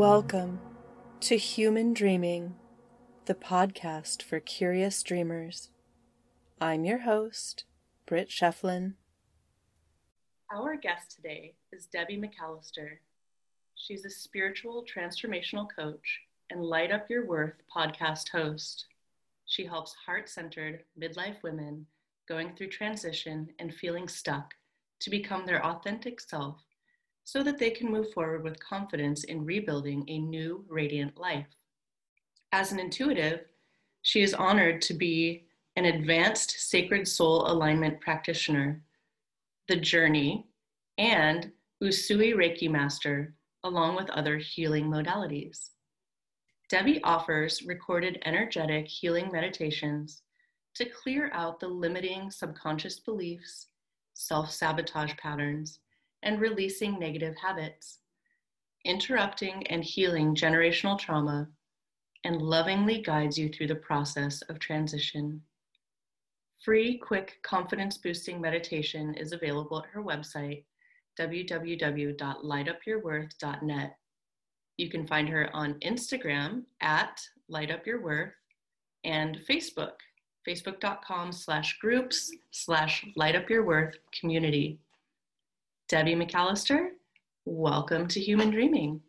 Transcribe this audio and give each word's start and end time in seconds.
Welcome 0.00 0.60
to 1.20 1.36
Human 1.36 1.92
Dreaming, 1.92 2.54
the 3.26 3.34
podcast 3.34 4.22
for 4.22 4.40
curious 4.40 5.02
dreamers. 5.02 5.68
I'm 6.58 6.86
your 6.86 7.00
host, 7.00 7.64
Britt 8.06 8.30
Shefflin. 8.30 8.94
Our 10.50 10.76
guest 10.76 11.14
today 11.14 11.52
is 11.70 11.84
Debbie 11.84 12.16
McAllister. 12.16 12.92
She's 13.74 14.06
a 14.06 14.10
spiritual 14.10 14.86
transformational 14.86 15.66
coach 15.76 16.20
and 16.48 16.64
Light 16.64 16.92
Up 16.92 17.10
Your 17.10 17.26
Worth 17.26 17.60
podcast 17.70 18.30
host. 18.30 18.86
She 19.44 19.66
helps 19.66 19.94
heart 20.06 20.30
centered 20.30 20.84
midlife 20.98 21.42
women 21.42 21.84
going 22.26 22.56
through 22.56 22.68
transition 22.68 23.50
and 23.58 23.74
feeling 23.74 24.08
stuck 24.08 24.54
to 25.00 25.10
become 25.10 25.44
their 25.44 25.62
authentic 25.62 26.22
self 26.22 26.56
so 27.30 27.44
that 27.44 27.58
they 27.58 27.70
can 27.70 27.88
move 27.88 28.12
forward 28.12 28.42
with 28.42 28.58
confidence 28.58 29.22
in 29.22 29.44
rebuilding 29.44 30.04
a 30.08 30.18
new, 30.18 30.64
radiant 30.68 31.16
life. 31.16 31.46
As 32.50 32.72
an 32.72 32.80
intuitive, 32.80 33.42
she 34.02 34.20
is 34.22 34.34
honored 34.34 34.82
to 34.82 34.94
be 34.94 35.44
an 35.76 35.84
advanced 35.84 36.50
sacred 36.58 37.06
soul 37.06 37.48
alignment 37.48 38.00
practitioner, 38.00 38.82
the 39.68 39.76
journey, 39.76 40.48
and 40.98 41.52
Usui 41.80 42.34
Reiki 42.34 42.68
master, 42.68 43.32
along 43.62 43.94
with 43.94 44.10
other 44.10 44.36
healing 44.36 44.86
modalities. 44.86 45.68
Debbie 46.68 47.00
offers 47.04 47.62
recorded 47.62 48.20
energetic 48.24 48.88
healing 48.88 49.30
meditations 49.30 50.22
to 50.74 50.84
clear 50.84 51.30
out 51.32 51.60
the 51.60 51.68
limiting 51.68 52.28
subconscious 52.32 52.98
beliefs, 52.98 53.68
self 54.14 54.50
sabotage 54.50 55.16
patterns, 55.16 55.78
and 56.22 56.40
releasing 56.40 56.98
negative 56.98 57.36
habits, 57.36 57.98
interrupting 58.84 59.66
and 59.68 59.84
healing 59.84 60.34
generational 60.34 60.98
trauma, 60.98 61.48
and 62.24 62.42
lovingly 62.42 63.00
guides 63.00 63.38
you 63.38 63.48
through 63.48 63.68
the 63.68 63.74
process 63.74 64.42
of 64.42 64.58
transition. 64.58 65.40
Free, 66.64 66.98
quick, 66.98 67.38
confidence 67.42 67.96
boosting 67.96 68.40
meditation 68.40 69.14
is 69.14 69.32
available 69.32 69.78
at 69.78 69.88
her 69.90 70.02
website, 70.02 70.64
www.lightupyourworth.net. 71.18 73.96
You 74.76 74.90
can 74.90 75.06
find 75.06 75.28
her 75.28 75.48
on 75.54 75.74
Instagram 75.80 76.64
at 76.80 77.20
lightupyourworth 77.50 78.32
and 79.04 79.38
Facebook, 79.48 79.94
facebook.com 80.46 81.32
slash 81.32 81.78
groups 81.78 82.30
slash 82.50 83.06
lightupyourworth 83.18 83.94
community. 84.18 84.78
Debbie 85.90 86.14
McAllister, 86.14 86.90
welcome 87.46 88.06
to 88.06 88.20
Human 88.20 88.52
Dreaming. 88.52 89.00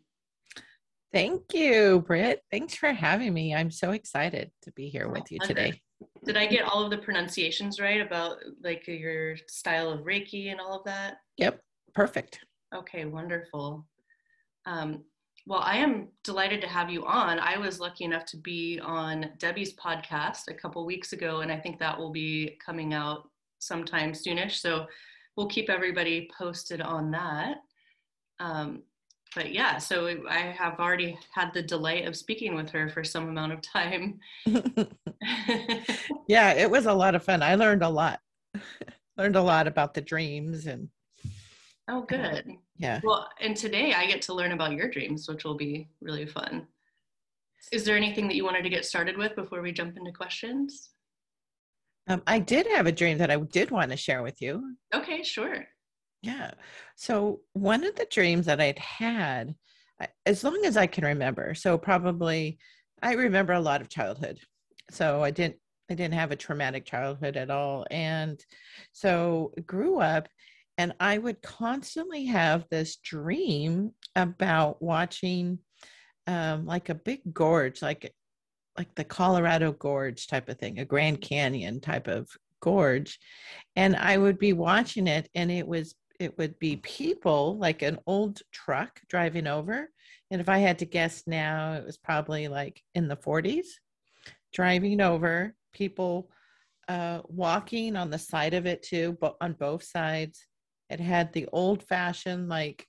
Thank 1.14 1.54
you, 1.54 2.04
Britt. 2.08 2.42
Thanks 2.50 2.74
for 2.74 2.92
having 2.92 3.36
me. 3.36 3.54
I'm 3.54 3.70
so 3.70 3.92
excited 3.92 4.50
to 4.64 4.72
be 4.72 4.90
here 4.90 5.08
with 5.08 5.32
you 5.32 5.38
today. 5.44 5.80
Did 6.26 6.38
I 6.38 6.48
get 6.48 6.66
all 6.66 6.84
of 6.84 6.90
the 6.90 6.98
pronunciations 6.98 7.80
right 7.80 8.02
about 8.02 8.38
like 8.64 8.88
your 8.88 9.38
style 9.48 9.92
of 9.92 10.06
Reiki 10.06 10.50
and 10.50 10.59
all 10.59 10.76
of 10.76 10.84
that? 10.86 11.18
Yep, 11.38 11.62
perfect. 11.94 12.40
Okay, 12.74 13.06
wonderful. 13.06 13.86
Um, 14.66 15.04
well, 15.46 15.62
I 15.64 15.78
am 15.78 16.08
delighted 16.24 16.62
to 16.62 16.68
have 16.68 16.90
you 16.90 17.06
on. 17.06 17.38
I 17.38 17.59
was 17.59 17.80
lucky 17.80 18.06
enough 18.06 18.26
to 18.26 18.38
be 18.38 18.80
on 18.84 19.30
Debbie's 19.38 19.76
podcast 19.76 20.48
a 20.50 20.56
couple 20.56 20.84
weeks 20.84 21.14
ago, 21.14 21.42
and 21.42 21.52
I 21.52 21.59
think 21.59 21.78
that 21.78 21.96
will 21.96 22.12
be 22.12 22.58
coming 22.66 22.96
out 22.96 23.30
sometime 23.59 24.14
soonish. 24.14 24.54
So 24.54 24.88
we'll 25.36 25.48
keep 25.48 25.70
everybody 25.70 26.30
posted 26.38 26.82
on 26.82 27.12
that. 27.12 27.58
Um, 28.40 28.84
but 29.36 29.53
yeah, 29.53 29.78
so 29.78 30.25
I 30.30 30.40
have 30.40 30.80
already 30.80 31.18
had 31.34 31.53
the 31.53 31.62
delight 31.62 32.06
of 32.06 32.18
speaking 32.18 32.53
with 32.56 32.69
her 32.72 32.90
for 32.90 33.03
some 33.03 33.30
amount 33.30 33.53
of 33.53 33.62
time. 33.62 34.19
yeah, 36.28 36.52
it 36.53 36.69
was 36.69 36.86
a 36.86 36.94
lot 36.94 37.16
of 37.16 37.24
fun. 37.24 37.42
I 37.42 37.56
learned 37.56 37.84
a 37.84 37.90
lot. 37.90 38.19
learned 39.18 39.36
a 39.38 39.42
lot 39.42 39.68
about 39.68 39.94
the 39.94 40.02
dreams 40.02 40.68
and 40.68 40.90
Oh, 41.88 42.02
good. 42.03 42.53
yeah. 42.78 43.00
Well, 43.03 43.30
and 43.40 43.56
today 43.56 43.94
I 43.94 44.06
get 44.06 44.22
to 44.24 44.34
learn 44.34 44.52
about 44.53 44.74
your 44.74 44.90
dreams, 44.90 45.28
which 45.28 45.44
will 45.44 45.56
be 45.56 45.90
really 46.02 46.25
fun. 46.25 46.68
Is 47.72 47.84
there 47.84 47.98
anything 47.98 48.28
that 48.28 48.36
you 48.36 48.46
wanted 48.46 48.63
to 48.63 48.69
get 48.69 48.86
started 48.86 49.18
with 49.18 49.36
before 49.36 49.62
we 49.62 49.72
jump 49.72 49.98
into 49.98 50.12
questions? 50.12 50.92
Um, 52.07 52.22
I 52.25 52.39
did 52.39 52.67
have 52.67 52.88
a 52.88 52.91
dream 52.91 53.19
that 53.19 53.31
I 53.31 53.38
did 53.38 53.72
want 53.72 53.91
to 53.91 53.97
share 53.97 54.23
with 54.23 54.41
you. 54.41 54.75
Okay, 54.94 55.23
sure. 55.23 55.66
Yeah. 56.22 56.51
So 56.95 57.41
one 57.53 57.84
of 57.84 57.95
the 57.95 58.07
dreams 58.09 58.45
that 58.45 58.62
I'd 58.62 58.79
had, 58.79 59.56
as 60.25 60.44
long 60.44 60.63
as 60.66 60.78
I 60.78 60.88
can 60.88 61.06
remember, 61.06 61.53
so 61.53 61.78
probably 61.78 62.59
I 63.01 63.13
remember 63.13 63.53
a 63.53 63.59
lot 63.59 63.81
of 63.81 63.89
childhood. 63.89 64.39
So 64.89 65.23
I 65.23 65.31
didn't 65.31 65.57
I 65.89 65.94
didn't 65.94 66.13
have 66.13 66.31
a 66.31 66.38
traumatic 66.38 66.85
childhood 66.85 67.35
at 67.35 67.50
all, 67.50 67.85
and 67.91 68.39
so 68.94 69.53
grew 69.66 70.00
up, 70.00 70.29
and 70.78 70.94
I 71.00 71.18
would 71.18 71.41
constantly 71.41 72.25
have 72.25 72.66
this 72.69 72.95
dream 72.97 73.91
about 74.16 74.81
watching 74.81 75.59
um, 76.28 76.66
like 76.66 76.89
a 76.89 76.95
big 76.95 77.33
gorge, 77.33 77.81
like 77.81 78.13
like 78.78 78.94
the 78.96 79.04
Colorado 79.04 79.72
Gorge 79.74 80.28
type 80.28 80.50
of 80.50 80.58
thing, 80.58 80.80
a 80.80 80.86
Grand 80.86 81.22
Canyon 81.22 81.80
type 81.82 82.08
of 82.08 82.30
gorge. 82.62 83.20
And 83.76 83.96
I 83.96 84.18
would 84.18 84.38
be 84.38 84.54
watching 84.54 85.08
it 85.08 85.30
and 85.36 85.52
it 85.52 85.68
was 85.68 85.96
it 86.20 86.38
would 86.38 86.59
be 86.59 86.76
people 86.78 87.58
like 87.58 87.81
an 87.81 87.98
old 88.06 88.42
truck 88.52 89.02
driving 89.10 89.48
over. 89.48 89.90
And 90.30 90.40
if 90.40 90.48
I 90.48 90.60
had 90.60 90.78
to 90.80 90.86
guess 90.86 91.24
now, 91.26 91.74
it 91.74 91.84
was 91.84 91.98
probably 91.98 92.48
like 92.48 92.80
in 92.94 93.08
the 93.08 93.18
40s, 93.18 93.66
driving 94.54 95.02
over, 95.02 95.56
people 95.74 96.30
uh, 96.88 97.22
walking 97.26 97.96
on 97.96 98.12
the 98.12 98.20
side 98.20 98.54
of 98.54 98.68
it 98.68 98.84
too, 98.84 99.18
but 99.20 99.36
on 99.42 99.54
both 99.54 99.84
sides. 99.84 100.46
It 100.92 101.00
had 101.00 101.34
the 101.34 101.48
old 101.52 101.84
fashioned 101.84 102.50
like 102.50 102.86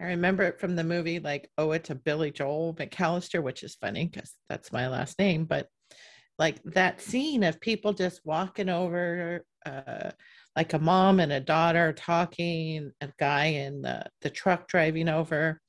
I 0.00 0.06
remember 0.06 0.44
it 0.44 0.60
from 0.60 0.76
the 0.76 0.84
movie, 0.84 1.18
like, 1.18 1.50
oh, 1.58 1.72
it's 1.72 1.90
a 1.90 1.94
Billie 1.94 2.30
Joe 2.30 2.74
McAllister, 2.78 3.42
which 3.42 3.62
is 3.64 3.74
funny 3.74 4.06
because 4.06 4.32
that's 4.48 4.72
my 4.72 4.88
last 4.88 5.18
name. 5.18 5.44
But 5.44 5.68
like 6.38 6.62
that 6.64 7.00
scene 7.00 7.42
of 7.42 7.60
people 7.60 7.92
just 7.92 8.20
walking 8.24 8.68
over, 8.68 9.44
uh, 9.66 10.10
like 10.54 10.72
a 10.72 10.78
mom 10.78 11.18
and 11.18 11.32
a 11.32 11.40
daughter 11.40 11.92
talking, 11.92 12.92
a 13.00 13.08
guy 13.18 13.46
in 13.46 13.82
the, 13.82 14.04
the 14.22 14.30
truck 14.30 14.68
driving 14.68 15.08
over. 15.08 15.60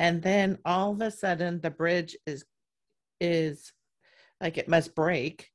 And 0.00 0.20
then 0.20 0.58
all 0.64 0.92
of 0.92 1.00
a 1.00 1.10
sudden 1.12 1.60
the 1.60 1.70
bridge 1.70 2.16
is 2.26 2.44
is 3.20 3.72
like 4.40 4.58
it 4.58 4.68
must 4.68 4.96
break. 4.96 5.48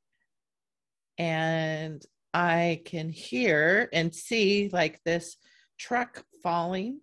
And 1.17 2.01
I 2.33 2.81
can 2.85 3.09
hear 3.09 3.89
and 3.91 4.15
see 4.15 4.69
like 4.71 5.01
this 5.03 5.35
truck 5.77 6.23
falling 6.41 7.01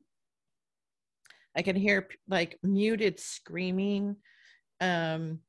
I 1.56 1.62
can 1.62 1.76
hear 1.76 2.08
like 2.28 2.58
muted 2.62 3.18
screaming. 3.18 4.16
Um, 4.80 5.40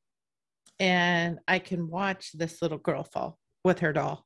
and 0.80 1.38
I 1.46 1.58
can 1.58 1.90
watch 1.90 2.32
this 2.32 2.62
little 2.62 2.78
girl 2.78 3.04
fall 3.04 3.38
with 3.64 3.80
her 3.80 3.92
doll. 3.92 4.24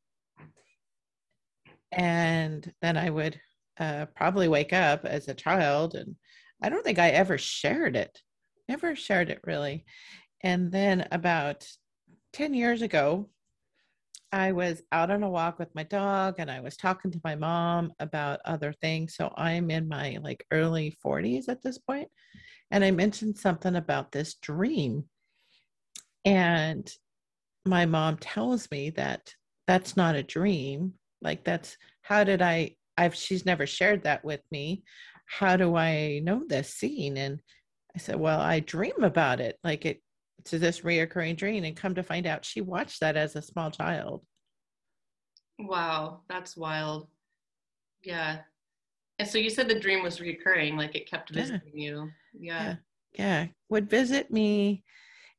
And 1.91 2.71
then 2.81 2.97
I 2.97 3.11
would 3.11 3.41
uh, 3.79 4.07
probably 4.15 4.49
wake 4.49 4.73
up 4.73 5.05
as 5.05 5.29
a 5.29 5.35
child. 5.35 5.95
And 5.95 6.17
I 6.63 6.69
don't 6.69 6.85
think 6.85 6.99
I 6.99 7.11
ever 7.11 7.37
shared 7.39 7.97
it, 7.97 8.21
never 8.69 8.95
shared 8.95 9.31
it 9.31 9.41
really. 9.45 9.85
And 10.43 10.71
then 10.71 11.09
about 11.11 11.67
10 12.33 12.55
years 12.55 12.83
ago, 12.83 13.29
I 14.33 14.53
was 14.53 14.83
out 14.93 15.11
on 15.11 15.23
a 15.23 15.31
walk 15.31 15.59
with 15.59 15.75
my 15.75 15.83
dog 15.85 16.37
and 16.39 16.51
I 16.51 16.61
was 16.61 16.77
talking 16.77 17.11
to 17.11 17.21
my 17.25 17.35
mom 17.37 17.93
about 18.01 18.41
other 18.45 18.73
things. 18.73 19.15
So 19.15 19.33
I'm 19.37 19.71
in 19.71 19.89
my 19.89 20.19
like 20.23 20.47
early 20.51 20.97
40s 21.05 21.49
at 21.49 21.63
this 21.63 21.79
point, 21.79 22.09
And 22.71 22.85
I 22.85 22.91
mentioned 22.93 23.39
something 23.39 23.77
about 23.77 24.13
this 24.13 24.35
dream. 24.37 25.05
And 26.25 26.91
my 27.67 27.87
mom 27.87 28.19
tells 28.19 28.71
me 28.71 28.91
that 28.91 29.35
that's 29.67 29.97
not 29.97 30.17
a 30.17 30.23
dream. 30.23 30.95
Like 31.23 31.45
that's 31.45 31.77
how 32.03 32.25
did 32.25 32.43
I 32.43 32.77
I've 32.99 33.15
she's 33.15 33.47
never 33.47 33.67
shared 33.67 34.05
that 34.05 34.25
with 34.25 34.43
me. 34.51 34.85
How 35.27 35.57
do 35.57 35.77
I 35.77 36.21
know 36.25 36.45
this 36.47 36.75
scene? 36.75 37.17
And 37.17 37.41
I 37.95 37.99
said, 37.99 38.17
Well, 38.17 38.41
I 38.41 38.61
dream 38.61 39.03
about 39.05 39.41
it. 39.41 39.59
Like 39.65 39.87
it 39.87 40.02
to 40.47 40.59
this 40.59 40.81
reoccurring 40.81 41.37
dream 41.37 41.65
and 41.65 41.77
come 41.77 41.95
to 41.95 42.03
find 42.03 42.27
out 42.27 42.45
she 42.45 42.61
watched 42.61 43.01
that 43.01 43.17
as 43.17 43.37
a 43.37 43.43
small 43.43 43.71
child. 43.71 44.25
Wow 45.59 46.21
that's 46.29 46.57
wild. 46.57 47.09
Yeah. 48.03 48.39
And 49.19 49.29
so 49.29 49.39
you 49.39 49.51
said 49.51 49.69
the 49.69 49.79
dream 49.79 50.03
was 50.03 50.21
recurring 50.21 50.77
like 50.77 50.95
it 50.95 51.09
kept 51.09 51.31
visiting 51.31 51.61
yeah. 51.75 51.91
you. 51.91 52.11
Yeah. 52.39 52.65
yeah. 52.65 52.77
Yeah. 53.19 53.47
Would 53.69 53.91
visit 53.91 54.31
me. 54.31 54.85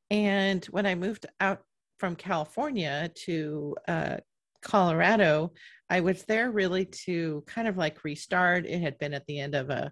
And 0.10 0.64
when 0.66 0.86
i 0.86 0.96
moved 0.96 1.26
out 1.40 1.62
from 1.98 2.16
california 2.16 3.10
to 3.16 3.76
uh, 3.88 4.18
colorado 4.62 5.54
i 5.90 6.00
was 6.00 6.24
there 6.24 6.52
really 6.52 6.86
to 6.86 7.44
kind 7.46 7.68
of 7.68 7.78
like 7.78 8.04
restart. 8.04 8.66
It 8.66 8.82
had 8.82 8.98
been 8.98 9.14
at 9.14 9.26
the 9.28 9.40
end 9.40 9.56
of 9.56 9.70
a 9.70 9.92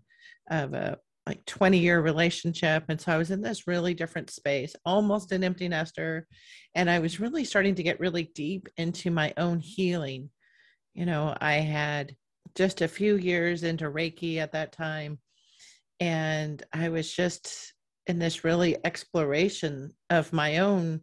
of 0.50 0.74
a 0.74 0.98
like 1.27 1.45
20 1.45 1.77
year 1.77 2.01
relationship. 2.01 2.85
And 2.89 3.00
so 3.00 3.12
I 3.12 3.18
was 3.18 3.31
in 3.31 3.41
this 3.41 3.68
really 3.68 3.94
different 3.94 4.29
space, 4.31 4.75
almost 4.85 5.31
an 5.31 5.44
empty 5.44 5.68
nester. 5.68 6.27
And 6.75 6.89
I 6.89 7.00
was 7.00 7.19
really 7.19 7.44
starting 7.44 7.75
to 7.75 7.83
get 7.83 8.00
really 8.00 8.31
deep 8.33 8.68
into 8.77 9.12
my 9.12 9.33
own 9.38 9.59
healing. 9.59 10.29
You 10.94 11.06
know, 11.06 11.35
I 11.39 11.53
had 11.53 12.15
just 12.56 12.81
a 12.81 12.88
few 12.88 13.15
years 13.18 13.63
into 13.63 13.85
Reiki 13.85 14.38
at 14.38 14.53
that 14.53 14.71
time. 14.71 15.19
And 16.00 16.62
I 16.73 16.89
was 16.89 17.13
just 17.13 17.73
in 18.07 18.18
this 18.18 18.44
really 18.44 18.77
exploration 18.83 19.94
of 20.09 20.33
my 20.33 20.57
own 20.57 21.01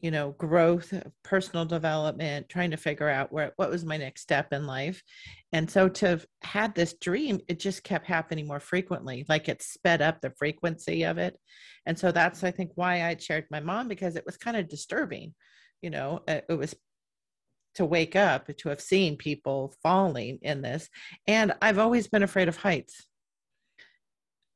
you 0.00 0.10
know 0.10 0.32
growth 0.32 0.92
uh, 0.92 1.00
personal 1.24 1.64
development 1.64 2.48
trying 2.48 2.70
to 2.70 2.76
figure 2.76 3.08
out 3.08 3.32
where 3.32 3.52
what 3.56 3.70
was 3.70 3.84
my 3.84 3.96
next 3.96 4.22
step 4.22 4.52
in 4.52 4.66
life 4.66 5.02
and 5.52 5.70
so 5.70 5.88
to 5.88 6.06
have 6.06 6.26
had 6.42 6.74
this 6.74 6.94
dream 7.00 7.40
it 7.48 7.58
just 7.58 7.82
kept 7.82 8.06
happening 8.06 8.46
more 8.46 8.60
frequently 8.60 9.24
like 9.28 9.48
it 9.48 9.62
sped 9.62 10.00
up 10.00 10.20
the 10.20 10.32
frequency 10.38 11.04
of 11.04 11.18
it 11.18 11.36
and 11.86 11.98
so 11.98 12.12
that's 12.12 12.44
i 12.44 12.50
think 12.50 12.70
why 12.74 13.04
i 13.04 13.16
shared 13.16 13.44
my 13.50 13.60
mom 13.60 13.88
because 13.88 14.16
it 14.16 14.26
was 14.26 14.36
kind 14.36 14.56
of 14.56 14.68
disturbing 14.68 15.34
you 15.82 15.90
know 15.90 16.20
it 16.28 16.44
was 16.48 16.74
to 17.74 17.84
wake 17.84 18.16
up 18.16 18.48
to 18.56 18.68
have 18.68 18.80
seen 18.80 19.16
people 19.16 19.74
falling 19.82 20.38
in 20.42 20.62
this 20.62 20.88
and 21.26 21.52
i've 21.60 21.78
always 21.78 22.08
been 22.08 22.22
afraid 22.22 22.48
of 22.48 22.56
heights 22.56 23.08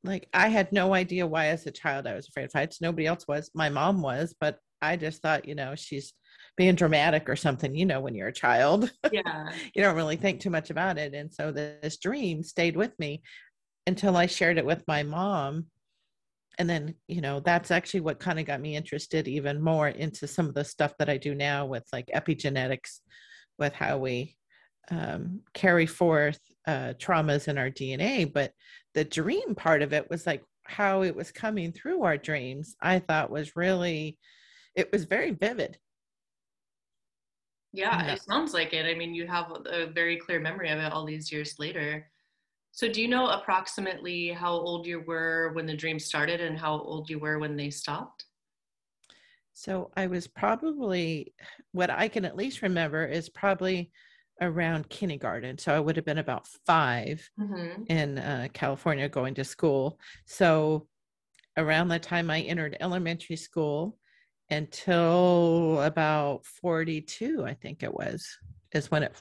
like 0.04 0.28
I 0.34 0.48
had 0.48 0.72
no 0.72 0.94
idea 0.94 1.26
why 1.26 1.46
as 1.46 1.64
a 1.66 1.70
child 1.70 2.08
I 2.08 2.14
was 2.14 2.28
afraid 2.28 2.46
of 2.46 2.52
heights. 2.52 2.80
Nobody 2.80 3.06
else 3.06 3.28
was. 3.28 3.52
My 3.54 3.68
mom 3.68 4.02
was, 4.02 4.34
but 4.40 4.58
I 4.82 4.96
just 4.96 5.22
thought, 5.22 5.48
you 5.48 5.54
know, 5.54 5.74
she's 5.76 6.12
being 6.56 6.74
dramatic 6.74 7.28
or 7.28 7.36
something, 7.36 7.74
you 7.74 7.86
know, 7.86 8.00
when 8.00 8.14
you're 8.14 8.28
a 8.28 8.32
child. 8.32 8.90
Yeah. 9.12 9.50
you 9.74 9.82
don't 9.82 9.96
really 9.96 10.16
think 10.16 10.40
too 10.40 10.50
much 10.50 10.70
about 10.70 10.96
it. 10.96 11.14
And 11.14 11.32
so 11.32 11.52
this 11.52 11.98
dream 11.98 12.42
stayed 12.42 12.76
with 12.76 12.98
me 12.98 13.22
until 13.86 14.16
I 14.16 14.26
shared 14.26 14.58
it 14.58 14.64
with 14.64 14.82
my 14.88 15.02
mom. 15.02 15.66
And 16.58 16.68
then, 16.68 16.94
you 17.08 17.20
know, 17.20 17.40
that's 17.40 17.70
actually 17.70 18.00
what 18.00 18.20
kind 18.20 18.38
of 18.38 18.46
got 18.46 18.60
me 18.60 18.74
interested 18.74 19.28
even 19.28 19.62
more 19.62 19.88
into 19.88 20.26
some 20.26 20.46
of 20.46 20.54
the 20.54 20.64
stuff 20.64 20.94
that 20.98 21.10
I 21.10 21.18
do 21.18 21.34
now 21.34 21.66
with 21.66 21.84
like 21.92 22.10
epigenetics, 22.14 23.00
with 23.58 23.74
how 23.74 23.98
we 23.98 24.36
um, 24.90 25.40
carry 25.54 25.86
forth 25.86 26.40
uh, 26.66 26.94
traumas 26.98 27.48
in 27.48 27.58
our 27.58 27.70
DNA. 27.70 28.30
But 28.32 28.52
the 28.94 29.04
dream 29.04 29.54
part 29.54 29.82
of 29.82 29.92
it 29.92 30.08
was 30.10 30.26
like 30.26 30.42
how 30.64 31.02
it 31.02 31.14
was 31.14 31.32
coming 31.32 31.72
through 31.72 32.02
our 32.04 32.16
dreams, 32.16 32.76
I 32.80 32.98
thought 32.98 33.30
was 33.30 33.56
really 33.56 34.18
it 34.74 34.90
was 34.92 35.04
very 35.04 35.30
vivid. 35.30 35.78
Yeah, 37.72 38.04
yeah, 38.04 38.12
it 38.12 38.22
sounds 38.22 38.52
like 38.52 38.74
it. 38.74 38.84
I 38.84 38.94
mean, 38.94 39.14
you 39.14 39.26
have 39.26 39.50
a 39.66 39.86
very 39.86 40.18
clear 40.18 40.40
memory 40.40 40.70
of 40.70 40.78
it 40.78 40.92
all 40.92 41.06
these 41.06 41.32
years 41.32 41.58
later. 41.58 42.06
So, 42.72 42.88
do 42.90 43.00
you 43.00 43.08
know 43.08 43.28
approximately 43.28 44.28
how 44.28 44.52
old 44.52 44.86
you 44.86 45.00
were 45.00 45.52
when 45.54 45.66
the 45.66 45.76
dream 45.76 45.98
started 45.98 46.40
and 46.40 46.58
how 46.58 46.78
old 46.80 47.08
you 47.08 47.18
were 47.18 47.38
when 47.38 47.56
they 47.56 47.70
stopped? 47.70 48.26
So, 49.54 49.90
I 49.96 50.06
was 50.06 50.26
probably, 50.26 51.34
what 51.72 51.90
I 51.90 52.08
can 52.08 52.24
at 52.24 52.36
least 52.36 52.62
remember 52.62 53.06
is 53.06 53.28
probably 53.28 53.90
around 54.40 54.88
kindergarten. 54.88 55.58
So, 55.58 55.74
I 55.74 55.80
would 55.80 55.96
have 55.96 56.06
been 56.06 56.18
about 56.18 56.46
5 56.66 57.30
mm-hmm. 57.38 57.82
in 57.88 58.18
uh, 58.18 58.48
California 58.52 59.08
going 59.08 59.34
to 59.34 59.44
school. 59.44 59.98
So, 60.26 60.88
around 61.58 61.88
the 61.88 61.98
time 61.98 62.30
I 62.30 62.40
entered 62.40 62.76
elementary 62.80 63.36
school, 63.36 63.98
until 64.52 65.80
about 65.82 66.44
42 66.44 67.44
i 67.44 67.54
think 67.54 67.82
it 67.82 67.92
was 67.92 68.26
is 68.72 68.90
when 68.90 69.02
it 69.02 69.20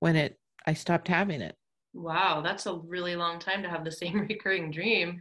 when 0.00 0.16
it 0.16 0.38
i 0.66 0.72
stopped 0.74 1.08
having 1.08 1.40
it. 1.40 1.56
Wow 1.92 2.40
that's 2.42 2.66
a 2.66 2.74
really 2.74 3.16
long 3.16 3.38
time 3.38 3.62
to 3.62 3.68
have 3.68 3.84
the 3.84 3.92
same 3.92 4.20
recurring 4.28 4.70
dream. 4.70 5.20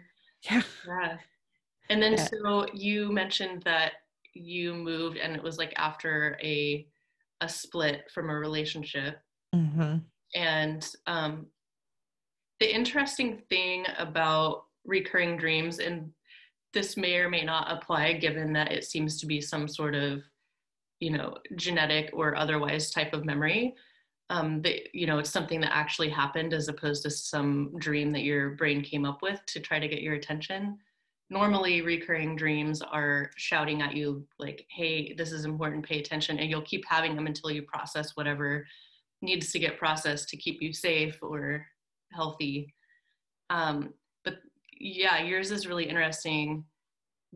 Yeah. 0.50 0.64
Yeah. 0.88 1.18
And 1.90 2.02
then 2.02 2.14
yeah. 2.14 2.28
so 2.28 2.66
you 2.74 3.12
mentioned 3.12 3.62
that 3.64 3.94
you 4.34 4.74
moved 4.74 5.18
and 5.18 5.36
it 5.36 5.44
was 5.44 5.58
like 5.58 5.74
after 5.78 6.38
a 6.42 6.88
a 7.42 7.50
split 7.50 8.10
from 8.14 8.30
a 8.30 8.36
relationship. 8.36 9.20
Mm-hmm. 9.54 9.98
and 10.34 10.90
um 11.06 11.46
the 12.60 12.74
interesting 12.74 13.42
thing 13.50 13.86
about 14.00 14.64
recurring 14.86 15.38
dreams 15.38 15.78
and 15.80 16.12
this 16.74 16.98
may 16.98 17.16
or 17.18 17.30
may 17.30 17.44
not 17.44 17.72
apply 17.72 18.14
given 18.14 18.54
that 18.54 18.72
it 18.72 18.84
seems 18.84 19.20
to 19.20 19.26
be 19.26 19.40
some 19.40 19.68
sort 19.68 19.96
of 19.96 20.24
you 21.00 21.12
know 21.12 21.38
genetic 21.56 22.10
or 22.14 22.36
otherwise 22.36 22.92
type 22.92 23.14
of 23.14 23.26
memory. 23.26 23.76
Um, 24.30 24.62
that 24.62 24.96
you 24.96 25.06
know 25.06 25.20
it's 25.20 25.30
something 25.30 25.62
that 25.62 25.76
actually 25.76 26.10
happened 26.10 26.54
as 26.54 26.68
opposed 26.68 27.04
to 27.04 27.12
some 27.12 27.74
dream 27.78 28.12
that 28.12 28.24
your 28.24 28.52
brain 28.52 28.82
came 28.82 29.06
up 29.06 29.22
with 29.22 29.40
to 29.48 29.60
try 29.60 29.80
to 29.80 29.88
get 29.88 30.02
your 30.02 30.16
attention. 30.16 30.78
Normally 31.30 31.82
recurring 31.82 32.36
dreams 32.36 32.82
are 32.82 33.32
shouting 33.38 33.82
at 33.82 33.96
you 33.96 34.26
like 34.40 34.66
hey 34.70 35.14
this 35.14 35.32
is 35.32 35.46
important 35.46 35.86
pay 35.86 36.00
attention 36.00 36.40
and 36.40 36.50
you'll 36.50 36.62
keep 36.62 36.84
having 36.88 37.16
them 37.16 37.28
until 37.28 37.52
you 37.52 37.64
process 37.64 38.16
whatever 38.16 38.66
needs 39.24 39.52
to 39.52 39.60
get 39.60 39.80
processed 39.80 40.30
to 40.30 40.38
keep 40.38 40.62
you 40.62 40.74
safe 40.74 41.18
or 41.22 41.66
healthy. 42.12 42.74
Um, 43.50 43.94
yeah, 44.84 45.24
yours 45.24 45.50
is 45.52 45.66
really 45.66 45.86
interesting 45.86 46.66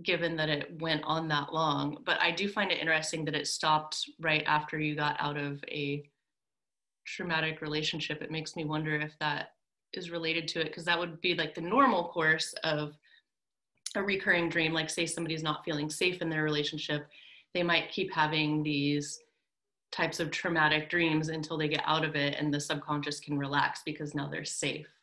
given 0.03 0.35
that 0.35 0.49
it 0.49 0.79
went 0.79 1.01
on 1.05 1.27
that 1.29 1.53
long. 1.53 1.97
But 2.05 2.21
I 2.21 2.31
do 2.31 2.49
find 2.49 2.71
it 2.71 2.79
interesting 2.79 3.25
that 3.25 3.35
it 3.35 3.47
stopped 3.47 4.09
right 4.19 4.43
after 4.45 4.77
you 4.77 4.95
got 4.95 5.15
out 5.19 5.37
of 5.37 5.63
a 5.69 6.03
traumatic 7.05 7.61
relationship. 7.61 8.21
It 8.21 8.29
makes 8.29 8.55
me 8.55 8.65
wonder 8.65 8.95
if 8.95 9.17
that 9.19 9.53
is 9.93 10.11
related 10.11 10.47
to 10.49 10.59
it 10.59 10.65
because 10.65 10.85
that 10.85 10.99
would 10.99 11.19
be 11.21 11.33
like 11.35 11.55
the 11.55 11.61
normal 11.61 12.09
course 12.09 12.53
of 12.63 12.95
a 13.95 14.03
recurring 14.03 14.49
dream. 14.49 14.73
Like, 14.73 14.89
say 14.89 15.05
somebody's 15.05 15.41
not 15.41 15.63
feeling 15.63 15.89
safe 15.89 16.21
in 16.21 16.29
their 16.29 16.43
relationship, 16.43 17.07
they 17.53 17.63
might 17.63 17.89
keep 17.89 18.13
having 18.13 18.61
these 18.61 19.19
types 19.93 20.19
of 20.19 20.31
traumatic 20.31 20.89
dreams 20.89 21.29
until 21.29 21.57
they 21.57 21.69
get 21.69 21.81
out 21.85 22.03
of 22.03 22.15
it 22.15 22.35
and 22.37 22.53
the 22.53 22.59
subconscious 22.59 23.21
can 23.21 23.39
relax 23.39 23.81
because 23.85 24.13
now 24.13 24.27
they're 24.27 24.43
safe. 24.43 24.96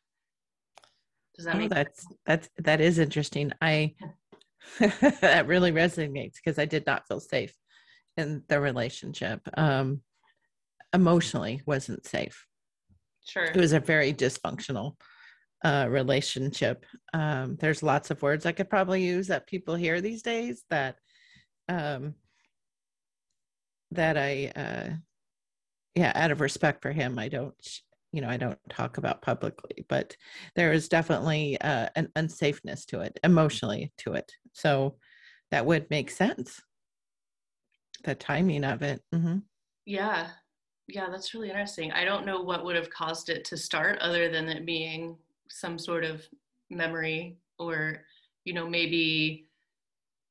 Does 1.36 1.46
that 1.46 1.56
oh, 1.56 1.58
make 1.58 1.70
that's 1.70 2.02
sense? 2.02 2.18
that's 2.26 2.48
that 2.58 2.80
is 2.80 2.98
interesting. 2.98 3.52
I 3.60 3.94
that 4.78 5.46
really 5.46 5.72
resonates 5.72 6.34
because 6.34 6.58
I 6.58 6.64
did 6.64 6.86
not 6.86 7.06
feel 7.06 7.20
safe 7.20 7.54
in 8.16 8.42
the 8.48 8.60
relationship. 8.60 9.40
Um, 9.56 10.02
emotionally 10.92 11.60
wasn't 11.66 12.06
safe. 12.06 12.46
Sure. 13.26 13.44
It 13.44 13.56
was 13.56 13.72
a 13.72 13.80
very 13.80 14.12
dysfunctional 14.12 14.94
uh, 15.64 15.86
relationship. 15.88 16.84
Um, 17.12 17.56
there's 17.58 17.82
lots 17.82 18.10
of 18.10 18.22
words 18.22 18.46
I 18.46 18.52
could 18.52 18.70
probably 18.70 19.02
use 19.02 19.28
that 19.28 19.46
people 19.46 19.74
hear 19.74 20.00
these 20.00 20.22
days 20.22 20.62
that 20.70 20.96
um, 21.68 22.14
that 23.90 24.16
I 24.16 24.52
uh, 24.54 24.94
yeah, 25.94 26.12
out 26.14 26.30
of 26.30 26.40
respect 26.40 26.82
for 26.82 26.92
him, 26.92 27.18
I 27.18 27.28
don't 27.28 27.54
you 28.14 28.20
know 28.20 28.28
I 28.28 28.36
don't 28.36 28.58
talk 28.68 28.96
about 28.96 29.22
publicly, 29.22 29.84
but 29.88 30.16
there 30.54 30.72
is 30.72 30.88
definitely 30.88 31.60
uh, 31.60 31.88
an 31.96 32.08
unsafeness 32.14 32.86
to 32.86 33.00
it, 33.00 33.18
emotionally 33.24 33.92
to 33.98 34.12
it. 34.12 34.30
So 34.52 34.96
that 35.50 35.66
would 35.66 35.90
make 35.90 36.10
sense. 36.10 36.62
The 38.04 38.14
timing 38.14 38.64
of 38.64 38.82
it. 38.82 39.02
Mm-hmm. 39.12 39.38
Yeah, 39.86 40.28
yeah, 40.86 41.08
that's 41.10 41.34
really 41.34 41.48
interesting. 41.48 41.90
I 41.90 42.04
don't 42.04 42.24
know 42.24 42.40
what 42.40 42.64
would 42.64 42.76
have 42.76 42.90
caused 42.90 43.30
it 43.30 43.44
to 43.46 43.56
start, 43.56 43.98
other 43.98 44.28
than 44.28 44.48
it 44.48 44.64
being 44.64 45.16
some 45.48 45.76
sort 45.76 46.04
of 46.04 46.22
memory, 46.70 47.38
or 47.58 48.04
you 48.44 48.54
know 48.54 48.68
maybe 48.68 49.48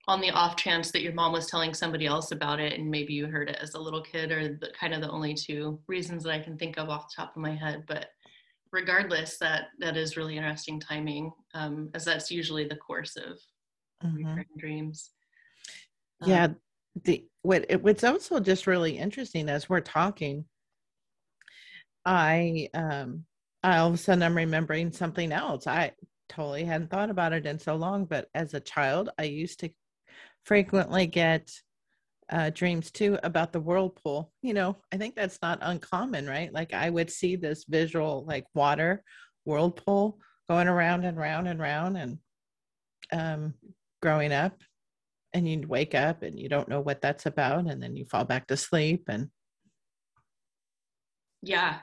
on 0.07 0.19
the 0.19 0.31
off 0.31 0.55
chance 0.55 0.91
that 0.91 1.01
your 1.01 1.13
mom 1.13 1.31
was 1.31 1.47
telling 1.47 1.73
somebody 1.73 2.05
else 2.05 2.31
about 2.31 2.59
it 2.59 2.77
and 2.77 2.89
maybe 2.89 3.13
you 3.13 3.25
heard 3.25 3.49
it 3.49 3.57
as 3.61 3.73
a 3.73 3.79
little 3.79 4.01
kid 4.01 4.31
are 4.31 4.49
the 4.49 4.69
kind 4.77 4.93
of 4.93 5.01
the 5.01 5.09
only 5.09 5.33
two 5.33 5.79
reasons 5.87 6.23
that 6.23 6.33
I 6.33 6.39
can 6.39 6.57
think 6.57 6.77
of 6.77 6.89
off 6.89 7.07
the 7.07 7.21
top 7.21 7.35
of 7.35 7.41
my 7.41 7.55
head. 7.55 7.83
But 7.87 8.07
regardless, 8.71 9.37
that 9.37 9.67
that 9.79 9.95
is 9.95 10.17
really 10.17 10.35
interesting 10.35 10.79
timing, 10.79 11.31
um, 11.53 11.89
as 11.93 12.03
that's 12.03 12.31
usually 12.31 12.67
the 12.67 12.75
course 12.75 13.15
of 13.15 13.39
mm-hmm. 14.05 14.41
dreams. 14.57 15.11
Yeah, 16.25 16.45
um, 16.45 16.55
the 17.05 17.25
what 17.43 17.65
it, 17.69 17.81
what's 17.81 18.03
also 18.03 18.39
just 18.41 18.67
really 18.67 18.97
interesting 18.97 19.47
as 19.47 19.69
we're 19.69 19.79
talking, 19.79 20.43
I 22.05 22.69
um 22.73 23.23
I 23.63 23.77
all 23.77 23.87
of 23.87 23.93
a 23.93 23.97
sudden 23.97 24.23
I'm 24.23 24.35
remembering 24.35 24.91
something 24.91 25.31
else. 25.31 25.65
I 25.65 25.93
totally 26.27 26.65
hadn't 26.65 26.89
thought 26.89 27.09
about 27.09 27.31
it 27.31 27.45
in 27.45 27.59
so 27.59 27.75
long, 27.75 28.03
but 28.03 28.27
as 28.33 28.53
a 28.53 28.59
child, 28.59 29.09
I 29.17 29.23
used 29.23 29.61
to 29.61 29.69
frequently 30.43 31.07
get 31.07 31.51
uh, 32.31 32.49
dreams 32.49 32.91
too 32.91 33.17
about 33.23 33.53
the 33.53 33.59
whirlpool. 33.59 34.31
You 34.41 34.53
know, 34.53 34.77
I 34.91 34.97
think 34.97 35.15
that's 35.15 35.39
not 35.41 35.59
uncommon, 35.61 36.27
right? 36.27 36.53
Like 36.53 36.73
I 36.73 36.89
would 36.89 37.11
see 37.11 37.35
this 37.35 37.65
visual, 37.67 38.25
like 38.27 38.45
water 38.53 39.03
whirlpool 39.45 40.19
going 40.49 40.67
around 40.67 41.05
and 41.05 41.17
round 41.17 41.47
and 41.47 41.59
round, 41.59 41.97
and 41.97 42.17
um, 43.11 43.53
growing 44.01 44.31
up, 44.31 44.61
and 45.33 45.47
you'd 45.47 45.67
wake 45.67 45.95
up 45.95 46.23
and 46.23 46.39
you 46.39 46.49
don't 46.49 46.69
know 46.69 46.81
what 46.81 47.01
that's 47.01 47.25
about, 47.25 47.65
and 47.65 47.81
then 47.81 47.95
you 47.95 48.05
fall 48.05 48.25
back 48.25 48.47
to 48.47 48.57
sleep. 48.57 49.05
And 49.07 49.29
yeah, 51.41 51.79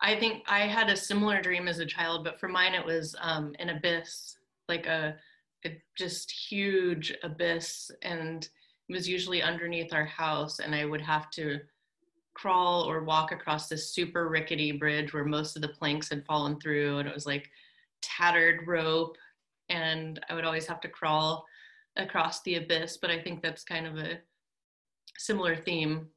I 0.00 0.16
think 0.16 0.44
I 0.48 0.60
had 0.60 0.88
a 0.88 0.96
similar 0.96 1.40
dream 1.40 1.68
as 1.68 1.78
a 1.78 1.86
child, 1.86 2.24
but 2.24 2.40
for 2.40 2.48
mine 2.48 2.74
it 2.74 2.84
was 2.84 3.14
um, 3.20 3.54
an 3.58 3.70
abyss, 3.70 4.36
like 4.68 4.86
a, 4.86 5.16
a 5.64 5.80
just 5.96 6.30
huge 6.30 7.14
abyss, 7.22 7.90
and 8.02 8.48
it 8.88 8.92
was 8.92 9.08
usually 9.08 9.42
underneath 9.42 9.92
our 9.92 10.04
house, 10.04 10.58
and 10.58 10.74
I 10.74 10.84
would 10.84 11.00
have 11.00 11.30
to 11.32 11.60
crawl 12.34 12.82
or 12.82 13.04
walk 13.04 13.32
across 13.32 13.68
this 13.68 13.92
super 13.92 14.28
rickety 14.28 14.72
bridge 14.72 15.12
where 15.12 15.24
most 15.24 15.56
of 15.56 15.62
the 15.62 15.68
planks 15.68 16.08
had 16.08 16.24
fallen 16.24 16.58
through, 16.60 16.98
and 16.98 17.08
it 17.08 17.14
was 17.14 17.26
like 17.26 17.50
tattered 18.02 18.66
rope, 18.66 19.16
and 19.68 20.20
I 20.28 20.34
would 20.34 20.44
always 20.44 20.66
have 20.66 20.80
to 20.80 20.88
crawl 20.88 21.44
across 21.96 22.42
the 22.42 22.56
abyss. 22.56 22.96
But 22.96 23.10
I 23.10 23.20
think 23.20 23.42
that's 23.42 23.64
kind 23.64 23.86
of 23.86 23.96
a 23.96 24.18
similar 25.18 25.54
theme 25.54 26.08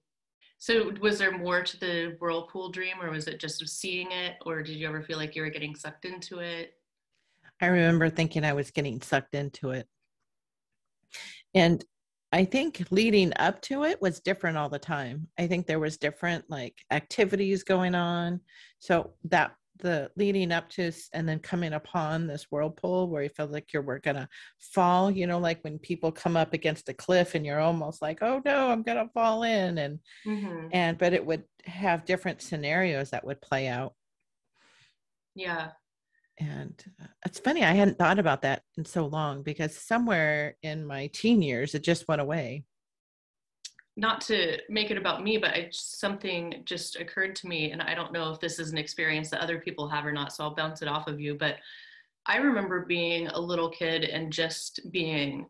so 0.64 0.94
was 1.02 1.20
there 1.20 1.38
more 1.38 1.62
to 1.62 1.78
the 1.78 2.16
whirlpool 2.20 2.70
dream 2.70 2.96
or 3.02 3.12
was 3.12 3.28
it 3.28 3.38
just 3.38 3.68
seeing 3.68 4.14
it 4.14 4.36
or 4.46 4.64
did 4.64 4.78
you 4.78 4.88
ever 4.88 5.04
feel 5.04 5.18
like 5.18 5.36
you 5.36 5.42
were 5.42 5.50
getting 5.50 5.76
sucked 5.76 6.06
into 6.06 6.40
it? 6.40 6.76
I 7.64 7.68
remember 7.68 8.10
thinking 8.10 8.44
I 8.44 8.54
was 8.54 8.72
getting 8.72 9.02
sucked 9.02 9.36
into 9.36 9.72
it. 9.72 9.88
And 11.54 11.84
I 12.34 12.46
think 12.46 12.84
leading 12.90 13.32
up 13.38 13.62
to 13.64 13.86
it 13.86 14.02
was 14.02 14.20
different 14.20 14.58
all 14.58 14.70
the 14.70 14.80
time. 14.80 15.28
I 15.40 15.48
think 15.48 15.66
there 15.66 15.80
was 15.80 15.98
different 15.98 16.46
like 16.50 16.76
activities 16.92 17.64
going 17.64 17.96
on. 17.96 18.42
So 18.80 19.14
that 19.26 19.54
the 19.80 20.12
leading 20.18 20.52
up 20.52 20.70
to 20.70 20.92
and 21.14 21.28
then 21.28 21.40
coming 21.40 21.74
upon 21.74 22.28
this 22.28 22.48
whirlpool 22.52 23.10
where 23.10 23.24
you 23.24 23.30
feel 23.30 23.48
like 23.48 23.74
you're 23.74 24.00
gonna 24.00 24.30
fall 24.60 25.10
you 25.10 25.26
know 25.26 25.40
like 25.40 25.64
when 25.64 25.80
people 25.80 26.12
come 26.12 26.38
up 26.38 26.54
against 26.54 26.90
a 26.90 26.94
cliff 26.94 27.34
and 27.34 27.44
you're 27.44 27.60
almost 27.60 28.00
like 28.00 28.20
oh 28.22 28.40
no 28.46 28.70
i'm 28.70 28.84
gonna 28.84 29.10
fall 29.16 29.42
in 29.42 29.80
and 29.80 30.00
mm-hmm. 30.28 30.68
and 30.72 31.00
but 31.00 31.12
it 31.12 31.26
would 31.26 31.44
have 31.66 32.06
different 32.06 32.40
scenarios 32.40 33.10
that 33.10 33.26
would 33.26 33.42
play 33.42 33.68
out 33.68 33.94
yeah 35.34 35.70
and 36.40 36.86
uh, 37.02 37.08
it's 37.26 37.40
funny 37.40 37.64
i 37.64 37.74
hadn't 37.74 37.98
thought 37.98 38.20
about 38.20 38.42
that 38.42 38.64
in 38.78 38.86
so 38.86 39.06
long 39.06 39.44
because 39.44 39.76
somewhere 39.78 40.56
in 40.64 40.86
my 40.86 41.08
teen 41.14 41.42
years 41.42 41.76
it 41.76 41.84
just 41.84 42.08
went 42.08 42.22
away 42.22 42.64
not 43.96 44.22
to 44.22 44.58
make 44.70 44.90
it 44.90 44.98
about 44.98 45.24
me, 45.24 45.38
but 45.38 45.54
something 45.72 46.64
just 46.66 46.96
occurred 47.00 47.36
to 47.38 47.48
me, 47.48 47.72
and 47.72 47.82
I 47.82 47.94
don't 47.94 48.12
know 48.12 48.32
if 48.32 48.40
this 48.40 48.58
is 48.58 48.72
an 48.72 48.78
experience 48.78 49.30
that 49.30 49.42
other 49.42 49.60
people 49.60 49.88
have 49.88 50.06
or 50.06 50.12
not, 50.12 50.34
so 50.34 50.44
I'll 50.44 50.56
bounce 50.56 50.82
it 50.82 50.88
off 50.88 51.08
of 51.08 51.20
you. 51.20 51.36
But 51.36 51.58
I 52.26 52.38
remember 52.38 52.86
being 52.86 53.28
a 53.28 53.40
little 53.40 53.70
kid 53.70 54.06
and 54.06 54.34
just 54.34 54.80
being 54.92 55.46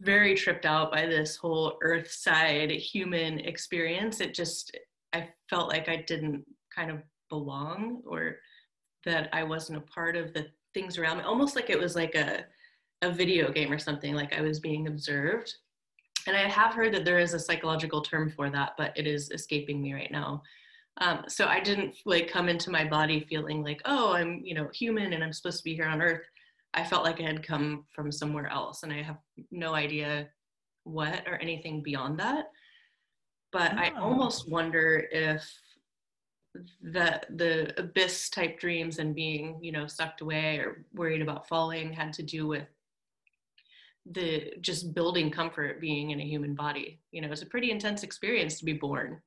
very 0.00 0.34
tripped 0.34 0.66
out 0.66 0.92
by 0.92 1.06
this 1.06 1.36
whole 1.36 1.78
earth 1.80 2.10
side 2.10 2.70
human 2.70 3.38
experience. 3.40 4.20
It 4.20 4.34
just, 4.34 4.76
I 5.14 5.30
felt 5.48 5.70
like 5.70 5.88
I 5.88 6.04
didn't 6.06 6.44
kind 6.74 6.90
of 6.90 6.98
belong 7.30 8.02
or 8.06 8.36
that 9.06 9.30
I 9.32 9.42
wasn't 9.42 9.78
a 9.78 9.92
part 9.92 10.16
of 10.16 10.34
the 10.34 10.46
things 10.74 10.98
around 10.98 11.18
me, 11.18 11.24
almost 11.24 11.56
like 11.56 11.70
it 11.70 11.78
was 11.78 11.96
like 11.96 12.14
a, 12.14 12.44
a 13.02 13.10
video 13.10 13.50
game 13.50 13.72
or 13.72 13.78
something, 13.78 14.14
like 14.14 14.36
I 14.36 14.42
was 14.42 14.60
being 14.60 14.86
observed 14.86 15.54
and 16.26 16.36
I 16.36 16.48
have 16.48 16.74
heard 16.74 16.92
that 16.94 17.04
there 17.04 17.18
is 17.18 17.34
a 17.34 17.38
psychological 17.38 18.02
term 18.02 18.30
for 18.30 18.50
that, 18.50 18.72
but 18.76 18.92
it 18.96 19.06
is 19.06 19.30
escaping 19.30 19.80
me 19.80 19.94
right 19.94 20.10
now. 20.10 20.42
Um, 20.98 21.24
so 21.28 21.46
I 21.46 21.60
didn't 21.60 21.96
like 22.04 22.28
come 22.28 22.48
into 22.48 22.70
my 22.70 22.84
body 22.84 23.20
feeling 23.28 23.62
like, 23.62 23.80
oh, 23.84 24.14
I'm 24.14 24.40
you 24.44 24.54
know 24.54 24.68
human 24.72 25.12
and 25.12 25.22
I'm 25.22 25.32
supposed 25.32 25.58
to 25.58 25.64
be 25.64 25.74
here 25.74 25.86
on 25.86 26.02
Earth. 26.02 26.22
I 26.74 26.84
felt 26.84 27.04
like 27.04 27.20
I 27.20 27.24
had 27.24 27.46
come 27.46 27.84
from 27.94 28.10
somewhere 28.10 28.48
else, 28.48 28.82
and 28.82 28.92
I 28.92 29.02
have 29.02 29.18
no 29.50 29.74
idea 29.74 30.28
what 30.84 31.22
or 31.26 31.36
anything 31.36 31.82
beyond 31.82 32.18
that. 32.18 32.46
But 33.52 33.74
oh. 33.74 33.78
I 33.78 33.90
almost 33.98 34.50
wonder 34.50 35.06
if 35.12 35.48
the 36.82 37.20
the 37.30 37.74
abyss 37.78 38.30
type 38.30 38.58
dreams 38.58 38.98
and 38.98 39.14
being 39.14 39.58
you 39.62 39.72
know 39.72 39.86
sucked 39.86 40.20
away 40.20 40.58
or 40.58 40.84
worried 40.94 41.22
about 41.22 41.48
falling 41.48 41.92
had 41.92 42.12
to 42.14 42.22
do 42.22 42.46
with 42.46 42.66
the 44.12 44.52
just 44.60 44.94
building 44.94 45.30
comfort 45.30 45.80
being 45.80 46.10
in 46.10 46.20
a 46.20 46.24
human 46.24 46.54
body. 46.54 47.00
You 47.10 47.22
know, 47.22 47.28
it's 47.28 47.42
a 47.42 47.46
pretty 47.46 47.70
intense 47.70 48.02
experience 48.02 48.58
to 48.58 48.64
be 48.64 48.72
born. 48.72 49.20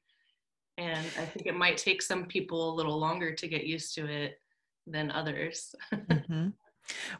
And 0.78 1.06
I 1.18 1.26
think 1.26 1.46
it 1.46 1.56
might 1.56 1.78
take 1.78 2.02
some 2.02 2.26
people 2.26 2.74
a 2.74 2.76
little 2.76 2.98
longer 2.98 3.34
to 3.34 3.48
get 3.48 3.66
used 3.66 3.94
to 3.96 4.06
it 4.06 4.40
than 4.88 5.12
others. 5.12 5.76
mm-hmm. 5.94 6.50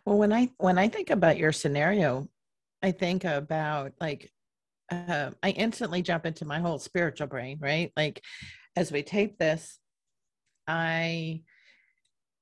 Well, 0.06 0.18
when 0.18 0.32
I 0.32 0.52
when 0.58 0.78
I 0.78 0.88
think 0.88 1.10
about 1.10 1.38
your 1.38 1.52
scenario, 1.52 2.30
I 2.82 2.92
think 2.92 3.26
about 3.26 3.94
like 4.00 4.32
uh, 4.92 5.32
I 5.44 5.52
instantly 5.52 6.02
jump 6.02 6.26
into 6.26 6.46
my 6.46 6.60
whole 6.60 6.80
spiritual 6.80 7.28
brain, 7.28 7.60
right? 7.62 7.92
Like 7.98 8.24
as 8.76 8.92
we 8.92 9.04
tape 9.04 9.38
this, 9.38 9.79
I 10.70 11.42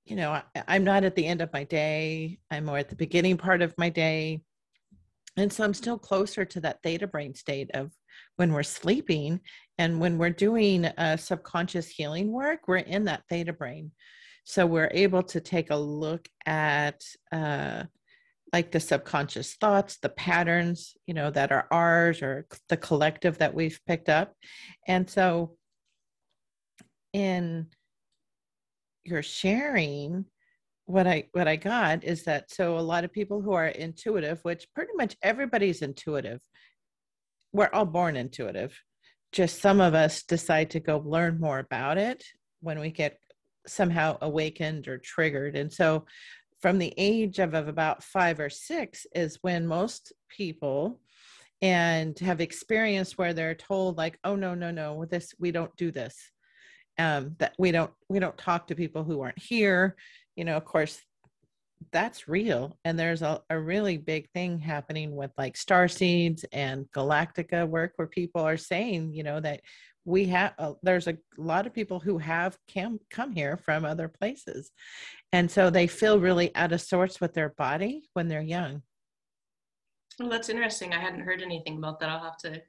you 0.05 0.15
know, 0.15 0.31
I, 0.31 0.43
I'm 0.67 0.83
not 0.83 1.03
at 1.03 1.15
the 1.15 1.25
end 1.25 1.41
of 1.41 1.51
my 1.51 1.65
day. 1.65 2.39
I'm 2.49 2.65
more 2.65 2.77
at 2.77 2.89
the 2.89 2.95
beginning 2.95 3.37
part 3.37 3.61
of 3.61 3.73
my 3.77 3.89
day. 3.89 4.41
And 5.35 5.53
so 5.53 5.63
i'm 5.63 5.73
still 5.73 5.99
closer 5.99 6.45
to 6.45 6.61
that 6.61 6.81
theta 6.81 7.05
brain 7.05 7.35
state 7.35 7.69
of 7.75 7.91
when 8.37 8.51
we're 8.51 8.63
sleeping 8.63 9.41
and 9.77 9.99
when 9.99 10.17
we're 10.17 10.31
doing 10.31 10.85
a 10.85 11.17
subconscious 11.17 11.89
healing 11.89 12.31
work 12.31 12.61
we're 12.67 12.77
in 12.77 13.05
that 13.05 13.23
theta 13.29 13.53
brain. 13.53 13.91
So 14.45 14.65
we're 14.65 14.91
able 14.93 15.23
to 15.23 15.41
take 15.41 15.69
a 15.69 15.75
look 15.75 16.27
at 16.45 17.03
uh, 17.31 17.83
like 18.53 18.71
the 18.71 18.79
subconscious 18.79 19.55
thoughts 19.55 19.97
the 20.01 20.09
patterns 20.09 20.95
you 21.05 21.13
know 21.13 21.29
that 21.29 21.51
are 21.51 21.67
ours 21.69 22.21
or 22.21 22.47
the 22.69 22.77
collective 22.77 23.37
that 23.39 23.53
we've 23.53 23.79
picked 23.85 24.09
up. 24.09 24.33
And 24.87 25.09
so 25.09 25.57
in 27.13 27.67
your 29.07 29.23
sharing 29.23 30.25
what 30.85 31.05
I 31.05 31.25
what 31.33 31.47
I 31.47 31.57
got 31.57 32.03
is 32.03 32.23
that 32.23 32.49
so 32.49 32.77
a 32.77 32.79
lot 32.79 33.03
of 33.03 33.11
people 33.11 33.41
who 33.41 33.53
are 33.53 33.67
intuitive, 33.67 34.39
which 34.43 34.67
pretty 34.73 34.93
much 34.95 35.17
everybody's 35.21 35.81
intuitive, 35.81 36.39
we're 37.51 37.69
all 37.73 37.85
born 37.85 38.15
intuitive. 38.15 38.79
Just 39.33 39.61
some 39.61 39.81
of 39.81 39.93
us 39.93 40.23
decide 40.23 40.69
to 40.71 40.79
go 40.79 41.03
learn 41.05 41.39
more 41.39 41.59
about 41.59 41.97
it 41.97 42.23
when 42.61 42.79
we 42.79 42.89
get 42.89 43.17
somehow 43.67 44.17
awakened 44.21 44.87
or 44.87 44.97
triggered. 44.97 45.57
And 45.57 45.71
so 45.71 46.05
from 46.61 46.77
the 46.79 46.93
age 46.97 47.39
of, 47.39 47.53
of 47.53 47.67
about 47.67 48.01
five 48.01 48.39
or 48.39 48.49
six 48.49 49.05
is 49.13 49.39
when 49.41 49.67
most 49.67 50.13
people 50.29 51.01
and 51.61 52.17
have 52.19 52.39
experienced 52.39 53.17
where 53.17 53.33
they're 53.33 53.55
told 53.55 53.97
like 53.97 54.19
oh 54.23 54.35
no 54.35 54.53
no 54.53 54.69
no 54.69 55.05
this 55.05 55.33
we 55.39 55.51
don't 55.51 55.75
do 55.75 55.91
this 55.91 56.15
um, 56.97 57.35
that 57.39 57.53
we 57.57 57.71
don't 57.71 57.91
we 58.09 58.19
don't 58.19 58.37
talk 58.37 58.67
to 58.67 58.75
people 58.75 59.03
who 59.03 59.21
aren't 59.21 59.39
here 59.39 59.95
you 60.37 60.45
know, 60.45 60.55
of 60.55 60.63
course, 60.63 61.01
that's 61.91 62.27
real. 62.27 62.77
And 62.85 62.97
there's 62.97 63.21
a, 63.23 63.41
a 63.49 63.59
really 63.59 63.97
big 63.97 64.29
thing 64.31 64.59
happening 64.59 65.15
with 65.15 65.31
like 65.37 65.57
star 65.57 65.87
seeds 65.87 66.45
and 66.53 66.85
galactica 66.95 67.67
work 67.67 67.93
where 67.97 68.07
people 68.07 68.41
are 68.41 68.57
saying, 68.57 69.13
you 69.13 69.23
know, 69.23 69.39
that 69.41 69.61
we 70.05 70.25
have 70.27 70.53
uh, 70.57 70.73
there's 70.83 71.07
a 71.07 71.17
lot 71.37 71.67
of 71.67 71.73
people 71.73 71.99
who 71.99 72.17
have 72.17 72.57
come 72.73 72.99
come 73.09 73.33
here 73.33 73.57
from 73.57 73.83
other 73.83 74.07
places. 74.07 74.71
And 75.33 75.51
so 75.51 75.69
they 75.69 75.87
feel 75.87 76.19
really 76.19 76.55
out 76.55 76.71
of 76.71 76.81
sorts 76.81 77.19
with 77.19 77.33
their 77.33 77.49
body 77.57 78.07
when 78.13 78.27
they're 78.27 78.41
young. 78.41 78.83
Well 80.19 80.29
that's 80.29 80.49
interesting. 80.49 80.93
I 80.93 80.99
hadn't 80.99 81.21
heard 81.21 81.41
anything 81.41 81.77
about 81.77 81.99
that. 81.99 82.09
I'll 82.09 82.23
have 82.23 82.37
to 82.37 82.61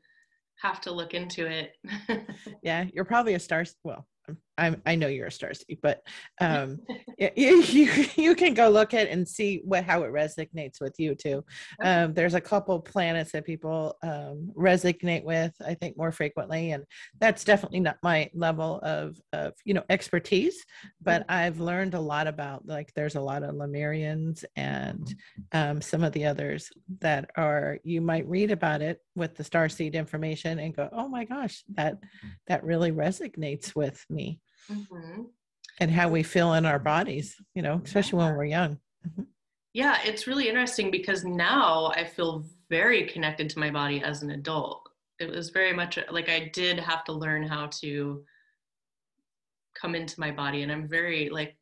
have 0.61 0.81
to 0.83 0.91
look 0.91 1.15
into 1.15 1.47
it. 1.47 1.77
Yeah 2.63 2.87
you're 2.93 3.05
probably 3.05 3.35
a 3.35 3.39
star 3.39 3.65
well 3.85 4.07
time. 4.29 4.48
I, 4.59 4.77
I 4.85 4.97
know 4.97 5.07
you're 5.07 5.29
a 5.29 5.33
star 5.33 5.55
seed, 5.55 5.79
but 5.83 6.03
um, 6.41 6.81
you, 7.19 7.63
you, 7.63 8.07
you 8.17 8.35
can 8.35 8.55
go 8.55 8.69
look 8.69 8.93
at 8.93 9.09
and 9.09 9.27
see 9.27 9.63
what 9.65 9.85
how 9.85 10.03
it 10.03 10.13
resonates 10.13 10.81
with 10.81 10.95
you 10.99 11.15
too. 11.15 11.45
Um, 11.83 12.13
there's 12.13 12.35
a 12.35 12.41
couple 12.41 12.81
planets 12.81 13.33
that 13.33 13.47
people 13.47 13.97
um, 14.03 14.51
resonate 14.57 15.25
with, 15.25 15.55
I 15.65 15.75
think, 15.75 15.97
more 15.97 16.13
frequently, 16.13 16.73
and 16.73 16.85
that's 17.21 17.45
definitely 17.45 17.81
not 17.81 17.99
my 18.03 18.31
level 18.35 18.81
of 18.83 19.19
of 19.33 19.55
you 19.65 19.75
know 19.75 19.85
expertise. 19.89 20.65
But 21.01 21.23
mm-hmm. 21.23 21.33
I've 21.33 21.61
learned 21.61 21.95
a 21.95 22.01
lot 22.01 22.27
about 22.27 22.67
like 22.67 22.93
there's 22.95 23.15
a 23.15 23.21
lot 23.21 23.43
of 23.43 23.55
Lemurians 23.55 24.45
and 24.57 25.15
um, 25.53 25.81
some 25.81 26.03
of 26.03 26.13
the 26.13 26.27
others 26.27 26.71
that 27.01 27.31
are 27.37 27.79
you 27.85 28.01
might 28.01 28.29
read 28.29 28.51
about 28.51 28.83
it 28.83 29.01
with 29.15 29.37
the 29.37 29.45
star 29.45 29.69
seed 29.69 29.95
information 29.95 30.59
and 30.59 30.75
go, 30.75 30.89
oh 30.93 31.09
my 31.09 31.25
gosh, 31.25 31.63
that 31.75 31.99
that 32.49 32.65
really 32.65 32.91
resonates 32.91 33.75
with 33.77 34.05
me 34.11 34.41
mm-hmm. 34.71 35.23
and 35.81 35.91
how 35.91 36.09
we 36.09 36.23
feel 36.23 36.55
in 36.55 36.67
our 36.67 36.79
bodies, 36.79 37.37
you 37.55 37.63
know, 37.63 37.81
especially 37.85 38.19
yeah. 38.21 38.27
when 38.27 38.37
we're 38.37 38.45
young. 38.45 38.79
Mm-hmm. 39.07 39.23
Yeah, 39.75 39.99
it's 40.05 40.27
really 40.27 40.49
interesting 40.49 40.91
because 40.91 41.25
now 41.25 41.93
I 41.95 42.05
feel 42.05 42.45
very 42.71 43.07
connected 43.07 43.49
to 43.51 43.59
my 43.59 43.71
body 43.71 44.03
as 44.03 44.23
an 44.23 44.31
adult. 44.31 44.89
It 45.21 45.31
was 45.31 45.51
very 45.51 45.73
much 45.73 45.99
like 46.11 46.29
I 46.29 46.51
did 46.53 46.79
have 46.79 47.05
to 47.05 47.13
learn 47.13 47.43
how 47.43 47.67
to 47.81 48.23
come 49.75 49.95
into 49.95 50.19
my 50.19 50.31
body, 50.31 50.63
and 50.63 50.73
I'm 50.73 50.89
very 50.89 51.29
like 51.29 51.57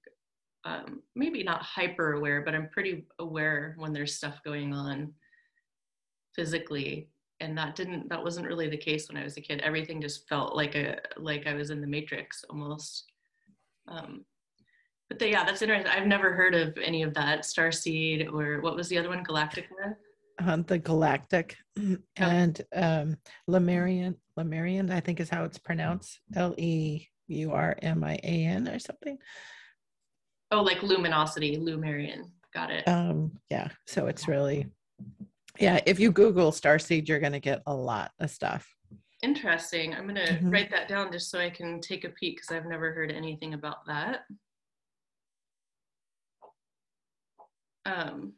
um, 0.64 1.02
maybe 1.14 1.42
not 1.42 1.62
hyper 1.62 2.14
aware, 2.14 2.42
but 2.42 2.54
I'm 2.54 2.68
pretty 2.70 3.06
aware 3.18 3.74
when 3.78 3.92
there's 3.92 4.16
stuff 4.16 4.40
going 4.44 4.74
on 4.74 5.12
physically 6.34 7.08
and 7.40 7.56
that 7.56 7.74
didn't 7.76 8.08
that 8.08 8.22
wasn't 8.22 8.46
really 8.46 8.68
the 8.68 8.76
case 8.76 9.08
when 9.08 9.16
i 9.16 9.24
was 9.24 9.36
a 9.36 9.40
kid 9.40 9.60
everything 9.60 10.00
just 10.00 10.28
felt 10.28 10.56
like 10.56 10.74
a 10.74 10.98
like 11.16 11.46
i 11.46 11.54
was 11.54 11.70
in 11.70 11.80
the 11.80 11.86
matrix 11.86 12.44
almost 12.50 13.04
Um, 13.88 14.24
but 15.08 15.20
the, 15.20 15.30
yeah, 15.30 15.44
that's 15.44 15.62
interesting. 15.62 15.90
I've 15.90 16.08
never 16.08 16.32
heard 16.32 16.54
of 16.54 16.76
any 16.82 17.04
of 17.04 17.14
that. 17.14 17.42
Starseed 17.42 18.32
or 18.32 18.60
what 18.60 18.74
was 18.74 18.88
the 18.88 18.98
other 18.98 19.08
one? 19.08 19.24
Galactica? 19.24 19.94
On 20.40 20.64
the 20.64 20.78
Galactic 20.78 21.56
and 22.16 22.60
um, 22.74 23.16
Lemurian, 23.46 24.16
Lemurian, 24.36 24.90
I 24.90 25.00
think 25.00 25.20
is 25.20 25.30
how 25.30 25.44
it's 25.44 25.58
pronounced. 25.58 26.18
L 26.34 26.54
E 26.58 27.06
U 27.28 27.52
R 27.52 27.76
M 27.82 28.02
I 28.02 28.14
A 28.24 28.44
N 28.46 28.68
or 28.68 28.80
something. 28.80 29.16
Oh, 30.50 30.62
like 30.62 30.82
luminosity, 30.82 31.56
Lumerian. 31.56 32.30
Got 32.52 32.70
it. 32.72 32.88
Um, 32.88 33.38
yeah. 33.48 33.68
So 33.86 34.08
it's 34.08 34.26
really, 34.26 34.66
yeah. 35.58 35.80
If 35.86 35.98
you 35.98 36.10
Google 36.10 36.52
Starseed, 36.52 37.08
you're 37.08 37.20
going 37.20 37.32
to 37.32 37.40
get 37.40 37.62
a 37.66 37.74
lot 37.74 38.12
of 38.20 38.30
stuff. 38.30 38.68
Interesting. 39.22 39.94
I'm 39.94 40.04
going 40.04 40.16
to 40.16 40.32
mm-hmm. 40.32 40.50
write 40.50 40.70
that 40.70 40.88
down 40.88 41.10
just 41.10 41.30
so 41.30 41.38
I 41.38 41.50
can 41.50 41.80
take 41.80 42.04
a 42.04 42.10
peek 42.10 42.36
because 42.36 42.54
I've 42.54 42.68
never 42.68 42.92
heard 42.92 43.10
anything 43.10 43.54
about 43.54 43.86
that. 43.86 44.20
Um, 47.86 48.34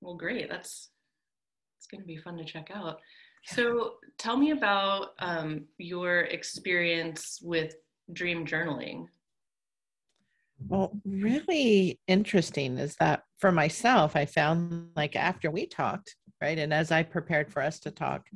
well, 0.00 0.14
great. 0.14 0.48
That's 0.48 0.90
it's 1.78 1.86
going 1.86 2.00
to 2.00 2.06
be 2.06 2.16
fun 2.16 2.36
to 2.36 2.44
check 2.44 2.70
out. 2.72 2.98
So, 3.44 3.94
tell 4.18 4.36
me 4.36 4.50
about 4.50 5.10
um, 5.20 5.64
your 5.78 6.22
experience 6.22 7.40
with 7.42 7.74
dream 8.12 8.44
journaling. 8.44 9.06
Well, 10.66 11.00
really 11.04 12.00
interesting 12.06 12.78
is 12.78 12.96
that 12.96 13.22
for 13.38 13.52
myself, 13.52 14.16
I 14.16 14.26
found 14.26 14.90
like 14.96 15.14
after 15.14 15.50
we 15.50 15.66
talked, 15.66 16.16
right, 16.42 16.58
and 16.58 16.72
as 16.72 16.90
I 16.90 17.02
prepared 17.02 17.52
for 17.52 17.62
us 17.62 17.78
to 17.80 17.90
talk 17.90 18.26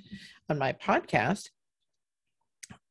on 0.49 0.59
my 0.59 0.73
podcast, 0.73 1.49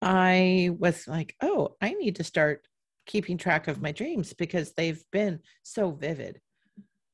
I 0.01 0.71
was 0.77 1.07
like, 1.07 1.35
oh, 1.41 1.75
I 1.81 1.93
need 1.93 2.17
to 2.17 2.23
start 2.23 2.67
keeping 3.05 3.37
track 3.37 3.67
of 3.67 3.81
my 3.81 3.91
dreams 3.91 4.33
because 4.33 4.73
they've 4.73 5.03
been 5.11 5.39
so 5.63 5.91
vivid. 5.91 6.41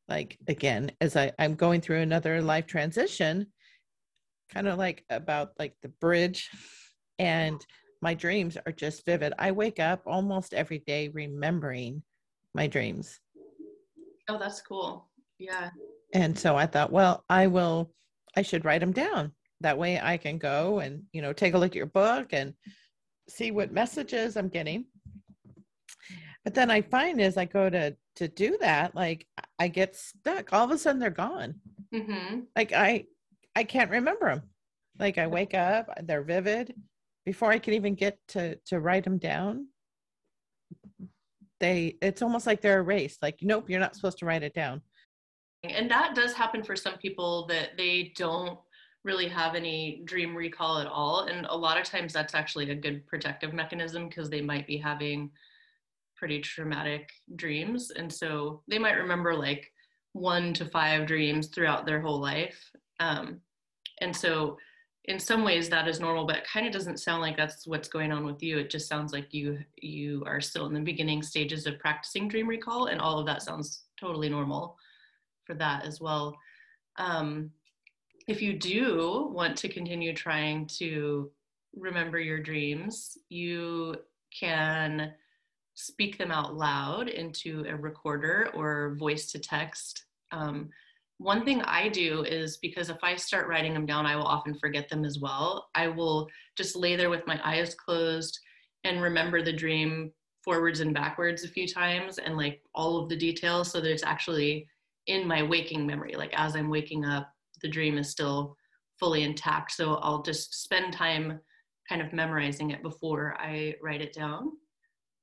Like 0.09 0.37
again 0.47 0.91
as 1.01 1.17
I, 1.17 1.33
i'm 1.37 1.55
going 1.55 1.81
through 1.81 1.99
another 1.99 2.41
life 2.41 2.65
transition 2.65 3.47
kind 4.49 4.65
of 4.69 4.77
like 4.77 5.03
about 5.09 5.51
like 5.59 5.75
the 5.81 5.89
bridge 5.89 6.49
and 7.19 7.59
my 8.01 8.13
dreams 8.13 8.57
are 8.65 8.71
just 8.71 9.05
vivid. 9.05 9.33
I 9.39 9.51
wake 9.51 9.79
up 9.79 10.03
almost 10.05 10.53
every 10.53 10.79
day 10.79 11.09
remembering 11.09 12.03
my 12.57 12.67
dreams. 12.67 13.19
Oh 14.27 14.37
that's 14.37 14.61
cool. 14.61 15.07
Yeah. 15.37 15.69
And 16.13 16.37
so 16.37 16.57
i 16.57 16.65
thought 16.65 16.91
well 16.91 17.23
i 17.29 17.47
will 17.47 17.93
i 18.35 18.41
should 18.41 18.65
write 18.65 18.81
them 18.81 18.91
down. 18.91 19.31
That 19.61 19.77
way 19.77 19.99
i 20.01 20.17
can 20.17 20.37
go 20.39 20.79
and 20.79 21.03
you 21.13 21.21
know 21.21 21.31
take 21.31 21.53
a 21.53 21.57
look 21.57 21.71
at 21.71 21.75
your 21.83 21.85
book 21.85 22.33
and 22.33 22.53
see 23.29 23.51
what 23.51 23.71
messages 23.71 24.35
i'm 24.35 24.49
getting. 24.49 24.85
But 26.43 26.55
then 26.55 26.71
i 26.71 26.81
find 26.81 27.21
as 27.21 27.37
i 27.37 27.45
go 27.45 27.69
to 27.69 27.95
to 28.15 28.27
do 28.27 28.57
that 28.59 28.95
like 28.95 29.27
i 29.59 29.67
get 29.67 29.95
stuck. 29.95 30.51
All 30.51 30.65
of 30.65 30.71
a 30.71 30.77
sudden 30.77 30.99
they're 30.99 31.11
gone. 31.11 31.55
Mm-hmm. 31.93 32.39
like 32.55 32.73
i 32.73 33.05
i 33.55 33.63
can't 33.63 33.91
remember 33.91 34.27
them 34.27 34.41
like 34.99 35.17
i 35.17 35.27
wake 35.27 35.53
up 35.53 35.87
they're 36.03 36.23
vivid. 36.23 36.73
Before 37.23 37.51
i 37.51 37.59
can 37.59 37.75
even 37.75 37.93
get 37.93 38.17
to 38.29 38.55
to 38.65 38.79
write 38.79 39.03
them 39.03 39.19
down 39.19 39.67
they 41.59 41.95
it's 42.01 42.21
almost 42.21 42.45
like 42.47 42.61
they're 42.61 42.79
erased 42.79 43.21
like 43.21 43.37
nope 43.41 43.69
you're 43.69 43.79
not 43.79 43.95
supposed 43.95 44.17
to 44.17 44.25
write 44.25 44.43
it 44.43 44.53
down 44.53 44.81
and 45.63 45.89
that 45.89 46.15
does 46.15 46.33
happen 46.33 46.63
for 46.63 46.75
some 46.75 46.97
people 46.97 47.45
that 47.47 47.69
they 47.77 48.13
don't 48.15 48.59
really 49.03 49.27
have 49.27 49.55
any 49.55 50.01
dream 50.05 50.35
recall 50.35 50.79
at 50.79 50.87
all 50.87 51.21
and 51.21 51.45
a 51.49 51.55
lot 51.55 51.79
of 51.79 51.83
times 51.83 52.13
that's 52.13 52.35
actually 52.35 52.69
a 52.71 52.75
good 52.75 53.05
protective 53.07 53.53
mechanism 53.53 54.07
because 54.07 54.29
they 54.29 54.41
might 54.41 54.67
be 54.67 54.77
having 54.77 55.31
pretty 56.17 56.41
traumatic 56.41 57.11
dreams. 57.35 57.91
And 57.91 58.11
so 58.11 58.63
they 58.67 58.79
might 58.79 58.97
remember 58.97 59.35
like 59.35 59.71
one 60.13 60.53
to 60.55 60.65
five 60.65 61.05
dreams 61.05 61.47
throughout 61.47 61.85
their 61.85 62.01
whole 62.01 62.19
life. 62.19 62.59
Um, 62.99 63.39
and 64.01 64.15
so 64.15 64.57
in 65.07 65.19
some 65.19 65.45
ways 65.45 65.69
that 65.69 65.87
is 65.87 66.01
normal, 66.01 66.25
but 66.25 66.37
it 66.37 66.47
kind 66.47 66.67
of 66.67 66.73
doesn't 66.73 66.99
sound 66.99 67.21
like 67.21 67.37
that's 67.37 67.65
what's 67.65 67.87
going 67.87 68.11
on 68.11 68.25
with 68.25 68.43
you. 68.43 68.57
It 68.57 68.69
just 68.69 68.89
sounds 68.89 69.13
like 69.13 69.33
you 69.33 69.59
you 69.77 70.23
are 70.25 70.41
still 70.41 70.65
in 70.65 70.73
the 70.73 70.81
beginning 70.81 71.23
stages 71.23 71.65
of 71.65 71.79
practicing 71.79 72.27
dream 72.27 72.47
recall, 72.47 72.87
and 72.87 72.99
all 72.99 73.19
of 73.19 73.25
that 73.25 73.41
sounds 73.41 73.83
totally 73.99 74.29
normal 74.29 74.77
for 75.45 75.53
that 75.55 75.85
as 75.85 76.01
well. 76.01 76.37
Um, 76.97 77.51
if 78.27 78.41
you 78.41 78.59
do 78.59 79.31
want 79.33 79.55
to 79.57 79.69
continue 79.69 80.13
trying 80.13 80.67
to 80.79 81.31
remember 81.73 82.19
your 82.19 82.39
dreams, 82.39 83.17
you 83.29 83.95
can 84.37 85.13
speak 85.75 86.17
them 86.17 86.31
out 86.31 86.55
loud 86.55 87.07
into 87.07 87.63
a 87.69 87.75
recorder 87.75 88.49
or 88.53 88.95
voice 88.99 89.31
to 89.31 89.39
text. 89.39 90.05
Um, 90.31 90.69
one 91.17 91.43
thing 91.43 91.61
I 91.63 91.89
do 91.89 92.23
is 92.23 92.57
because 92.57 92.89
if 92.89 92.97
I 93.03 93.15
start 93.15 93.47
writing 93.47 93.73
them 93.73 93.85
down, 93.85 94.05
I 94.05 94.15
will 94.15 94.23
often 94.23 94.53
forget 94.53 94.87
them 94.87 95.03
as 95.03 95.19
well. 95.19 95.69
I 95.73 95.87
will 95.87 96.27
just 96.55 96.75
lay 96.75 96.95
there 96.95 97.09
with 97.09 97.25
my 97.25 97.39
eyes 97.43 97.73
closed 97.73 98.39
and 98.83 99.01
remember 99.01 99.41
the 99.41 99.53
dream 99.53 100.11
forwards 100.43 100.79
and 100.79 100.93
backwards 100.93 101.43
a 101.43 101.47
few 101.47 101.67
times 101.67 102.19
and 102.19 102.37
like 102.37 102.61
all 102.75 102.97
of 102.97 103.09
the 103.09 103.15
details 103.15 103.71
so 103.71 103.81
that 103.81 103.91
it's 103.91 104.03
actually 104.03 104.67
in 105.07 105.27
my 105.27 105.41
waking 105.41 105.87
memory. 105.87 106.13
Like 106.15 106.33
as 106.35 106.55
I'm 106.55 106.69
waking 106.69 107.03
up, 107.03 107.31
the 107.61 107.67
dream 107.67 107.97
is 107.97 108.09
still 108.09 108.55
fully 108.99 109.23
intact. 109.23 109.71
So 109.71 109.95
I'll 109.95 110.21
just 110.21 110.63
spend 110.63 110.93
time 110.93 111.39
kind 111.89 112.01
of 112.01 112.13
memorizing 112.13 112.71
it 112.71 112.83
before 112.83 113.35
I 113.39 113.75
write 113.81 114.01
it 114.01 114.13
down. 114.13 114.51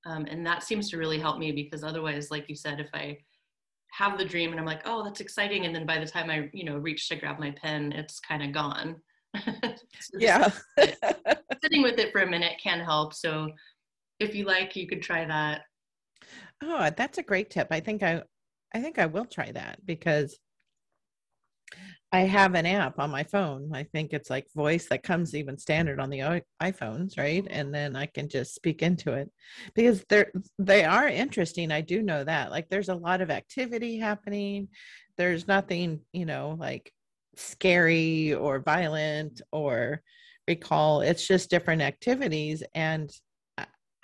Um, 0.07 0.27
and 0.27 0.45
that 0.47 0.63
seems 0.63 0.91
to 0.91 0.99
really 0.99 1.19
help 1.19 1.39
me 1.39 1.53
because 1.53 1.85
otherwise, 1.85 2.31
like 2.31 2.49
you 2.49 2.57
said, 2.57 2.81
if 2.81 2.89
I 2.93 3.19
have 3.97 4.19
the 4.19 4.25
dream 4.25 4.51
and 4.51 4.59
I'm 4.59 4.67
like, 4.67 4.83
oh, 4.87 5.05
that's 5.05 5.21
exciting. 5.21 5.67
And 5.67 5.75
then 5.75 5.87
by 5.87 5.99
the 5.99 6.07
time 6.07 6.31
I, 6.31 6.49
you 6.53 6.65
know, 6.65 6.77
reach 6.77 7.09
to 7.09 7.17
grab 7.17 7.39
my 7.39 7.53
pen, 7.53 7.93
it's 7.93 8.19
kind 8.21 8.43
of 8.43 8.53
gone. 8.53 8.97
so 9.37 10.19
yeah. 10.19 10.51
sitting 11.63 11.83
with 11.83 11.99
it 11.99 12.13
for 12.13 12.23
a 12.23 12.31
minute 12.31 12.55
can 12.63 12.81
help. 12.81 13.15
So 13.15 13.49
if 14.19 14.35
you 14.35 14.47
like, 14.47 14.75
you 14.75 14.89
could 14.89 15.03
try 15.03 15.25
that. 15.25 15.63
Oh, 16.63 16.91
that's 16.97 17.19
a 17.19 17.23
great 17.23 17.51
tip. 17.51 17.69
I 17.71 17.81
think 17.81 18.03
I, 18.03 18.23
I 18.75 18.81
think 18.81 18.99
I 18.99 19.07
will 19.07 19.27
try 19.27 19.53
that 19.53 19.85
because 19.87 20.39
I 22.13 22.21
have 22.21 22.55
an 22.55 22.65
app 22.65 23.01
on 23.01 23.11
my 23.11 23.25
phone. 23.25 23.71
I 23.75 23.83
think 23.83 24.13
it's 24.13 24.31
like 24.31 24.47
voice 24.55 24.87
that 24.89 25.03
comes 25.03 25.35
even 25.35 25.59
standard 25.59 25.99
on 25.99 26.11
the 26.11 26.43
iPhones, 26.63 27.19
right? 27.19 27.45
And 27.51 27.75
then 27.75 27.97
I 27.97 28.07
can 28.07 28.29
just 28.29 28.55
speak 28.55 28.83
into 28.83 29.15
it 29.15 29.31
because 29.75 30.05
they're 30.09 30.31
they 30.59 30.85
are 30.85 31.09
interesting. 31.09 31.73
I 31.73 31.81
do 31.81 32.03
know 32.03 32.23
that. 32.23 32.53
Like 32.53 32.69
there's 32.69 32.89
a 32.89 32.95
lot 32.95 33.21
of 33.21 33.33
activity 33.33 33.99
happening. 33.99 34.69
There's 35.17 35.49
nothing, 35.49 36.03
you 36.13 36.25
know, 36.25 36.57
like 36.59 36.93
scary 37.35 38.33
or 38.33 38.61
violent 38.61 39.43
or 39.51 40.01
recall. 40.47 41.01
It's 41.01 41.27
just 41.27 41.51
different 41.51 41.83
activities 41.83 42.63
and 42.77 43.11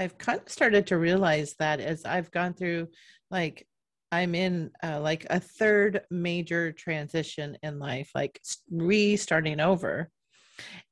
I've 0.00 0.16
kind 0.16 0.40
of 0.40 0.48
started 0.48 0.86
to 0.88 0.98
realize 0.98 1.54
that 1.58 1.78
as 1.78 2.06
I've 2.06 2.30
gone 2.30 2.54
through 2.54 2.88
like 3.30 3.66
I'm 4.12 4.34
in 4.34 4.70
uh, 4.82 5.00
like 5.00 5.26
a 5.30 5.40
third 5.40 6.02
major 6.10 6.72
transition 6.72 7.56
in 7.62 7.78
life, 7.78 8.10
like 8.14 8.40
restarting 8.70 9.60
over. 9.60 10.10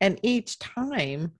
And 0.00 0.18
each 0.22 0.59
time 0.59 1.33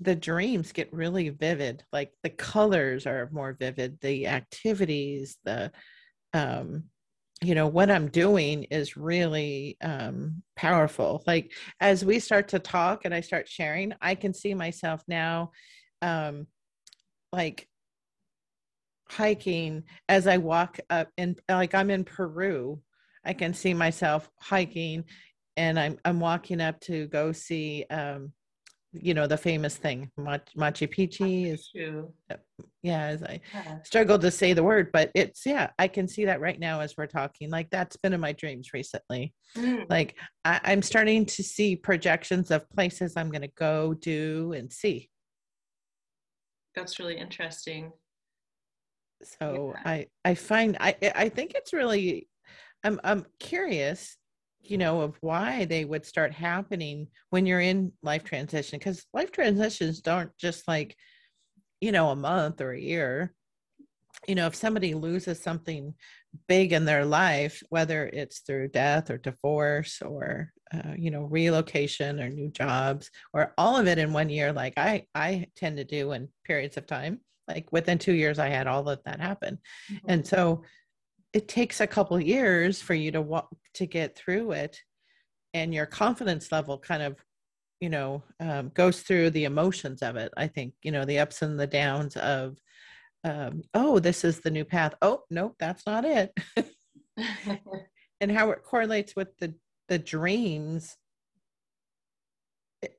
the 0.00 0.14
dreams 0.14 0.72
get 0.72 0.92
really 0.92 1.28
vivid, 1.28 1.84
like 1.92 2.12
the 2.22 2.30
colors 2.30 3.06
are 3.06 3.28
more 3.32 3.56
vivid, 3.58 3.98
the 4.00 4.28
activities, 4.28 5.36
the, 5.44 5.70
um, 6.32 6.84
you 7.42 7.54
know, 7.54 7.66
what 7.66 7.90
I'm 7.90 8.08
doing 8.08 8.64
is 8.64 8.96
really 8.96 9.76
um, 9.82 10.42
powerful. 10.56 11.22
Like 11.26 11.52
as 11.80 12.04
we 12.04 12.18
start 12.18 12.48
to 12.48 12.58
talk 12.58 13.04
and 13.04 13.14
I 13.14 13.20
start 13.20 13.48
sharing, 13.48 13.92
I 14.00 14.14
can 14.14 14.32
see 14.34 14.54
myself 14.54 15.02
now, 15.06 15.52
um, 16.02 16.46
like 17.32 17.66
hiking 19.10 19.82
as 20.08 20.26
I 20.26 20.36
walk 20.36 20.78
up 20.88 21.08
and 21.18 21.38
like 21.48 21.74
I'm 21.74 21.90
in 21.90 22.04
Peru. 22.04 22.80
I 23.24 23.32
can 23.32 23.52
see 23.52 23.74
myself 23.74 24.30
hiking 24.40 25.04
and 25.56 25.78
I'm 25.78 25.98
I'm 26.04 26.20
walking 26.20 26.60
up 26.60 26.80
to 26.82 27.06
go 27.08 27.32
see 27.32 27.84
um 27.90 28.32
you 28.92 29.14
know 29.14 29.26
the 29.26 29.36
famous 29.36 29.76
thing 29.76 30.10
Mach- 30.16 30.52
Machu 30.56 30.88
Picchu 30.88 31.52
is 31.52 31.70
yeah 32.82 33.02
as 33.02 33.22
I 33.22 33.40
yeah. 33.54 33.82
struggle 33.82 34.18
to 34.18 34.30
say 34.30 34.52
the 34.52 34.64
word 34.64 34.90
but 34.92 35.10
it's 35.14 35.44
yeah 35.46 35.70
I 35.78 35.86
can 35.86 36.08
see 36.08 36.24
that 36.24 36.40
right 36.40 36.58
now 36.58 36.80
as 36.80 36.96
we're 36.96 37.06
talking 37.06 37.50
like 37.50 37.68
that's 37.70 37.96
been 37.96 38.12
in 38.12 38.20
my 38.20 38.32
dreams 38.32 38.70
recently 38.72 39.32
mm. 39.56 39.84
like 39.88 40.16
I, 40.44 40.60
I'm 40.64 40.82
starting 40.82 41.24
to 41.26 41.42
see 41.42 41.76
projections 41.76 42.50
of 42.50 42.68
places 42.70 43.14
I'm 43.16 43.30
going 43.30 43.42
to 43.42 43.52
go 43.56 43.94
do 43.94 44.54
and 44.54 44.72
see 44.72 45.08
that's 46.74 46.98
really 46.98 47.18
interesting 47.18 47.92
so 49.22 49.74
yeah. 49.74 49.82
i 49.90 50.06
i 50.24 50.34
find 50.34 50.76
i 50.80 50.94
i 51.14 51.28
think 51.28 51.52
it's 51.54 51.72
really 51.72 52.28
i'm 52.84 53.00
i'm 53.04 53.26
curious 53.38 54.16
you 54.60 54.78
know 54.78 55.00
of 55.00 55.16
why 55.20 55.64
they 55.64 55.84
would 55.84 56.04
start 56.04 56.32
happening 56.32 57.06
when 57.30 57.46
you're 57.46 57.60
in 57.60 57.92
life 58.02 58.24
transition 58.24 58.78
because 58.78 59.04
life 59.12 59.32
transitions 59.32 60.00
don't 60.00 60.30
just 60.38 60.66
like 60.68 60.96
you 61.80 61.92
know, 61.92 62.10
a 62.10 62.16
month 62.16 62.60
or 62.60 62.72
a 62.72 62.80
year. 62.80 63.34
You 64.28 64.34
know, 64.34 64.46
if 64.46 64.54
somebody 64.54 64.94
loses 64.94 65.40
something 65.40 65.94
big 66.46 66.72
in 66.72 66.84
their 66.84 67.04
life, 67.04 67.62
whether 67.70 68.06
it's 68.06 68.40
through 68.40 68.68
death 68.68 69.10
or 69.10 69.18
divorce 69.18 70.02
or 70.02 70.52
uh, 70.72 70.92
you 70.96 71.10
know 71.10 71.22
relocation 71.22 72.20
or 72.20 72.28
new 72.28 72.48
jobs 72.50 73.10
or 73.32 73.54
all 73.58 73.76
of 73.76 73.88
it 73.88 73.98
in 73.98 74.12
one 74.12 74.28
year, 74.28 74.52
like 74.52 74.74
I 74.76 75.06
I 75.14 75.46
tend 75.56 75.78
to 75.78 75.84
do 75.84 76.12
in 76.12 76.28
periods 76.44 76.76
of 76.76 76.86
time. 76.86 77.20
Like 77.54 77.72
within 77.72 77.98
two 77.98 78.12
years, 78.12 78.38
I 78.38 78.48
had 78.48 78.66
all 78.66 78.88
of 78.88 79.02
that 79.04 79.20
happen, 79.20 79.58
mm-hmm. 79.90 80.10
and 80.10 80.26
so 80.26 80.62
it 81.32 81.48
takes 81.48 81.80
a 81.80 81.86
couple 81.86 82.20
years 82.20 82.82
for 82.82 82.94
you 82.94 83.12
to 83.12 83.20
walk 83.20 83.48
to 83.74 83.86
get 83.86 84.16
through 84.16 84.52
it, 84.52 84.78
and 85.54 85.74
your 85.74 85.86
confidence 85.86 86.50
level 86.52 86.78
kind 86.78 87.02
of 87.02 87.16
you 87.80 87.88
know 87.88 88.22
um, 88.40 88.70
goes 88.74 89.02
through 89.02 89.30
the 89.30 89.44
emotions 89.44 90.02
of 90.02 90.16
it. 90.16 90.32
I 90.36 90.46
think 90.46 90.74
you 90.82 90.92
know 90.92 91.04
the 91.04 91.18
ups 91.18 91.42
and 91.42 91.58
the 91.58 91.66
downs 91.66 92.16
of 92.16 92.56
um, 93.24 93.62
oh, 93.74 93.98
this 93.98 94.24
is 94.24 94.40
the 94.40 94.50
new 94.50 94.64
path. 94.64 94.94
Oh, 95.02 95.24
nope, 95.30 95.56
that's 95.58 95.84
not 95.86 96.04
it. 96.04 96.32
and 98.20 98.30
how 98.30 98.50
it 98.50 98.62
correlates 98.62 99.14
with 99.16 99.36
the 99.38 99.54
the 99.88 99.98
dreams. 99.98 100.96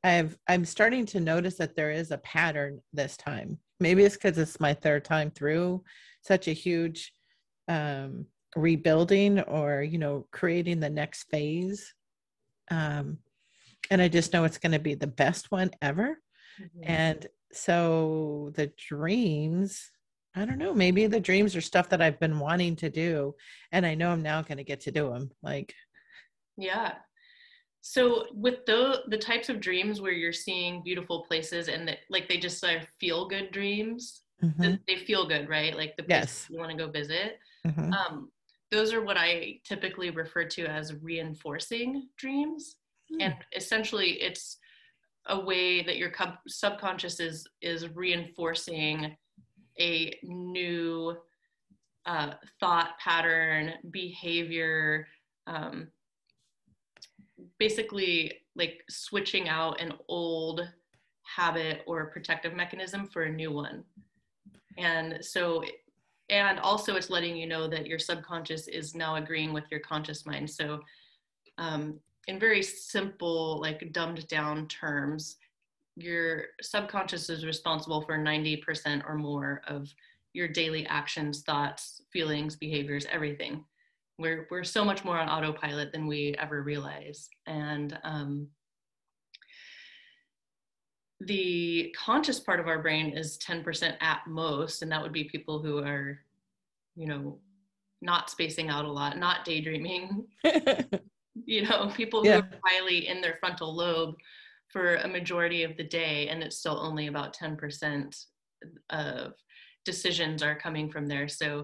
I've 0.04 0.38
I'm 0.48 0.66
starting 0.66 1.06
to 1.08 1.20
notice 1.20 1.56
that 1.58 1.76
there 1.76 1.92
is 1.92 2.12
a 2.12 2.18
pattern 2.20 2.82
this 2.94 3.18
time. 3.18 3.60
Maybe 3.82 4.04
it's 4.04 4.16
because 4.16 4.38
it's 4.38 4.60
my 4.60 4.74
third 4.74 5.04
time 5.04 5.32
through 5.32 5.84
such 6.22 6.48
a 6.48 6.54
huge 6.54 7.14
um, 7.68 8.26
rebuilding 8.56 9.40
or 9.42 9.82
you 9.82 9.98
know 9.98 10.28
creating 10.32 10.80
the 10.80 10.90
next 10.90 11.24
phase. 11.24 11.94
Um, 12.70 13.18
and 13.90 14.02
I 14.02 14.08
just 14.08 14.32
know 14.32 14.46
it's 14.46 14.58
going 14.58 14.72
to 14.72 14.80
be 14.80 14.96
the 14.96 15.08
best 15.08 15.52
one 15.52 15.72
ever. 15.82 16.18
Mm-hmm. 16.62 16.84
And 16.84 17.28
so 17.52 18.52
the 18.56 18.72
dreams 18.78 19.92
I 20.36 20.46
don't 20.46 20.60
know. 20.60 20.74
Maybe 20.74 21.08
the 21.08 21.20
dreams 21.20 21.56
are 21.56 21.62
stuff 21.62 21.90
that 21.90 22.02
I've 22.02 22.20
been 22.20 22.40
wanting 22.40 22.78
to 22.78 22.90
do, 22.90 23.36
and 23.72 23.86
I 23.86 23.96
know 23.96 24.12
I'm 24.12 24.22
now 24.22 24.42
going 24.42 24.60
to 24.60 24.64
get 24.64 24.80
to 24.82 24.92
do 24.92 25.10
them. 25.10 25.30
Like, 25.44 25.74
yeah. 26.58 26.94
So 27.82 28.26
with 28.34 28.66
the 28.66 29.02
the 29.08 29.18
types 29.18 29.50
of 29.50 29.60
dreams 29.60 30.02
where 30.02 30.12
you're 30.12 30.34
seeing 30.34 30.84
beautiful 30.84 31.24
places 31.24 31.68
and 31.68 31.88
that 31.88 32.00
like 32.10 32.30
they 32.30 32.38
just 32.38 32.64
are 32.64 32.82
feel 33.00 33.28
good 33.28 33.52
dreams, 33.52 34.22
mm-hmm. 34.44 34.76
they 34.88 34.98
feel 34.98 35.28
good, 35.28 35.50
right? 35.50 35.76
Like 35.76 35.98
the 35.98 36.04
place 36.04 36.20
yes. 36.20 36.48
you 36.50 36.60
want 36.60 36.72
to 36.72 36.78
go 36.78 36.92
visit. 36.92 37.40
Mm-hmm. 37.66 37.92
Um, 37.92 38.32
those 38.70 38.94
are 38.94 39.04
what 39.04 39.18
I 39.18 39.60
typically 39.66 40.12
refer 40.12 40.46
to 40.46 40.66
as 40.66 40.94
reinforcing 41.02 42.08
dreams, 42.18 42.78
mm. 43.12 43.18
and 43.20 43.36
essentially 43.56 44.12
it's 44.22 44.58
a 45.28 45.40
way 45.40 45.84
that 45.84 45.98
your 45.98 46.12
subconscious 46.48 47.20
is 47.20 47.48
is 47.62 47.90
reinforcing 47.90 49.16
a 49.80 50.16
new 50.24 51.18
uh, 52.06 52.34
thought 52.60 52.98
pattern, 53.00 53.74
behavior, 53.90 55.08
um, 55.48 55.88
basically 57.60 58.34
like 58.56 58.84
switching 58.90 59.50
out 59.50 59.80
an 59.82 59.94
old 60.08 60.68
habit 61.24 61.82
or 61.86 62.08
protective 62.08 62.54
mechanism 62.54 63.08
for 63.08 63.24
a 63.24 63.32
new 63.32 63.52
one. 63.52 63.84
And 64.78 65.24
so, 65.24 65.64
and 66.30 66.60
also 66.60 66.96
it's 66.96 67.10
letting 67.10 67.36
you 67.36 67.48
know 67.48 67.68
that 67.68 67.88
your 67.88 68.00
subconscious 68.00 68.68
is 68.68 68.96
now 68.96 69.16
agreeing 69.16 69.54
with 69.54 69.66
your 69.70 69.82
conscious 69.82 70.26
mind. 70.26 70.50
So, 70.50 70.80
um, 71.58 72.00
in 72.28 72.40
very 72.40 72.64
simple, 72.64 73.60
like 73.60 73.92
dumbed 73.92 74.28
down 74.28 74.68
terms, 74.68 75.38
your 75.96 76.46
subconscious 76.62 77.30
is 77.30 77.46
responsible 77.46 78.02
for 78.02 78.18
90% 78.18 79.04
or 79.08 79.16
more 79.16 79.62
of 79.68 79.94
your 80.34 80.48
daily 80.48 80.86
actions, 80.88 81.42
thoughts, 81.42 82.02
feelings, 82.12 82.56
behaviors, 82.56 83.06
everything. 83.12 83.66
We're, 84.22 84.48
we're 84.50 84.64
so 84.64 84.86
much 84.86 85.04
more 85.04 85.20
on 85.20 85.28
autopilot 85.28 85.92
than 85.92 86.08
we 86.08 86.36
ever 86.40 86.62
realize. 86.62 87.28
And 87.48 87.98
um, 88.04 88.48
the 91.20 91.94
conscious 91.98 92.40
part 92.40 92.60
of 92.60 92.68
our 92.68 92.82
brain 92.82 93.18
is 93.18 93.38
10% 93.40 93.96
at 94.02 94.22
most, 94.28 94.82
and 94.82 94.92
that 94.92 95.02
would 95.02 95.14
be 95.14 95.26
people 95.26 95.62
who 95.62 95.80
are, 95.80 96.20
you 96.96 97.08
know, 97.08 97.40
not 98.02 98.30
spacing 98.30 98.70
out 98.70 98.86
a 98.86 98.92
lot, 98.92 99.18
not 99.18 99.46
daydreaming. 99.46 100.26
you 101.46 101.64
know, 101.64 101.92
people 101.96 102.24
who 102.24 102.32
are 102.32 102.50
highly 102.66 103.08
in 103.08 103.22
their 103.22 103.36
frontal 103.40 103.76
lobe 103.76 104.16
for 104.72 104.96
a 104.96 105.08
majority 105.08 105.64
of 105.64 105.76
the 105.78 105.84
day 105.84 106.30
and 106.30 106.42
it's 106.42 106.58
still 106.58 106.80
only 106.80 107.08
about 107.08 107.36
10% 107.36 108.26
of 108.90 109.34
decisions 109.86 110.42
are 110.42 110.56
coming 110.56 110.90
from 110.90 111.08
there 111.08 111.28
so 111.28 111.64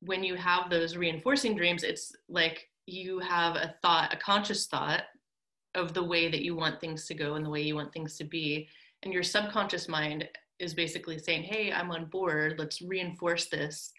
when 0.00 0.22
you 0.22 0.34
have 0.36 0.70
those 0.70 0.96
reinforcing 0.96 1.56
dreams 1.56 1.82
it's 1.82 2.12
like 2.28 2.68
you 2.86 3.18
have 3.18 3.56
a 3.56 3.74
thought 3.82 4.12
a 4.12 4.16
conscious 4.16 4.66
thought 4.66 5.02
of 5.74 5.94
the 5.94 6.02
way 6.02 6.28
that 6.30 6.42
you 6.42 6.54
want 6.54 6.80
things 6.80 7.06
to 7.06 7.14
go 7.14 7.34
and 7.34 7.44
the 7.44 7.50
way 7.50 7.62
you 7.62 7.74
want 7.74 7.92
things 7.92 8.16
to 8.16 8.24
be. 8.24 8.68
And 9.02 9.12
your 9.12 9.22
subconscious 9.22 9.88
mind 9.88 10.28
is 10.58 10.74
basically 10.74 11.18
saying 11.18 11.44
hey 11.44 11.72
i'm 11.72 11.90
on 11.90 12.06
board. 12.06 12.56
Let's 12.58 12.82
reinforce 12.82 13.46
this 13.46 13.92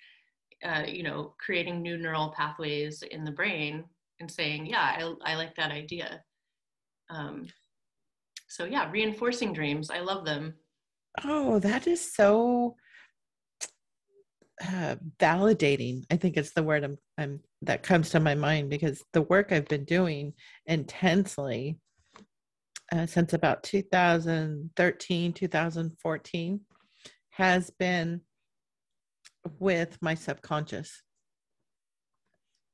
uh, 0.64 0.84
you 0.86 1.04
know 1.04 1.36
creating 1.44 1.82
new 1.82 1.98
neural 1.98 2.34
pathways 2.36 3.02
in 3.04 3.24
the 3.24 3.32
brain 3.32 3.86
and 4.20 4.30
saying 4.30 4.66
yeah 4.66 4.98
i, 4.98 5.32
I 5.32 5.36
like 5.36 5.56
that 5.56 5.72
idea. 5.72 6.22
Um, 7.10 7.48
so 8.48 8.66
yeah 8.66 8.90
reinforcing 8.92 9.54
dreams. 9.54 9.90
I 9.90 10.00
love 10.00 10.26
them. 10.26 10.56
Oh 11.24 11.60
that 11.60 11.88
is 11.88 12.14
so 12.14 12.76
uh, 14.62 14.96
validating 15.20 16.04
i 16.12 16.16
think 16.18 16.38
it's 16.38 16.54
the 16.54 16.64
word 16.64 16.84
I'm, 16.84 16.98
I'm 17.18 17.40
that 17.62 17.84
comes 17.84 18.10
to 18.12 18.20
my 18.20 18.36
mind 18.36 18.70
because 18.70 19.04
the 19.14 19.22
work 19.24 19.52
i've 19.52 19.68
been 19.68 19.86
doing 19.86 20.34
intensely 20.66 21.78
uh, 22.92 23.06
since 23.06 23.34
about 23.34 23.64
2013 23.64 25.34
2014 25.34 26.60
has 27.32 27.70
been 27.80 28.22
with 29.60 29.98
my 30.02 30.16
subconscious. 30.16 31.04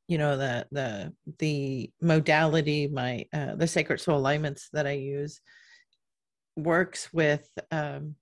You 0.07 0.19
know 0.19 0.37
the 0.37 0.67
the 0.71 1.13
the 1.39 1.91
modality 1.99 2.87
my 2.87 3.25
uh, 3.33 3.55
the 3.55 3.67
sacred 3.67 3.99
soul 3.99 4.19
alignments 4.19 4.69
that 4.71 4.85
i 4.85 4.91
use 4.91 5.41
works 6.55 7.11
with 7.11 7.49
um, 7.71 8.15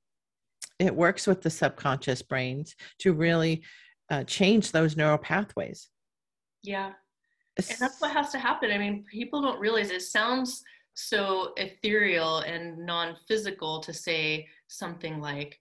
it 0.84 0.96
works 0.96 1.28
with 1.28 1.42
the 1.42 1.50
subconscious 1.50 2.22
brains 2.22 2.76
to 3.00 3.14
really 3.14 3.64
uh, 4.10 4.24
change 4.24 4.72
those 4.72 4.98
neural 4.98 5.18
pathways. 5.18 5.90
Yeah. 6.64 6.92
And 7.58 7.78
that's 7.80 8.02
what 8.02 8.12
has 8.12 8.32
to 8.32 8.40
happen. 8.40 8.72
I 8.72 8.78
mean 8.78 9.06
people 9.12 9.42
don't 9.42 9.60
realize 9.60 9.92
it 9.92 10.02
sounds 10.02 10.64
so 10.96 11.54
ethereal 11.58 12.40
and 12.40 12.78
non-physical 12.86 13.80
to 13.80 13.92
say 13.92 14.48
something 14.68 15.20
like 15.20 15.60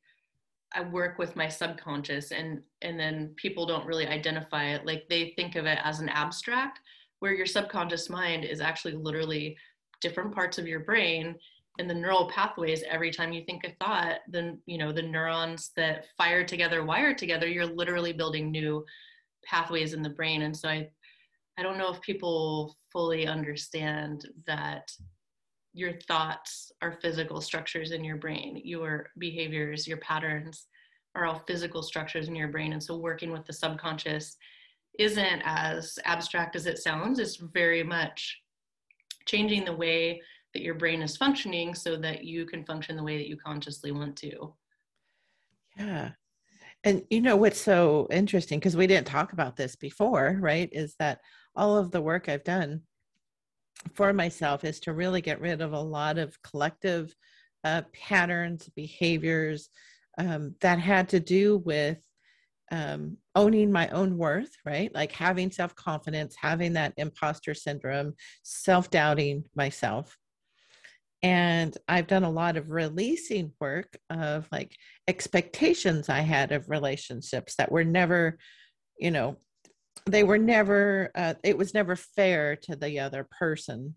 i 0.74 0.82
work 0.82 1.18
with 1.18 1.34
my 1.36 1.48
subconscious 1.48 2.32
and 2.32 2.60
and 2.82 3.00
then 3.00 3.32
people 3.36 3.64
don't 3.64 3.86
really 3.86 4.06
identify 4.06 4.74
it. 4.74 4.86
Like 4.86 5.04
they 5.08 5.32
think 5.36 5.56
of 5.56 5.66
it 5.66 5.78
as 5.82 6.00
an 6.00 6.08
abstract 6.08 6.80
where 7.20 7.34
your 7.34 7.46
subconscious 7.46 8.10
mind 8.10 8.44
is 8.44 8.60
actually 8.60 8.94
literally 8.94 9.56
different 10.00 10.34
parts 10.34 10.58
of 10.58 10.66
your 10.66 10.80
brain 10.80 11.36
in 11.78 11.88
the 11.88 11.94
neural 11.94 12.28
pathways 12.28 12.84
every 12.88 13.10
time 13.10 13.32
you 13.32 13.42
think 13.44 13.64
a 13.64 13.72
thought 13.82 14.18
then 14.28 14.58
you 14.66 14.76
know 14.76 14.92
the 14.92 15.00
neurons 15.00 15.70
that 15.74 16.04
fire 16.18 16.44
together 16.44 16.84
wire 16.84 17.14
together 17.14 17.46
you're 17.48 17.66
literally 17.66 18.12
building 18.12 18.50
new 18.50 18.84
pathways 19.44 19.92
in 19.92 20.02
the 20.02 20.10
brain. 20.10 20.42
And 20.42 20.56
so 20.56 20.68
i 20.68 20.88
i 21.58 21.62
don't 21.62 21.78
know 21.78 21.92
if 21.92 22.00
people 22.00 22.76
fully 22.90 23.26
understand 23.26 24.26
that 24.46 24.90
your 25.74 25.92
thoughts 26.08 26.72
are 26.82 26.98
physical 27.00 27.40
structures 27.40 27.92
in 27.92 28.04
your 28.04 28.16
brain. 28.16 28.60
Your 28.64 29.08
behaviors 29.18 29.86
your 29.86 29.98
patterns 29.98 30.66
are 31.14 31.26
all 31.26 31.42
physical 31.46 31.82
structures 31.82 32.28
in 32.28 32.34
your 32.34 32.48
brain. 32.48 32.72
And 32.72 32.82
so 32.82 32.96
working 32.96 33.32
with 33.32 33.44
the 33.44 33.52
subconscious 33.52 34.36
isn't 34.98 35.42
as 35.44 35.98
abstract 36.04 36.56
as 36.56 36.66
it 36.66 36.78
sounds. 36.78 37.18
It's 37.18 37.36
very 37.36 37.82
much 37.82 38.38
changing 39.26 39.64
the 39.64 39.76
way 39.76 40.20
that 40.54 40.62
your 40.62 40.74
brain 40.74 41.02
is 41.02 41.16
functioning 41.16 41.74
so 41.74 41.96
that 41.96 42.24
you 42.24 42.44
can 42.46 42.64
function 42.64 42.96
the 42.96 43.02
way 43.02 43.16
that 43.16 43.28
you 43.28 43.36
consciously 43.36 43.92
want 43.92 44.16
to. 44.16 44.54
Yeah. 45.78 46.10
And 46.84 47.04
you 47.10 47.20
know 47.20 47.36
what's 47.36 47.60
so 47.60 48.08
interesting 48.10 48.58
because 48.58 48.76
we 48.76 48.86
didn't 48.86 49.06
talk 49.06 49.32
about 49.32 49.56
this 49.56 49.76
before, 49.76 50.36
right? 50.40 50.68
Is 50.72 50.94
that 50.98 51.20
all 51.54 51.76
of 51.76 51.90
the 51.90 52.02
work 52.02 52.28
I've 52.28 52.44
done 52.44 52.82
for 53.94 54.12
myself 54.12 54.64
is 54.64 54.80
to 54.80 54.92
really 54.92 55.20
get 55.20 55.40
rid 55.40 55.60
of 55.60 55.72
a 55.72 55.80
lot 55.80 56.18
of 56.18 56.40
collective 56.42 57.14
uh, 57.64 57.82
patterns, 57.92 58.68
behaviors 58.74 59.68
um, 60.18 60.54
that 60.60 60.78
had 60.78 61.08
to 61.10 61.20
do 61.20 61.58
with 61.58 61.98
um, 62.70 63.18
owning 63.34 63.70
my 63.70 63.88
own 63.88 64.16
worth, 64.16 64.50
right? 64.64 64.92
Like 64.94 65.12
having 65.12 65.50
self 65.50 65.74
confidence, 65.74 66.34
having 66.40 66.72
that 66.72 66.94
imposter 66.96 67.54
syndrome, 67.54 68.14
self 68.42 68.90
doubting 68.90 69.44
myself, 69.54 70.16
And 71.22 71.76
I've 71.86 72.08
done 72.08 72.24
a 72.24 72.30
lot 72.30 72.56
of 72.56 72.70
releasing 72.70 73.52
work 73.60 73.96
of 74.10 74.48
like 74.50 74.74
expectations 75.06 76.08
I 76.08 76.20
had 76.20 76.50
of 76.50 76.68
relationships 76.68 77.54
that 77.56 77.70
were 77.70 77.84
never, 77.84 78.38
you 78.98 79.12
know, 79.12 79.36
they 80.06 80.24
were 80.24 80.38
never, 80.38 81.10
uh, 81.14 81.34
it 81.44 81.56
was 81.56 81.74
never 81.74 81.94
fair 81.94 82.56
to 82.56 82.74
the 82.74 83.00
other 83.00 83.26
person 83.38 83.94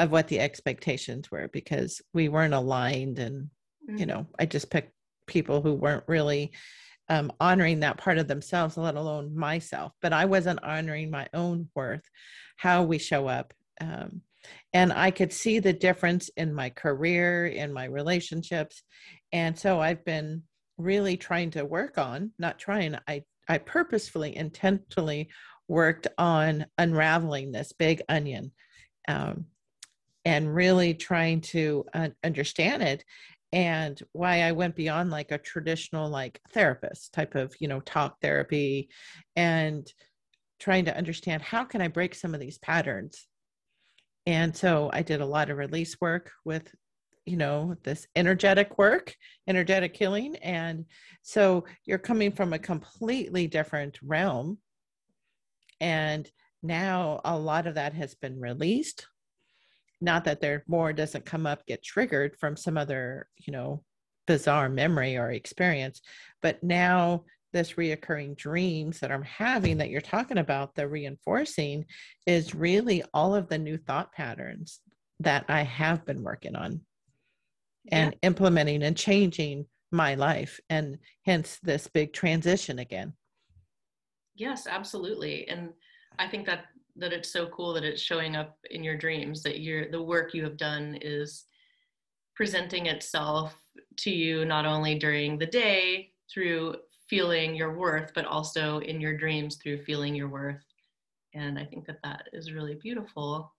of 0.00 0.10
what 0.10 0.28
the 0.28 0.40
expectations 0.40 1.30
were 1.30 1.48
because 1.52 2.00
we 2.12 2.28
weren't 2.28 2.54
aligned. 2.54 3.18
And, 3.18 3.50
mm-hmm. 3.88 3.98
you 3.98 4.06
know, 4.06 4.26
I 4.38 4.46
just 4.46 4.70
picked 4.70 4.92
people 5.26 5.62
who 5.62 5.74
weren't 5.74 6.04
really 6.08 6.52
um, 7.08 7.32
honoring 7.40 7.80
that 7.80 7.98
part 7.98 8.18
of 8.18 8.28
themselves, 8.28 8.76
let 8.76 8.96
alone 8.96 9.36
myself. 9.36 9.92
But 10.02 10.12
I 10.12 10.24
wasn't 10.24 10.62
honoring 10.62 11.10
my 11.10 11.28
own 11.32 11.68
worth, 11.74 12.08
how 12.56 12.82
we 12.82 12.98
show 12.98 13.28
up. 13.28 13.54
Um, 13.80 14.22
and 14.72 14.92
I 14.92 15.10
could 15.10 15.32
see 15.32 15.58
the 15.58 15.72
difference 15.72 16.30
in 16.36 16.54
my 16.54 16.70
career, 16.70 17.46
in 17.46 17.72
my 17.72 17.84
relationships. 17.84 18.82
And 19.32 19.58
so 19.58 19.80
I've 19.80 20.04
been 20.04 20.42
really 20.76 21.16
trying 21.16 21.50
to 21.52 21.64
work 21.64 21.98
on, 21.98 22.32
not 22.38 22.58
trying, 22.58 22.96
I, 23.06 23.22
I 23.48 23.58
purposefully, 23.58 24.36
intentionally 24.36 25.28
worked 25.68 26.06
on 26.16 26.66
unraveling 26.78 27.52
this 27.52 27.72
big 27.72 28.02
onion 28.08 28.52
um, 29.06 29.46
and 30.24 30.54
really 30.54 30.94
trying 30.94 31.40
to 31.40 31.84
understand 32.24 32.82
it 32.82 33.04
and 33.52 34.00
why 34.12 34.42
I 34.42 34.52
went 34.52 34.76
beyond 34.76 35.10
like 35.10 35.30
a 35.30 35.38
traditional 35.38 36.08
like 36.10 36.40
therapist 36.52 37.14
type 37.14 37.34
of 37.34 37.54
you 37.60 37.68
know 37.68 37.80
talk 37.80 38.20
therapy 38.20 38.90
and 39.36 39.90
trying 40.58 40.84
to 40.86 40.96
understand 40.96 41.40
how 41.40 41.64
can 41.64 41.80
I 41.80 41.88
break 41.88 42.14
some 42.14 42.34
of 42.34 42.40
these 42.40 42.58
patterns 42.58 43.27
and 44.28 44.54
so 44.54 44.90
I 44.92 45.00
did 45.00 45.22
a 45.22 45.26
lot 45.26 45.48
of 45.48 45.56
release 45.56 45.96
work 46.02 46.32
with 46.44 46.70
you 47.24 47.38
know 47.38 47.76
this 47.82 48.06
energetic 48.14 48.76
work 48.76 49.16
energetic 49.46 49.96
healing. 49.96 50.36
And 50.36 50.84
so 51.22 51.64
you're 51.86 51.96
coming 51.96 52.32
from 52.32 52.52
a 52.52 52.58
completely 52.58 53.46
different 53.46 53.98
realm. 54.02 54.58
And 55.80 56.30
now 56.62 57.22
a 57.24 57.38
lot 57.38 57.66
of 57.66 57.76
that 57.76 57.94
has 57.94 58.14
been 58.16 58.38
released. 58.38 59.06
Not 60.02 60.24
that 60.24 60.42
there 60.42 60.62
more 60.68 60.92
doesn't 60.92 61.24
come 61.24 61.46
up 61.46 61.64
get 61.64 61.82
triggered 61.82 62.36
from 62.36 62.54
some 62.54 62.76
other 62.76 63.28
you 63.38 63.52
know 63.54 63.82
bizarre 64.26 64.68
memory 64.68 65.16
or 65.16 65.30
experience 65.30 66.02
but 66.42 66.62
now 66.62 67.24
this 67.52 67.74
reoccurring 67.74 68.36
dreams 68.36 69.00
that 69.00 69.10
i'm 69.10 69.22
having 69.22 69.78
that 69.78 69.90
you're 69.90 70.00
talking 70.00 70.38
about 70.38 70.74
the 70.74 70.86
reinforcing 70.86 71.84
is 72.26 72.54
really 72.54 73.02
all 73.14 73.34
of 73.34 73.48
the 73.48 73.58
new 73.58 73.76
thought 73.76 74.12
patterns 74.12 74.80
that 75.20 75.44
i 75.48 75.62
have 75.62 76.04
been 76.04 76.22
working 76.22 76.56
on 76.56 76.80
and 77.90 78.12
yeah. 78.12 78.28
implementing 78.28 78.82
and 78.82 78.96
changing 78.96 79.64
my 79.90 80.14
life 80.14 80.60
and 80.68 80.98
hence 81.24 81.58
this 81.62 81.88
big 81.88 82.12
transition 82.12 82.78
again 82.78 83.12
yes 84.34 84.66
absolutely 84.68 85.48
and 85.48 85.70
i 86.18 86.26
think 86.28 86.46
that 86.46 86.66
that 86.96 87.12
it's 87.12 87.32
so 87.32 87.46
cool 87.46 87.72
that 87.72 87.84
it's 87.84 88.02
showing 88.02 88.36
up 88.36 88.58
in 88.70 88.82
your 88.82 88.96
dreams 88.96 89.42
that 89.42 89.60
you're 89.60 89.90
the 89.90 90.02
work 90.02 90.34
you 90.34 90.42
have 90.42 90.56
done 90.56 90.98
is 91.00 91.44
presenting 92.34 92.86
itself 92.86 93.56
to 93.96 94.10
you 94.10 94.44
not 94.44 94.66
only 94.66 94.98
during 94.98 95.38
the 95.38 95.46
day 95.46 96.10
through 96.32 96.74
feeling 97.08 97.54
your 97.54 97.76
worth 97.76 98.12
but 98.14 98.24
also 98.24 98.78
in 98.80 99.00
your 99.00 99.16
dreams 99.16 99.56
through 99.56 99.82
feeling 99.84 100.14
your 100.14 100.28
worth. 100.28 100.62
And 101.34 101.58
i 101.58 101.64
think 101.64 101.86
that 101.86 102.02
that 102.02 102.28
is 102.32 102.52
really 102.52 102.74
beautiful. 102.74 103.52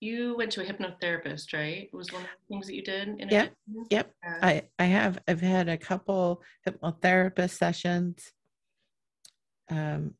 You 0.00 0.34
went 0.34 0.50
to 0.52 0.62
a 0.62 0.64
hypnotherapist 0.64 1.52
right? 1.52 1.88
It 1.92 1.96
was 1.96 2.10
one 2.12 2.22
of 2.22 2.28
the 2.28 2.54
things 2.54 2.66
that 2.66 2.74
you 2.74 2.82
did 2.82 3.08
in 3.20 3.28
yep 3.28 3.52
yep. 3.90 4.10
Yeah. 4.24 4.38
i 4.42 4.62
i 4.78 4.84
have 4.84 5.18
i've 5.28 5.42
had 5.42 5.68
a 5.68 5.76
couple 5.76 6.42
hypnotherapist 6.66 7.56
sessions. 7.58 8.30
Um 9.70 10.14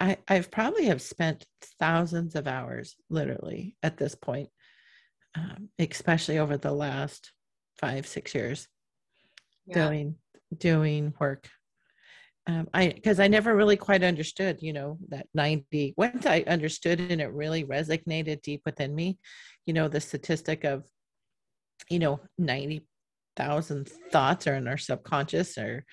I, 0.00 0.18
I've 0.28 0.50
probably 0.50 0.86
have 0.86 1.00
spent 1.00 1.46
thousands 1.78 2.34
of 2.34 2.46
hours 2.46 2.96
literally 3.08 3.76
at 3.82 3.96
this 3.96 4.14
point, 4.14 4.50
um, 5.34 5.68
especially 5.78 6.38
over 6.38 6.56
the 6.56 6.72
last 6.72 7.32
five, 7.80 8.06
six 8.06 8.34
years 8.34 8.68
yeah. 9.66 9.86
doing, 9.86 10.16
doing 10.56 11.14
work. 11.18 11.48
Um, 12.46 12.68
I, 12.74 12.94
cause 13.02 13.20
I 13.20 13.28
never 13.28 13.56
really 13.56 13.76
quite 13.76 14.02
understood, 14.04 14.58
you 14.60 14.74
know, 14.74 14.98
that 15.08 15.26
90, 15.32 15.94
once 15.96 16.26
I 16.26 16.44
understood 16.46 17.00
and 17.00 17.20
it 17.20 17.32
really 17.32 17.64
resonated 17.64 18.42
deep 18.42 18.62
within 18.66 18.94
me, 18.94 19.18
you 19.64 19.72
know, 19.72 19.88
the 19.88 20.00
statistic 20.00 20.64
of, 20.64 20.84
you 21.88 21.98
know, 21.98 22.20
90,000 22.36 23.88
thoughts 24.12 24.46
are 24.46 24.56
in 24.56 24.68
our 24.68 24.76
subconscious 24.76 25.56
or, 25.56 25.86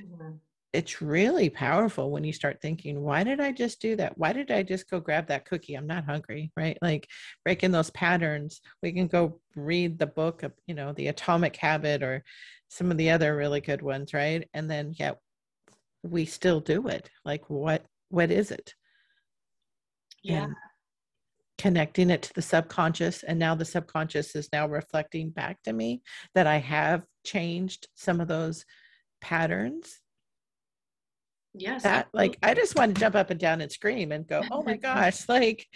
mm-hmm. 0.00 0.36
it's 0.72 1.02
really 1.02 1.50
powerful 1.50 2.10
when 2.10 2.24
you 2.24 2.32
start 2.32 2.58
thinking 2.62 3.02
why 3.02 3.22
did 3.22 3.38
i 3.38 3.52
just 3.52 3.80
do 3.80 3.94
that? 3.96 4.16
Why 4.16 4.32
did 4.32 4.50
i 4.50 4.62
just 4.62 4.88
go 4.88 5.00
grab 5.00 5.26
that 5.26 5.44
cookie? 5.44 5.74
I'm 5.74 5.86
not 5.86 6.04
hungry 6.04 6.50
right? 6.56 6.78
Like 6.80 7.06
breaking 7.44 7.72
those 7.72 7.90
patterns. 7.90 8.62
We 8.82 8.92
can 8.92 9.08
go 9.08 9.40
read 9.54 9.98
the 9.98 10.06
book 10.06 10.42
of 10.42 10.52
you 10.66 10.74
know 10.74 10.94
the 10.94 11.08
atomic 11.08 11.56
habit 11.56 12.02
or 12.02 12.24
some 12.68 12.90
of 12.90 12.96
the 12.96 13.10
other 13.10 13.36
really 13.36 13.60
good 13.60 13.82
ones 13.82 14.12
right? 14.12 14.48
And 14.54 14.70
then 14.70 14.94
yeah 14.98 15.12
we 16.02 16.24
still 16.24 16.60
do 16.60 16.88
it. 16.88 17.10
Like 17.24 17.48
what 17.48 17.84
what 18.08 18.30
is 18.30 18.50
it? 18.50 18.74
Yeah. 20.22 20.44
And 20.44 20.54
connecting 21.58 22.10
it 22.10 22.22
to 22.22 22.34
the 22.34 22.42
subconscious 22.42 23.24
and 23.24 23.38
now 23.38 23.54
the 23.54 23.64
subconscious 23.64 24.36
is 24.36 24.48
now 24.52 24.68
reflecting 24.68 25.28
back 25.28 25.60
to 25.64 25.72
me 25.72 26.00
that 26.32 26.46
i 26.46 26.56
have 26.56 27.02
changed 27.24 27.88
some 27.94 28.20
of 28.20 28.28
those 28.28 28.64
patterns. 29.20 29.98
Yes 31.54 31.82
that 31.82 32.06
like 32.12 32.38
i 32.42 32.54
just 32.54 32.76
want 32.76 32.94
to 32.94 33.00
jump 33.00 33.16
up 33.16 33.30
and 33.30 33.40
down 33.40 33.60
and 33.60 33.72
scream 33.72 34.12
and 34.12 34.26
go 34.26 34.42
oh 34.52 34.62
my 34.62 34.76
gosh 34.88 35.28
like 35.28 35.66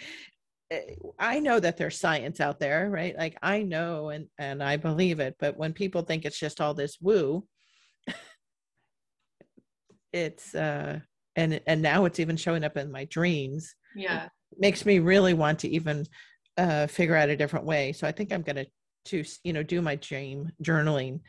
i 1.19 1.39
know 1.39 1.59
that 1.59 1.77
there's 1.77 1.99
science 1.99 2.39
out 2.39 2.59
there 2.59 2.89
right 2.89 3.17
like 3.17 3.37
i 3.41 3.61
know 3.61 4.09
and 4.09 4.27
and 4.37 4.61
i 4.63 4.77
believe 4.77 5.19
it 5.19 5.35
but 5.39 5.57
when 5.57 5.73
people 5.73 6.01
think 6.01 6.25
it's 6.25 6.39
just 6.39 6.61
all 6.61 6.73
this 6.73 6.97
woo 7.01 7.43
it's 10.13 10.53
uh 10.55 10.99
and 11.35 11.59
and 11.67 11.81
now 11.81 12.05
it's 12.05 12.19
even 12.19 12.37
showing 12.37 12.63
up 12.63 12.77
in 12.77 12.91
my 12.91 13.05
dreams 13.05 13.75
yeah 13.95 14.25
it 14.25 14.59
makes 14.59 14.85
me 14.85 14.99
really 14.99 15.33
want 15.33 15.59
to 15.59 15.69
even 15.69 16.05
uh 16.57 16.87
figure 16.87 17.15
out 17.15 17.29
a 17.29 17.37
different 17.37 17.65
way 17.65 17.91
so 17.91 18.07
i 18.07 18.11
think 18.11 18.31
i'm 18.31 18.43
going 18.43 18.55
to 18.55 18.65
to 19.05 19.23
you 19.43 19.51
know 19.51 19.63
do 19.63 19.81
my 19.81 19.95
dream 19.95 20.51
journaling 20.63 21.19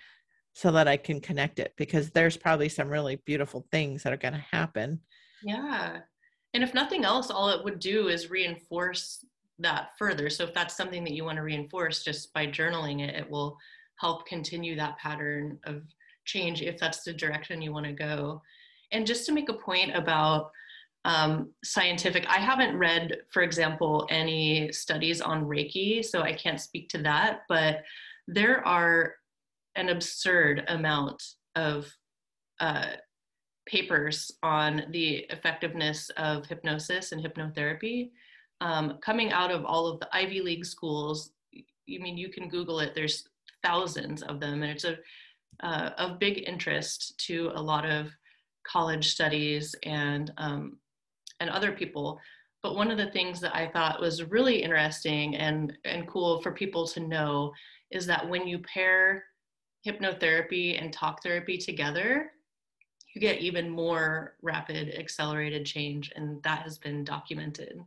so 0.55 0.71
that 0.71 0.89
I 0.89 0.97
can 0.97 1.21
connect 1.21 1.59
it 1.59 1.73
because 1.77 2.11
there's 2.11 2.37
probably 2.37 2.69
some 2.69 2.89
really 2.89 3.17
beautiful 3.27 3.67
things 3.73 4.03
that 4.03 4.13
are 4.13 4.19
going 4.19 4.35
to 4.35 4.45
happen. 4.53 5.01
Yeah. 5.43 5.99
And 6.55 6.63
if 6.63 6.73
nothing 6.73 7.05
else, 7.05 7.31
all 7.31 7.51
it 7.51 7.65
would 7.65 7.81
do 7.81 8.07
is 8.07 8.31
reinforce 8.31 9.25
that 9.59 9.91
further. 9.99 10.29
So 10.31 10.45
if 10.45 10.55
that's 10.55 10.77
something 10.77 11.05
that 11.05 11.13
you 11.15 11.25
want 11.25 11.37
to 11.37 11.43
reinforce 11.43 12.03
just 12.03 12.33
by 12.33 12.47
journaling 12.47 13.01
it, 13.01 13.15
it 13.15 13.31
will 13.31 13.57
help 13.97 14.27
continue 14.27 14.77
that 14.77 14.99
pattern 14.99 15.59
of 15.65 15.83
change 16.25 16.63
if 16.63 16.79
that's 16.79 17.03
the 17.05 17.13
direction 17.13 17.63
you 17.63 17.73
want 17.73 17.87
to 17.87 17.93
go. 17.93 18.43
And 18.93 19.07
just 19.07 19.27
to 19.27 19.33
make 19.33 19.49
a 19.49 19.55
point 19.55 19.95
about 19.95 20.51
um, 21.05 21.51
scientific, 21.63 22.27
I 22.29 22.39
haven't 22.39 22.79
read, 22.79 23.19
for 23.31 23.43
example, 23.43 24.07
any 24.11 24.73
studies 24.73 25.21
on 25.21 25.45
Reiki, 25.45 26.05
so 26.05 26.23
I 26.23 26.33
can't 26.33 26.61
speak 26.61 26.89
to 26.91 26.99
that, 27.03 27.41
but 27.49 27.83
there 28.27 28.67
are 28.67 29.15
an 29.77 29.91
absurd 29.91 30.65
amount 30.69 31.23
of 31.57 31.87
uh, 32.61 32.93
papers 33.67 34.31
on 34.43 34.85
the 34.91 35.27
effectiveness 35.31 36.11
of 36.17 36.47
hypnosis 36.47 37.13
and 37.13 37.23
hypnotherapy 37.23 38.11
um, 38.61 38.99
coming 39.03 39.33
out 39.33 39.51
of 39.51 39.65
all 39.65 39.87
of 39.87 40.01
the 40.01 40.09
Ivy 40.13 40.41
League 40.41 40.65
schools. 40.65 41.31
I 41.55 41.99
mean, 41.99 42.17
you 42.17 42.31
can 42.31 42.49
Google 42.49 42.81
it. 42.81 42.95
There's 42.95 43.29
thousands 43.63 44.23
of 44.23 44.41
them, 44.41 44.63
and 44.63 44.73
it's 44.73 44.85
a 44.85 44.97
uh, 45.63 45.91
of 45.99 46.19
big 46.19 46.43
interest 46.47 47.17
to 47.27 47.53
a 47.55 47.63
lot 47.63 47.89
of 47.89 48.11
college 48.67 49.09
studies 49.09 49.75
and 49.85 50.33
um, 50.39 50.79
and 51.41 51.51
other 51.51 51.73
people. 51.73 52.19
But 52.63 52.77
one 52.77 52.91
of 52.91 52.97
the 52.97 53.11
things 53.11 53.41
that 53.41 53.55
I 53.55 53.69
thought 53.69 54.01
was 54.01 54.25
really 54.25 54.63
interesting 54.63 55.37
and 55.37 55.77
and 55.85 56.09
cool 56.09 56.41
for 56.43 56.53
people 56.53 56.87
to 56.89 57.01
know 57.01 57.53
is 57.91 58.07
that 58.07 58.29
when 58.29 58.47
you 58.47 58.59
pair 58.61 59.25
hypnotherapy 59.87 60.81
and 60.81 60.93
talk 60.93 61.23
therapy 61.23 61.59
together, 61.59 62.31
you 63.15 63.21
get 63.21 63.39
even 63.39 63.69
more 63.69 64.35
rapid, 64.43 64.95
accelerated 64.99 65.67
change, 65.67 66.11
and 66.17 66.43
that 66.43 66.63
has 66.63 66.79
been 66.79 67.05
documented. 67.05 67.79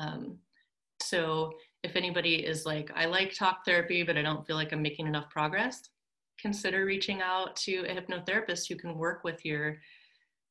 Um, 0.00 0.38
so, 1.02 1.52
if 1.82 1.96
anybody 1.96 2.34
is 2.34 2.66
like, 2.66 2.90
I 2.94 3.06
like 3.06 3.32
talk 3.32 3.64
therapy, 3.64 4.02
but 4.02 4.18
I 4.18 4.22
don't 4.22 4.46
feel 4.46 4.56
like 4.56 4.72
I'm 4.72 4.82
making 4.82 5.06
enough 5.06 5.30
progress, 5.30 5.88
consider 6.38 6.84
reaching 6.84 7.22
out 7.22 7.56
to 7.56 7.84
a 7.86 7.94
hypnotherapist 7.94 8.68
who 8.68 8.76
can 8.76 8.98
work 8.98 9.24
with 9.24 9.44
your 9.44 9.78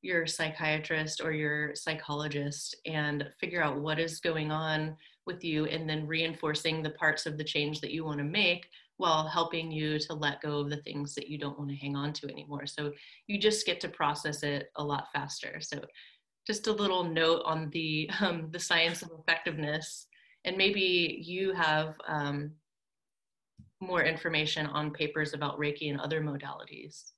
your 0.01 0.25
psychiatrist 0.25 1.21
or 1.21 1.33
your 1.33 1.75
psychologist 1.75 2.75
and 2.85 3.27
figure 3.39 3.61
out 3.61 3.81
what 3.81 3.99
is 3.99 4.21
going 4.21 4.49
on 4.49 4.95
with 5.25 5.43
you 5.43 5.65
and 5.65 5.89
then 5.89 6.07
reinforcing 6.07 6.81
the 6.81 6.91
parts 6.91 7.25
of 7.25 7.37
the 7.37 7.43
change 7.43 7.81
that 7.81 7.91
you 7.91 8.05
want 8.05 8.17
to 8.17 8.23
make 8.23 8.67
while 8.97 9.27
helping 9.27 9.71
you 9.71 9.99
to 9.99 10.13
let 10.13 10.41
go 10.41 10.59
of 10.59 10.69
the 10.69 10.81
things 10.83 11.13
that 11.15 11.29
you 11.29 11.37
don't 11.37 11.57
want 11.57 11.69
to 11.69 11.75
hang 11.75 11.95
on 11.95 12.11
to 12.13 12.29
anymore. 12.29 12.65
So 12.65 12.91
you 13.27 13.39
just 13.39 13.65
get 13.65 13.79
to 13.81 13.89
process 13.89 14.43
it 14.43 14.71
a 14.77 14.83
lot 14.83 15.07
faster. 15.13 15.59
So 15.61 15.81
just 16.49 16.65
a 16.65 16.71
little 16.71 17.03
note 17.03 17.43
on 17.45 17.69
the 17.69 18.09
um, 18.21 18.47
the 18.49 18.59
science 18.59 19.03
of 19.03 19.11
effectiveness, 19.19 20.07
and 20.45 20.57
maybe 20.57 21.21
you 21.23 21.53
have 21.53 21.93
um, 22.07 22.51
more 23.79 24.01
information 24.01 24.65
on 24.65 24.89
papers 24.89 25.35
about 25.35 25.59
Reiki 25.59 25.91
and 25.91 26.01
other 26.01 26.21
modalities. 26.21 27.11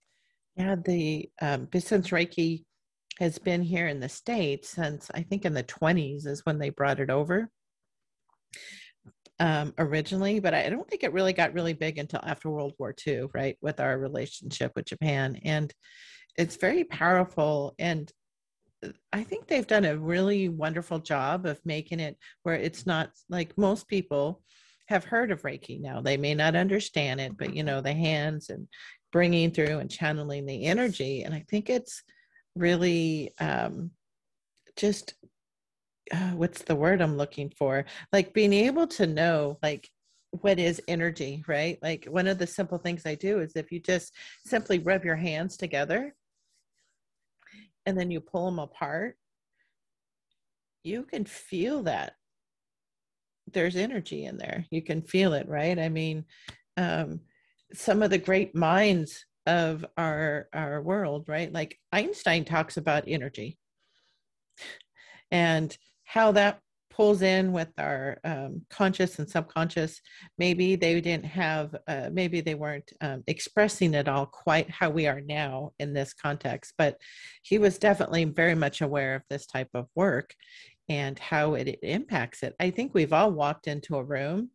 Yeah, 0.58 0.76
the 0.76 1.30
um, 1.42 1.70
since 1.80 2.10
Reiki 2.10 2.66
has 3.20 3.38
been 3.38 3.62
here 3.62 3.88
in 3.88 4.02
the 4.02 4.10
states 4.10 4.70
since 4.70 5.10
I 5.14 5.22
think 5.22 5.46
in 5.46 5.54
the 5.54 5.64
20s 5.64 6.26
is 6.26 6.46
when 6.46 6.60
they 6.60 6.70
brought 6.70 7.00
it 7.00 7.10
over 7.10 7.50
um, 9.40 9.74
originally, 9.78 10.40
but 10.40 10.54
I 10.54 10.70
don't 10.70 10.90
think 10.90 11.04
it 11.04 11.14
really 11.14 11.34
got 11.34 11.54
really 11.54 11.74
big 11.74 12.00
until 12.00 12.20
after 12.24 12.50
World 12.50 12.74
War 12.80 12.94
II, 13.08 13.28
right? 13.34 13.58
With 13.62 13.80
our 13.80 13.98
relationship 13.98 14.74
with 14.76 14.86
Japan. 14.86 15.40
And 15.46 15.74
it's 16.38 16.58
very 16.58 16.84
powerful. 16.84 17.76
And 17.80 18.12
I 19.14 19.24
think 19.24 19.48
they've 19.48 19.68
done 19.68 19.86
a 19.86 19.98
really 19.98 20.50
wonderful 20.50 21.00
job 21.00 21.46
of 21.46 21.60
making 21.66 22.00
it 22.00 22.18
where 22.44 22.56
it's 22.56 22.86
not 22.86 23.12
like 23.30 23.58
most 23.58 23.88
people 23.88 24.42
have 24.88 25.04
heard 25.04 25.32
of 25.32 25.44
Reiki 25.44 25.80
now. 25.80 26.02
They 26.02 26.18
may 26.18 26.34
not 26.34 26.56
understand 26.56 27.22
it, 27.22 27.38
but 27.38 27.56
you 27.56 27.64
know, 27.64 27.82
the 27.82 27.94
hands 27.94 28.50
and 28.50 28.68
bringing 29.12 29.52
through 29.52 29.80
and 29.80 29.90
channeling 29.90 30.46
the 30.46 30.66
energy. 30.66 31.24
And 31.24 31.34
I 31.34 31.46
think 31.50 31.70
it's 31.70 32.04
really 32.56 33.32
um, 33.40 33.92
just 34.76 35.14
uh, 36.12 36.32
what's 36.32 36.64
the 36.64 36.76
word 36.76 37.02
I'm 37.02 37.18
looking 37.18 37.52
for? 37.58 37.86
Like 38.12 38.34
being 38.34 38.54
able 38.54 38.88
to 38.88 39.08
know, 39.08 39.58
like, 39.64 39.88
what 40.32 40.60
is 40.60 40.82
energy, 40.88 41.44
right? 41.48 41.78
Like, 41.82 42.06
one 42.06 42.28
of 42.28 42.38
the 42.38 42.48
simple 42.48 42.78
things 42.78 43.06
I 43.06 43.16
do 43.16 43.40
is 43.40 43.56
if 43.56 43.72
you 43.72 43.80
just 43.80 44.14
simply 44.46 44.80
rub 44.80 45.04
your 45.04 45.16
hands 45.16 45.58
together 45.58 46.14
and 47.92 48.00
then 48.00 48.10
you 48.10 48.22
pull 48.22 48.46
them 48.46 48.58
apart, 48.58 49.18
you 50.82 51.04
can 51.04 51.26
feel 51.26 51.84
that 51.84 52.14
there's 53.52 53.76
energy 53.76 54.24
in 54.24 54.38
there. 54.38 54.66
You 54.72 54.82
can 54.82 55.02
feel 55.02 55.34
it, 55.34 55.46
right? 55.50 55.78
I 55.78 55.90
mean, 55.90 56.24
um, 56.78 57.20
some 57.74 58.02
of 58.02 58.10
the 58.10 58.18
great 58.18 58.56
minds 58.56 59.26
of 59.46 59.86
our 59.98 60.48
our 60.54 60.82
world, 60.82 61.26
right? 61.28 61.52
Like 61.52 61.78
Einstein 61.92 62.46
talks 62.46 62.78
about 62.78 63.04
energy. 63.08 63.58
And 65.30 65.78
how 66.06 66.32
that 66.32 66.62
pulls 67.02 67.24
in 67.24 67.52
with 67.52 67.70
our 67.80 68.20
um, 68.24 68.62
conscious 68.70 69.18
and 69.18 69.28
subconscious 69.28 70.00
maybe 70.38 70.76
they 70.76 71.02
didn't 71.02 71.26
have 71.26 71.76
uh, 71.88 72.12
maybe 72.14 72.42
they 72.42 72.54
weren't 72.54 72.94
um, 73.02 73.24
expressing 73.26 73.96
it 73.96 74.08
all 74.08 74.28
quite 74.28 74.70
how 74.70 74.88
we 74.88 75.08
are 75.08 75.20
now 75.22 75.72
in 75.80 75.94
this 75.94 76.14
context 76.14 76.76
but 76.78 76.98
he 77.42 77.58
was 77.58 77.80
definitely 77.80 78.24
very 78.24 78.54
much 78.54 78.82
aware 78.82 79.16
of 79.16 79.24
this 79.32 79.48
type 79.48 79.70
of 79.74 79.88
work 79.96 80.36
and 80.90 81.18
how 81.18 81.56
it, 81.56 81.68
it 81.68 81.80
impacts 81.82 82.44
it. 82.44 82.54
I 82.60 82.70
think 82.70 82.94
we've 82.94 83.14
all 83.14 83.32
walked 83.32 83.66
into 83.66 83.96
a 83.96 84.04
room 84.04 84.52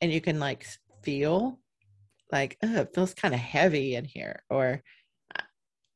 and 0.00 0.12
you 0.12 0.20
can 0.20 0.38
like 0.38 0.66
feel 1.02 1.58
like 2.30 2.58
oh, 2.62 2.82
it 2.82 2.94
feels 2.94 3.12
kind 3.12 3.34
of 3.34 3.40
heavy 3.40 3.96
in 3.96 4.04
here 4.04 4.44
or 4.48 4.84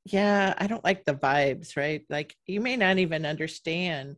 yeah 0.05 0.53
i 0.59 0.67
don't 0.67 0.83
like 0.83 1.05
the 1.05 1.15
vibes 1.15 1.77
right? 1.77 2.03
Like 2.11 2.35
you 2.49 2.61
may 2.61 2.77
not 2.77 2.99
even 2.99 3.25
understand 3.25 4.17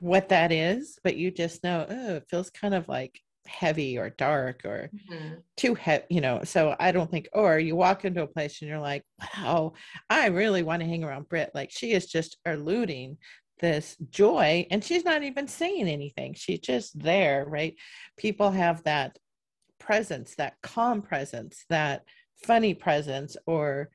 what 0.00 0.28
that 0.30 0.52
is, 0.52 0.98
but 1.02 1.16
you 1.16 1.30
just 1.30 1.64
know, 1.64 1.86
oh, 1.88 2.14
it 2.16 2.26
feels 2.28 2.50
kind 2.50 2.74
of 2.74 2.88
like 2.88 3.20
heavy 3.46 3.96
or 3.98 4.10
dark 4.10 4.64
or 4.64 4.90
mm-hmm. 4.94 5.34
too 5.56 5.74
heavy, 5.74 6.04
you 6.10 6.20
know. 6.20 6.40
So 6.44 6.74
I 6.78 6.92
don't 6.92 7.10
think, 7.10 7.28
or 7.32 7.58
you 7.58 7.76
walk 7.76 8.04
into 8.04 8.22
a 8.22 8.26
place 8.26 8.60
and 8.60 8.68
you're 8.68 8.80
like, 8.80 9.04
wow, 9.36 9.74
I 10.10 10.26
really 10.26 10.62
want 10.62 10.82
to 10.82 10.88
hang 10.88 11.04
around 11.04 11.28
Britt. 11.28 11.52
Like 11.54 11.70
she 11.70 11.92
is 11.92 12.06
just 12.06 12.36
eluding 12.44 13.18
this 13.60 13.96
joy 14.10 14.66
and 14.70 14.84
she's 14.84 15.04
not 15.04 15.22
even 15.22 15.48
saying 15.48 15.88
anything. 15.88 16.34
She's 16.34 16.60
just 16.60 16.98
there, 16.98 17.44
right? 17.46 17.74
People 18.16 18.50
have 18.50 18.82
that 18.84 19.18
presence, 19.78 20.34
that 20.36 20.54
calm 20.62 21.02
presence, 21.02 21.64
that 21.70 22.04
funny 22.44 22.74
presence, 22.74 23.36
or 23.46 23.90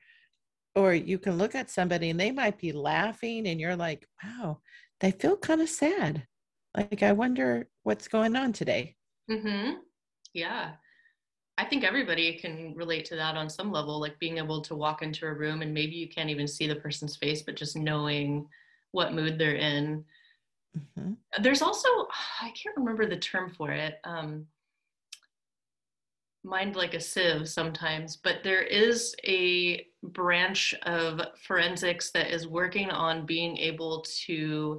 or 0.74 0.94
you 0.94 1.18
can 1.18 1.36
look 1.36 1.54
at 1.54 1.70
somebody 1.70 2.08
and 2.08 2.18
they 2.18 2.30
might 2.30 2.58
be 2.58 2.72
laughing 2.72 3.46
and 3.46 3.60
you're 3.60 3.76
like, 3.76 4.06
wow, 4.24 4.58
they 5.02 5.10
feel 5.10 5.36
kind 5.36 5.60
of 5.60 5.68
sad. 5.68 6.26
Like, 6.74 7.02
I 7.02 7.12
wonder 7.12 7.68
what's 7.82 8.08
going 8.08 8.36
on 8.36 8.52
today. 8.52 8.96
Mm-hmm. 9.30 9.80
Yeah. 10.32 10.70
I 11.58 11.64
think 11.66 11.84
everybody 11.84 12.38
can 12.38 12.72
relate 12.74 13.04
to 13.06 13.16
that 13.16 13.36
on 13.36 13.50
some 13.50 13.70
level, 13.72 14.00
like 14.00 14.18
being 14.20 14.38
able 14.38 14.62
to 14.62 14.74
walk 14.76 15.02
into 15.02 15.26
a 15.26 15.34
room 15.34 15.60
and 15.60 15.74
maybe 15.74 15.96
you 15.96 16.08
can't 16.08 16.30
even 16.30 16.46
see 16.46 16.66
the 16.66 16.76
person's 16.76 17.16
face, 17.16 17.42
but 17.42 17.56
just 17.56 17.76
knowing 17.76 18.46
what 18.92 19.12
mood 19.12 19.38
they're 19.38 19.56
in. 19.56 20.04
Mm-hmm. 20.78 21.12
There's 21.42 21.62
also, 21.62 21.88
I 22.40 22.50
can't 22.50 22.76
remember 22.76 23.04
the 23.04 23.18
term 23.18 23.52
for 23.54 23.72
it. 23.72 23.96
Um, 24.04 24.46
mind 26.44 26.76
like 26.76 26.94
a 26.94 27.00
sieve 27.00 27.48
sometimes, 27.48 28.16
but 28.16 28.36
there 28.44 28.62
is 28.62 29.14
a 29.26 29.84
branch 30.04 30.74
of 30.84 31.20
forensics 31.44 32.12
that 32.12 32.30
is 32.30 32.46
working 32.46 32.90
on 32.90 33.26
being 33.26 33.56
able 33.58 34.04
to 34.26 34.78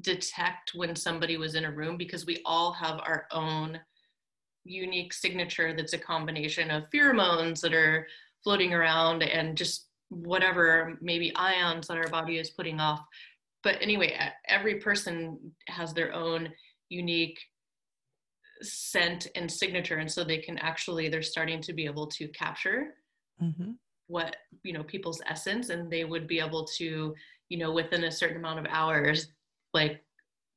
detect 0.00 0.72
when 0.74 0.96
somebody 0.96 1.36
was 1.36 1.54
in 1.54 1.64
a 1.64 1.70
room 1.70 1.96
because 1.96 2.24
we 2.26 2.40
all 2.44 2.72
have 2.72 2.98
our 3.00 3.26
own 3.30 3.78
unique 4.64 5.12
signature 5.12 5.74
that's 5.76 5.92
a 5.92 5.98
combination 5.98 6.70
of 6.70 6.84
pheromones 6.94 7.60
that 7.60 7.74
are 7.74 8.06
floating 8.42 8.72
around 8.72 9.22
and 9.22 9.56
just 9.56 9.88
whatever 10.08 10.98
maybe 11.00 11.34
ions 11.36 11.88
that 11.88 11.96
our 11.96 12.08
body 12.08 12.38
is 12.38 12.50
putting 12.50 12.80
off 12.80 13.00
but 13.62 13.76
anyway 13.80 14.16
every 14.48 14.76
person 14.76 15.38
has 15.68 15.92
their 15.92 16.12
own 16.14 16.48
unique 16.88 17.38
scent 18.62 19.26
and 19.34 19.50
signature 19.50 19.98
and 19.98 20.10
so 20.10 20.22
they 20.22 20.38
can 20.38 20.58
actually 20.58 21.08
they're 21.08 21.22
starting 21.22 21.60
to 21.60 21.72
be 21.72 21.84
able 21.84 22.06
to 22.06 22.28
capture 22.28 22.94
mm-hmm. 23.42 23.72
what 24.06 24.36
you 24.62 24.72
know 24.72 24.84
people's 24.84 25.20
essence 25.26 25.70
and 25.70 25.90
they 25.90 26.04
would 26.04 26.28
be 26.28 26.38
able 26.38 26.64
to 26.64 27.14
you 27.48 27.58
know 27.58 27.72
within 27.72 28.04
a 28.04 28.12
certain 28.12 28.36
amount 28.36 28.60
of 28.60 28.66
hours 28.70 29.28
like 29.74 30.02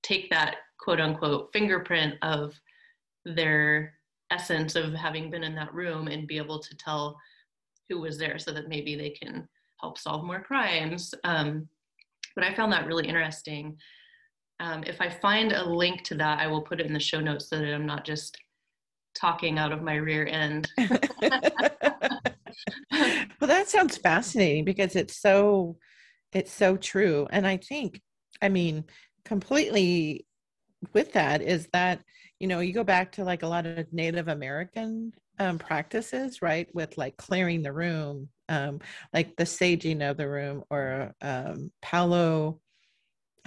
take 0.03 0.29
that 0.29 0.57
quote 0.79 0.99
unquote 0.99 1.49
fingerprint 1.53 2.15
of 2.21 2.53
their 3.25 3.93
essence 4.31 4.75
of 4.75 4.93
having 4.93 5.29
been 5.29 5.43
in 5.43 5.55
that 5.55 5.73
room 5.73 6.07
and 6.07 6.27
be 6.27 6.37
able 6.37 6.59
to 6.59 6.75
tell 6.77 7.17
who 7.89 7.99
was 8.01 8.17
there 8.17 8.39
so 8.39 8.51
that 8.51 8.69
maybe 8.69 8.95
they 8.95 9.09
can 9.09 9.47
help 9.79 9.97
solve 9.97 10.23
more 10.23 10.41
crimes. 10.41 11.13
Um, 11.23 11.67
but 12.35 12.43
I 12.43 12.53
found 12.53 12.71
that 12.73 12.87
really 12.87 13.07
interesting. 13.07 13.77
Um, 14.59 14.83
if 14.85 15.01
I 15.01 15.09
find 15.09 15.51
a 15.51 15.63
link 15.63 16.03
to 16.03 16.15
that, 16.15 16.39
I 16.39 16.47
will 16.47 16.61
put 16.61 16.79
it 16.79 16.87
in 16.87 16.93
the 16.93 16.99
show 16.99 17.19
notes 17.19 17.49
so 17.49 17.57
that 17.57 17.73
I'm 17.73 17.85
not 17.85 18.05
just 18.05 18.37
talking 19.15 19.57
out 19.57 19.71
of 19.71 19.81
my 19.81 19.95
rear 19.95 20.25
end. 20.27 20.69
well, 22.91 23.47
that 23.47 23.67
sounds 23.67 23.97
fascinating 23.97 24.65
because 24.65 24.95
it's 24.95 25.19
so 25.19 25.77
it's 26.33 26.51
so 26.51 26.75
true. 26.75 27.27
And 27.29 27.47
I 27.47 27.57
think, 27.57 28.01
I 28.41 28.49
mean, 28.49 28.83
completely 29.25 30.25
with 30.93 31.11
that 31.13 31.41
is 31.41 31.67
that 31.73 32.01
you 32.39 32.47
know 32.47 32.59
you 32.59 32.73
go 32.73 32.83
back 32.83 33.11
to 33.11 33.23
like 33.23 33.43
a 33.43 33.47
lot 33.47 33.65
of 33.65 33.91
native 33.91 34.27
american 34.27 35.11
um, 35.39 35.57
practices 35.57 36.41
right 36.41 36.67
with 36.73 36.97
like 36.97 37.17
clearing 37.17 37.61
the 37.61 37.73
room 37.73 38.29
um, 38.47 38.79
like 39.13 39.35
the 39.35 39.43
saging 39.43 40.07
of 40.07 40.17
the 40.17 40.29
room 40.29 40.63
or 40.69 41.13
um, 41.21 41.71
palo 41.81 42.59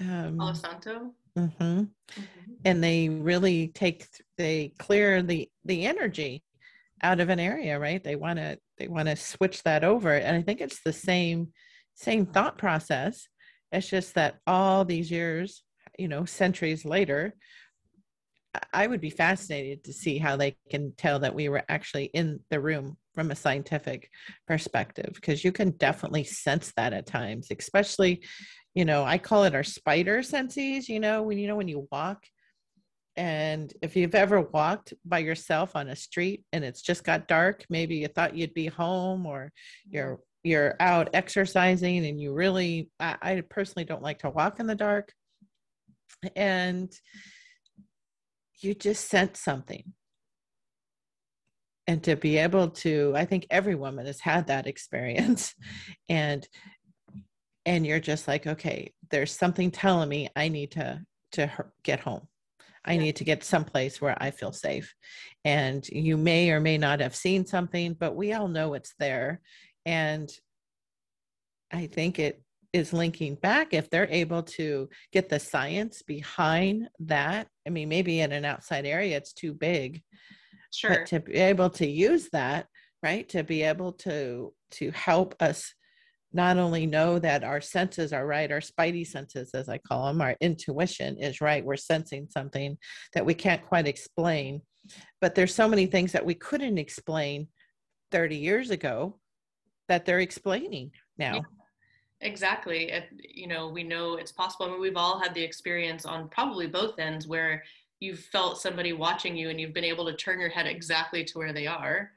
um, 0.01 0.37
palo 0.37 0.53
santo 0.53 1.15
mm-hmm. 1.37 1.63
Mm-hmm. 1.63 2.21
and 2.65 2.85
they 2.85 3.09
really 3.09 3.69
take 3.69 4.07
they 4.37 4.73
clear 4.79 5.23
the 5.23 5.49
the 5.65 5.87
energy 5.87 6.43
out 7.03 7.21
of 7.21 7.29
an 7.29 7.39
area 7.39 7.79
right 7.79 8.03
they 8.03 8.17
want 8.17 8.39
to 8.39 8.59
they 8.77 8.89
want 8.89 9.09
to 9.09 9.17
switch 9.17 9.63
that 9.63 9.85
over 9.85 10.15
and 10.15 10.37
i 10.37 10.43
think 10.43 10.61
it's 10.61 10.83
the 10.83 10.93
same 10.93 11.49
same 11.95 12.27
thought 12.27 12.59
process 12.59 13.29
it's 13.71 13.89
just 13.89 14.15
that 14.15 14.39
all 14.47 14.85
these 14.85 15.11
years 15.11 15.63
you 15.99 16.09
know 16.09 16.25
centuries 16.25 16.85
later 16.85 17.35
i 18.73 18.87
would 18.87 19.01
be 19.01 19.11
fascinated 19.11 19.85
to 19.85 19.93
see 19.93 20.17
how 20.17 20.37
they 20.37 20.57
can 20.71 20.93
tell 20.97 21.19
that 21.19 21.35
we 21.35 21.49
were 21.49 21.63
actually 21.69 22.07
in 22.07 22.41
the 22.51 22.61
room 22.61 22.97
from 23.15 23.31
a 23.31 23.37
scientific 23.37 24.11
perspective 24.47 25.11
because 25.15 25.45
you 25.45 25.53
can 25.53 25.71
definitely 25.73 26.25
sense 26.25 26.73
that 26.77 26.93
at 26.93 27.07
times 27.07 27.49
especially 27.57 28.23
you 28.75 28.85
know 28.85 29.05
i 29.05 29.19
call 29.19 29.45
it 29.45 29.55
our 29.55 29.65
spider 29.65 30.23
senses 30.23 30.89
you 30.89 31.01
know 31.01 31.23
when 31.23 31.37
you 31.39 31.47
know 31.47 31.57
when 31.57 31.69
you 31.69 31.87
walk 31.91 32.25
and 33.17 33.73
if 33.83 33.97
you've 33.97 34.15
ever 34.15 34.41
walked 34.41 34.95
by 35.05 35.19
yourself 35.19 35.75
on 35.75 35.89
a 35.89 35.97
street 35.97 36.45
and 36.53 36.65
it's 36.65 36.81
just 36.81 37.03
got 37.03 37.27
dark 37.27 37.67
maybe 37.69 37.97
you 37.97 38.07
thought 38.07 38.37
you'd 38.37 38.55
be 38.55 38.67
home 38.67 39.27
or 39.27 39.53
you're 39.91 40.21
you're 40.45 40.77
out 40.79 41.11
exercising 41.15 42.07
and 42.07 42.21
you 42.21 42.33
really 42.33 42.89
I, 43.01 43.17
I 43.21 43.43
personally 43.51 43.85
don't 43.85 44.03
like 44.03 44.21
to 44.21 44.31
walk 44.31 44.61
in 44.61 44.67
the 44.67 44.75
dark 44.75 45.13
and 46.37 46.93
you 48.61 48.75
just 48.75 49.09
sense 49.09 49.41
something. 49.41 49.93
And 51.87 52.03
to 52.05 52.17
be 52.17 52.37
able 52.37 52.69
to 52.69 53.15
i 53.17 53.25
think 53.25 53.47
every 53.51 53.75
woman 53.75 54.07
has 54.07 54.21
had 54.21 54.49
that 54.49 54.67
experience. 54.67 55.55
And 56.09 56.47
and 57.67 57.87
you're 57.87 58.01
just 58.01 58.27
like 58.29 58.47
okay 58.47 58.93
there's 59.11 59.33
something 59.33 59.71
telling 59.71 60.09
me 60.09 60.29
i 60.37 60.49
need 60.49 60.73
to 60.73 61.01
to 61.33 61.51
get 61.83 62.01
home. 62.01 62.27
I 62.85 62.93
yeah. 62.95 63.01
need 63.01 63.17
to 63.17 63.25
get 63.25 63.45
someplace 63.45 64.01
where 64.01 64.17
i 64.23 64.31
feel 64.31 64.53
safe. 64.53 64.95
And 65.45 65.87
you 65.89 66.17
may 66.17 66.51
or 66.51 66.61
may 66.61 66.79
not 66.79 67.01
have 67.01 67.17
seen 67.17 67.47
something 67.47 67.95
but 67.95 68.17
we 68.17 68.33
all 68.33 68.49
know 68.49 68.75
it's 68.75 68.95
there. 68.99 69.41
And 69.87 70.29
i 71.73 71.87
think 71.87 72.19
it 72.19 72.43
is 72.79 72.93
linking 72.93 73.35
back 73.35 73.75
if 73.75 73.91
they're 73.91 74.09
able 74.11 74.43
to 74.43 74.89
get 75.13 75.29
the 75.29 75.39
science 75.39 76.03
behind 76.03 76.89
that 76.99 77.47
i 77.67 77.71
mean 77.71 77.89
maybe 77.89 78.21
in 78.21 78.33
an 78.33 78.45
outside 78.45 78.87
area 78.87 79.17
it's 79.17 79.33
too 79.33 79.53
big 79.53 80.03
sure. 80.73 80.91
but 80.91 81.07
to 81.07 81.21
be 81.21 81.35
able 81.35 81.69
to 81.69 81.87
use 81.87 82.29
that 82.33 82.67
right 83.03 83.29
to 83.29 83.43
be 83.43 83.63
able 83.63 83.93
to 83.93 84.53
to 84.71 84.91
help 84.93 85.35
us 85.41 85.75
not 86.33 86.59
only 86.59 86.87
know 86.87 87.19
that 87.19 87.45
our 87.45 87.61
senses 87.61 88.13
are 88.13 88.27
right 88.27 88.53
our 88.53 88.61
spidey 88.61 89.07
senses 89.07 89.51
as 89.55 89.69
i 89.69 89.79
call 89.79 90.07
them 90.07 90.21
our 90.21 90.37
intuition 90.41 91.17
is 91.19 91.41
right 91.41 91.65
we're 91.65 91.77
sensing 91.77 92.27
something 92.31 92.79
that 93.13 93.27
we 93.27 93.35
can't 93.35 93.67
quite 93.67 93.87
explain 93.87 94.61
but 95.21 95.35
there's 95.35 95.55
so 95.55 95.69
many 95.69 95.87
things 95.87 96.13
that 96.13 96.25
we 96.25 96.35
couldn't 96.35 96.79
explain 96.79 97.49
30 98.11 98.37
years 98.37 98.71
ago 98.71 99.19
that 99.89 100.05
they're 100.05 100.21
explaining 100.21 100.91
now. 101.19 101.35
yeah, 101.35 101.41
exactly 102.21 102.91
it, 102.91 103.05
you 103.23 103.47
know 103.47 103.69
we 103.69 103.85
know 103.85 104.17
it's 104.17 104.33
possible 104.33 104.67
I 104.67 104.71
mean, 104.71 104.81
we've 104.81 104.97
all 104.97 105.21
had 105.21 105.35
the 105.35 105.43
experience 105.43 106.05
on 106.05 106.29
probably 106.29 106.67
both 106.67 106.99
ends 106.99 107.27
where 107.27 107.63
you've 108.01 108.21
felt 108.21 108.61
somebody 108.61 108.93
watching 108.93 109.37
you 109.37 109.51
and 109.51 109.61
you've 109.61 109.75
been 109.75 109.85
able 109.85 110.07
to 110.07 110.17
turn 110.17 110.41
your 110.41 110.49
head 110.49 110.67
exactly 110.67 111.25
to 111.25 111.39
where 111.39 111.53
they 111.53 111.67
are. 111.67 112.11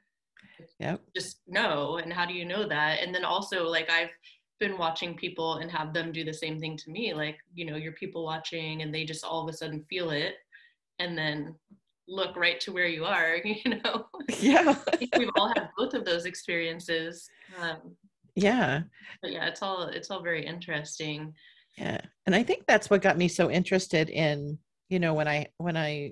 Yeah 0.79 0.97
just 1.15 1.39
know 1.47 1.97
and 1.97 2.11
how 2.11 2.25
do 2.25 2.33
you 2.33 2.45
know 2.45 2.67
that? 2.67 2.99
And 3.01 3.13
then 3.13 3.25
also 3.25 3.67
like 3.67 3.89
i've 3.89 4.09
been 4.59 4.77
watching 4.77 5.15
people 5.15 5.55
and 5.55 5.71
have 5.71 5.91
them 5.91 6.11
do 6.11 6.23
the 6.23 6.33
same 6.33 6.59
thing 6.59 6.77
to 6.77 6.91
me 6.91 7.15
like 7.15 7.39
you 7.55 7.65
know 7.65 7.75
you're 7.75 7.93
people 7.93 8.23
watching 8.23 8.83
and 8.83 8.93
they 8.93 9.03
just 9.03 9.25
all 9.25 9.41
of 9.41 9.49
a 9.51 9.57
sudden 9.57 9.83
feel 9.89 10.11
it 10.11 10.35
and 10.99 11.17
then 11.17 11.55
look 12.07 12.35
right 12.35 12.59
to 12.59 12.71
where 12.71 12.87
you 12.87 13.05
are 13.05 13.37
you 13.45 13.81
know? 13.83 14.05
Yeah. 14.39 14.75
We've 15.17 15.29
all 15.37 15.47
had 15.49 15.69
both 15.77 15.93
of 15.93 16.05
those 16.05 16.25
experiences 16.25 17.29
um, 17.59 17.95
yeah. 18.35 18.81
But 19.21 19.31
yeah 19.31 19.47
it's 19.47 19.61
all 19.61 19.83
it's 19.83 20.09
all 20.09 20.21
very 20.21 20.45
interesting. 20.45 21.33
Yeah. 21.77 22.01
And 22.25 22.35
i 22.35 22.43
think 22.43 22.65
that's 22.67 22.89
what 22.89 23.01
got 23.01 23.17
me 23.17 23.27
so 23.27 23.49
interested 23.49 24.09
in 24.09 24.57
you 24.89 24.99
know 24.99 25.13
when 25.13 25.27
i 25.27 25.47
when 25.57 25.77
i 25.77 26.11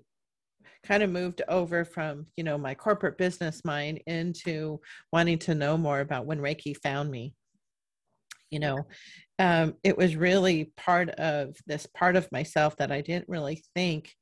kind 0.83 1.03
of 1.03 1.09
moved 1.09 1.41
over 1.49 1.83
from 1.83 2.25
you 2.37 2.43
know 2.43 2.57
my 2.57 2.73
corporate 2.73 3.17
business 3.17 3.65
mind 3.65 4.01
into 4.07 4.79
wanting 5.11 5.37
to 5.37 5.55
know 5.55 5.77
more 5.77 5.99
about 5.99 6.25
when 6.25 6.39
reiki 6.39 6.75
found 6.77 7.11
me. 7.11 7.33
You 8.49 8.59
know 8.59 8.87
um, 9.37 9.75
it 9.83 9.97
was 9.97 10.15
really 10.15 10.71
part 10.75 11.09
of 11.11 11.55
this 11.67 11.85
part 11.85 12.15
of 12.15 12.31
myself 12.31 12.75
that 12.77 12.91
i 12.91 13.01
didn't 13.01 13.29
really 13.29 13.63
think 13.75 14.15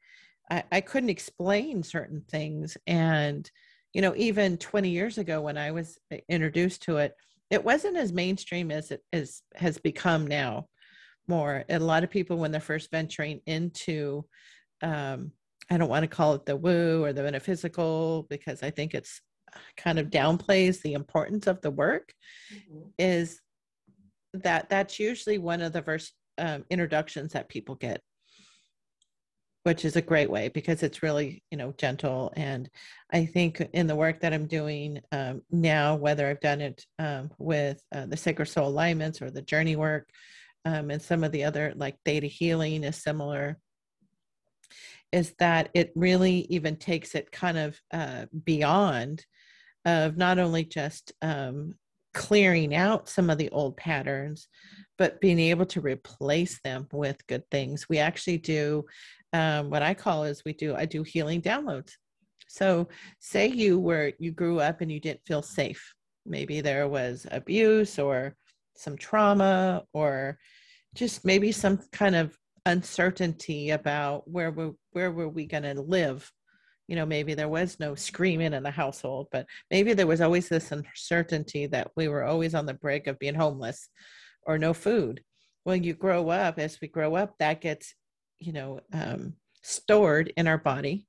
I, 0.50 0.64
I 0.72 0.82
couldn't 0.82 1.10
explain 1.10 1.84
certain 1.84 2.24
things. 2.30 2.78
And 2.88 3.50
you 3.94 4.02
know 4.02 4.14
even 4.16 4.58
20 4.58 4.90
years 4.90 5.18
ago 5.18 5.42
when 5.42 5.58
i 5.58 5.72
was 5.72 5.98
introduced 6.30 6.84
to 6.84 6.98
it 6.98 7.14
it 7.50 7.64
wasn't 7.64 7.98
as 7.98 8.12
mainstream 8.12 8.72
as 8.72 8.92
it 8.92 9.02
is 9.12 9.42
has 9.56 9.78
become 9.78 10.28
now 10.28 10.68
more 11.28 11.64
and 11.70 11.82
a 11.82 11.86
lot 11.86 12.04
of 12.04 12.10
people 12.10 12.38
when 12.38 12.52
they're 12.52 12.62
first 12.62 12.90
venturing 12.92 13.42
into 13.46 14.24
um, 14.82 15.32
I 15.70 15.78
don't 15.78 15.90
want 15.90 16.04
to 16.04 16.08
call 16.08 16.36
it 16.36 16.46
the 16.46 16.56
woo 16.56 17.04
or 17.04 17.14
the 17.14 17.24
metaphysical 17.24 18.26
because 18.30 18.64
I 18.64 18.70
think 18.70 18.94
it's 18.94 19.22
kind 19.76 20.00
of 20.00 20.10
downplays 20.10 20.82
the 20.82 20.94
importance 20.94 21.48
of 21.48 21.62
the 21.62 21.72
work 21.72 22.14
mm-hmm. 22.54 22.90
is 22.98 23.42
that 24.34 24.70
that's 24.70 25.00
usually 25.00 25.38
one 25.38 25.62
of 25.62 25.74
the 25.74 25.82
first 25.82 26.14
um, 26.38 26.64
introductions 26.70 27.34
that 27.34 27.50
people 27.50 27.76
get 27.76 28.02
which 29.68 29.84
is 29.84 29.98
a 29.98 30.02
great 30.02 30.30
way 30.30 30.48
because 30.48 30.82
it's 30.82 31.04
really 31.04 31.44
you 31.52 31.58
know 31.58 31.74
gentle. 31.78 32.32
And 32.38 32.70
i 33.12 33.26
think 33.26 33.62
in 33.74 33.88
the 33.88 33.96
work 33.96 34.22
that 34.22 34.34
i'm 34.34 34.48
doing 34.48 35.02
um, 35.12 35.42
now 35.52 35.96
whether 35.96 36.28
i've 36.28 36.40
done 36.40 36.62
it 36.62 36.86
um, 37.00 37.30
with 37.38 37.82
uh, 37.94 38.06
the 38.06 38.16
sacred 38.16 38.46
soul 38.46 38.70
alignments 38.70 39.22
or 39.22 39.30
the 39.30 39.42
journey 39.42 39.76
work 39.76 40.10
um, 40.64 40.90
and 40.90 41.02
some 41.02 41.24
of 41.24 41.34
the 41.34 41.44
other 41.44 41.74
like 41.76 41.98
theta 42.06 42.28
healing 42.28 42.86
is 42.86 43.04
similar 43.04 43.58
is 45.12 45.34
that 45.40 45.70
it 45.74 45.92
really 45.96 46.48
even 46.50 46.78
takes 46.78 47.14
it 47.14 47.32
kind 47.32 47.58
of 47.58 47.80
uh, 47.92 48.26
beyond 48.46 49.26
of 49.84 50.16
not 50.16 50.40
only 50.40 50.64
just 50.64 51.12
um, 51.22 51.76
clearing 52.18 52.74
out 52.74 53.08
some 53.08 53.30
of 53.30 53.38
the 53.38 53.50
old 53.52 53.78
patterns, 53.78 54.48
but 54.98 55.22
being 55.22 55.40
able 55.40 55.68
to 55.68 55.80
replace 55.80 56.60
them 56.64 56.88
with 56.92 57.26
good 57.28 57.44
things. 57.52 57.88
We 57.88 58.00
actually 58.00 58.40
do 58.40 58.86
um, 59.34 59.70
what 59.70 59.84
I 59.84 59.94
call 59.94 60.24
is 60.24 60.42
we 60.44 60.54
do 60.54 60.76
I 60.76 60.86
do 60.86 61.04
healing 61.04 61.44
downloads. 61.44 61.92
So 62.48 62.88
say 63.20 63.48
you 63.48 63.78
were 63.78 64.14
you 64.18 64.32
grew 64.32 64.60
up 64.60 64.82
and 64.82 64.92
you 64.92 65.00
didn't 65.00 65.28
feel 65.28 65.44
safe. 65.44 65.94
Maybe 66.26 66.60
there 66.60 66.88
was 66.88 67.28
abuse 67.30 68.00
or 68.00 68.36
some 68.76 68.98
trauma 68.98 69.84
or 69.94 70.40
just 70.96 71.24
maybe 71.24 71.52
some 71.52 71.80
kind 71.92 72.16
of 72.16 72.36
uncertainty 72.66 73.70
about 73.70 74.28
where 74.28 74.50
we 74.50 74.72
where 74.92 75.12
were 75.12 75.30
we 75.30 75.46
going 75.46 75.64
to 75.64 75.80
live 75.80 76.32
you 76.88 76.96
know 76.96 77.06
maybe 77.06 77.34
there 77.34 77.50
was 77.50 77.80
no 77.80 77.96
screaming 77.96 78.54
in 78.54 78.64
the 78.64 78.72
household 78.72 79.28
but 79.32 79.46
maybe 79.72 79.94
there 79.94 80.08
was 80.08 80.22
always 80.22 80.50
this 80.50 80.72
uncertainty 80.72 81.66
that 81.68 81.92
we 81.96 82.08
were 82.08 82.24
always 82.24 82.56
on 82.56 82.66
the 82.66 82.74
brink 82.74 83.08
of 83.08 83.20
being 83.20 83.36
homeless 83.36 83.90
or 84.44 84.58
no 84.58 84.74
food 84.74 85.22
when 85.64 85.84
you 85.84 85.94
grow 85.94 86.30
up 86.30 86.60
as 86.60 86.80
we 86.82 86.88
grow 86.88 87.16
up 87.16 87.36
that 87.40 87.62
gets 87.62 87.94
you 88.40 88.54
know 88.54 88.80
um, 88.94 89.34
stored 89.62 90.32
in 90.38 90.48
our 90.48 90.58
body 90.58 91.08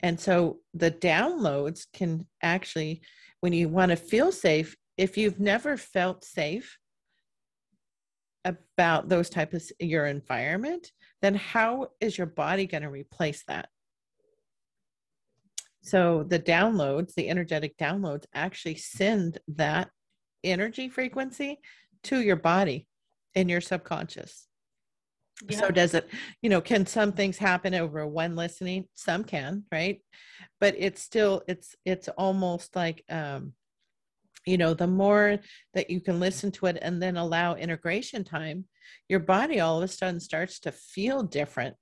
and 0.00 0.20
so 0.20 0.58
the 0.74 0.90
downloads 0.90 1.86
can 1.92 2.26
actually 2.42 3.02
when 3.40 3.52
you 3.52 3.68
want 3.68 3.90
to 3.90 3.96
feel 3.96 4.32
safe 4.32 4.76
if 4.96 5.16
you've 5.16 5.40
never 5.40 5.76
felt 5.76 6.24
safe 6.24 6.78
about 8.44 9.08
those 9.08 9.30
types 9.30 9.54
of 9.54 9.86
your 9.86 10.06
environment, 10.06 10.90
then 11.22 11.34
how 11.34 11.88
is 12.00 12.16
your 12.16 12.26
body 12.26 12.66
going 12.66 12.82
to 12.82 12.90
replace 12.90 13.42
that? 13.48 13.68
So 15.84 16.24
the 16.26 16.38
downloads, 16.38 17.14
the 17.14 17.28
energetic 17.28 17.76
downloads 17.76 18.24
actually 18.34 18.76
send 18.76 19.38
that 19.48 19.90
energy 20.42 20.88
frequency 20.88 21.58
to 22.04 22.20
your 22.20 22.36
body 22.36 22.88
in 23.34 23.50
your 23.50 23.60
subconscious. 23.60 24.48
Yeah. 25.46 25.60
So 25.60 25.68
does 25.68 25.92
it, 25.92 26.08
you 26.40 26.48
know, 26.48 26.62
can 26.62 26.86
some 26.86 27.12
things 27.12 27.36
happen 27.36 27.74
over 27.74 28.06
one 28.06 28.34
listening? 28.34 28.86
Some 28.94 29.24
can, 29.24 29.64
right? 29.70 30.00
But 30.58 30.74
it's 30.78 31.02
still 31.02 31.42
it's 31.48 31.76
it's 31.84 32.08
almost 32.08 32.74
like 32.74 33.04
um 33.10 33.52
you 34.46 34.56
know 34.56 34.72
the 34.72 34.86
more 34.86 35.38
that 35.74 35.90
you 35.90 36.00
can 36.00 36.18
listen 36.18 36.50
to 36.52 36.66
it 36.66 36.78
and 36.80 37.02
then 37.02 37.16
allow 37.16 37.54
integration 37.54 38.24
time 38.24 38.64
your 39.08 39.20
body 39.20 39.60
all 39.60 39.78
of 39.78 39.84
a 39.84 39.88
sudden 39.88 40.20
starts 40.20 40.60
to 40.60 40.72
feel 40.72 41.22
different 41.22 41.76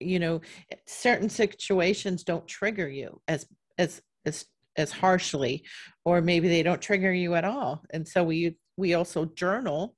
you 0.00 0.18
know 0.18 0.40
certain 0.86 1.28
situations 1.28 2.22
don't 2.24 2.46
trigger 2.46 2.88
you 2.88 3.20
as 3.28 3.46
as 3.78 4.00
as 4.24 4.46
as 4.78 4.92
harshly 4.92 5.64
or 6.04 6.22
maybe 6.22 6.48
they 6.48 6.62
don't 6.62 6.80
trigger 6.80 7.12
you 7.12 7.34
at 7.34 7.44
all. 7.44 7.82
And 7.92 8.06
so 8.06 8.24
we 8.24 8.56
we 8.76 8.94
also 8.94 9.26
journal 9.26 9.94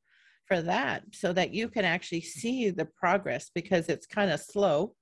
for 0.47 0.63
that 0.63 1.05
so 1.13 1.33
that 1.33 1.55
you 1.55 1.69
can 1.69 1.85
actually 1.85 2.23
see 2.23 2.71
the 2.71 2.87
progress 2.87 3.51
because 3.55 3.89
it's 3.89 4.07
kind 4.07 4.31
of 4.33 4.41
slow. 4.41 4.95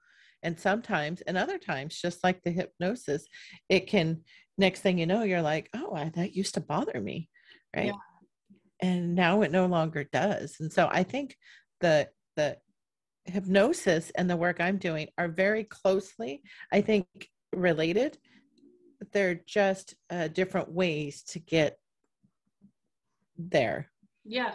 And 0.42 0.58
sometimes 0.58 1.20
and 1.22 1.38
other 1.38 1.58
times 1.58 2.00
just 2.00 2.22
like 2.22 2.42
the 2.42 2.50
hypnosis 2.50 3.24
it 3.68 3.88
can 3.88 4.22
next 4.56 4.80
thing 4.80 4.98
you 4.98 5.06
know 5.06 5.24
you're 5.24 5.42
like 5.42 5.68
oh 5.74 5.94
I, 5.94 6.10
that 6.14 6.34
used 6.34 6.54
to 6.54 6.60
bother 6.60 7.00
me 7.00 7.28
right? 7.74 7.86
Yeah. 7.86 8.88
and 8.88 9.14
now 9.16 9.42
it 9.42 9.50
no 9.50 9.66
longer 9.66 10.04
does. 10.12 10.56
And 10.60 10.72
so 10.72 10.88
i 10.92 11.02
think 11.02 11.36
the 11.80 12.08
the 12.36 12.56
hypnosis 13.28 14.10
and 14.16 14.28
the 14.28 14.36
work 14.36 14.60
i'm 14.60 14.78
doing 14.78 15.08
are 15.18 15.28
very 15.28 15.64
closely 15.64 16.42
i 16.72 16.80
think 16.80 17.06
related. 17.52 18.18
They're 19.12 19.40
just 19.46 19.94
uh, 20.10 20.28
different 20.28 20.70
ways 20.70 21.22
to 21.28 21.38
get 21.38 21.78
there. 23.36 23.90
Yeah. 24.24 24.54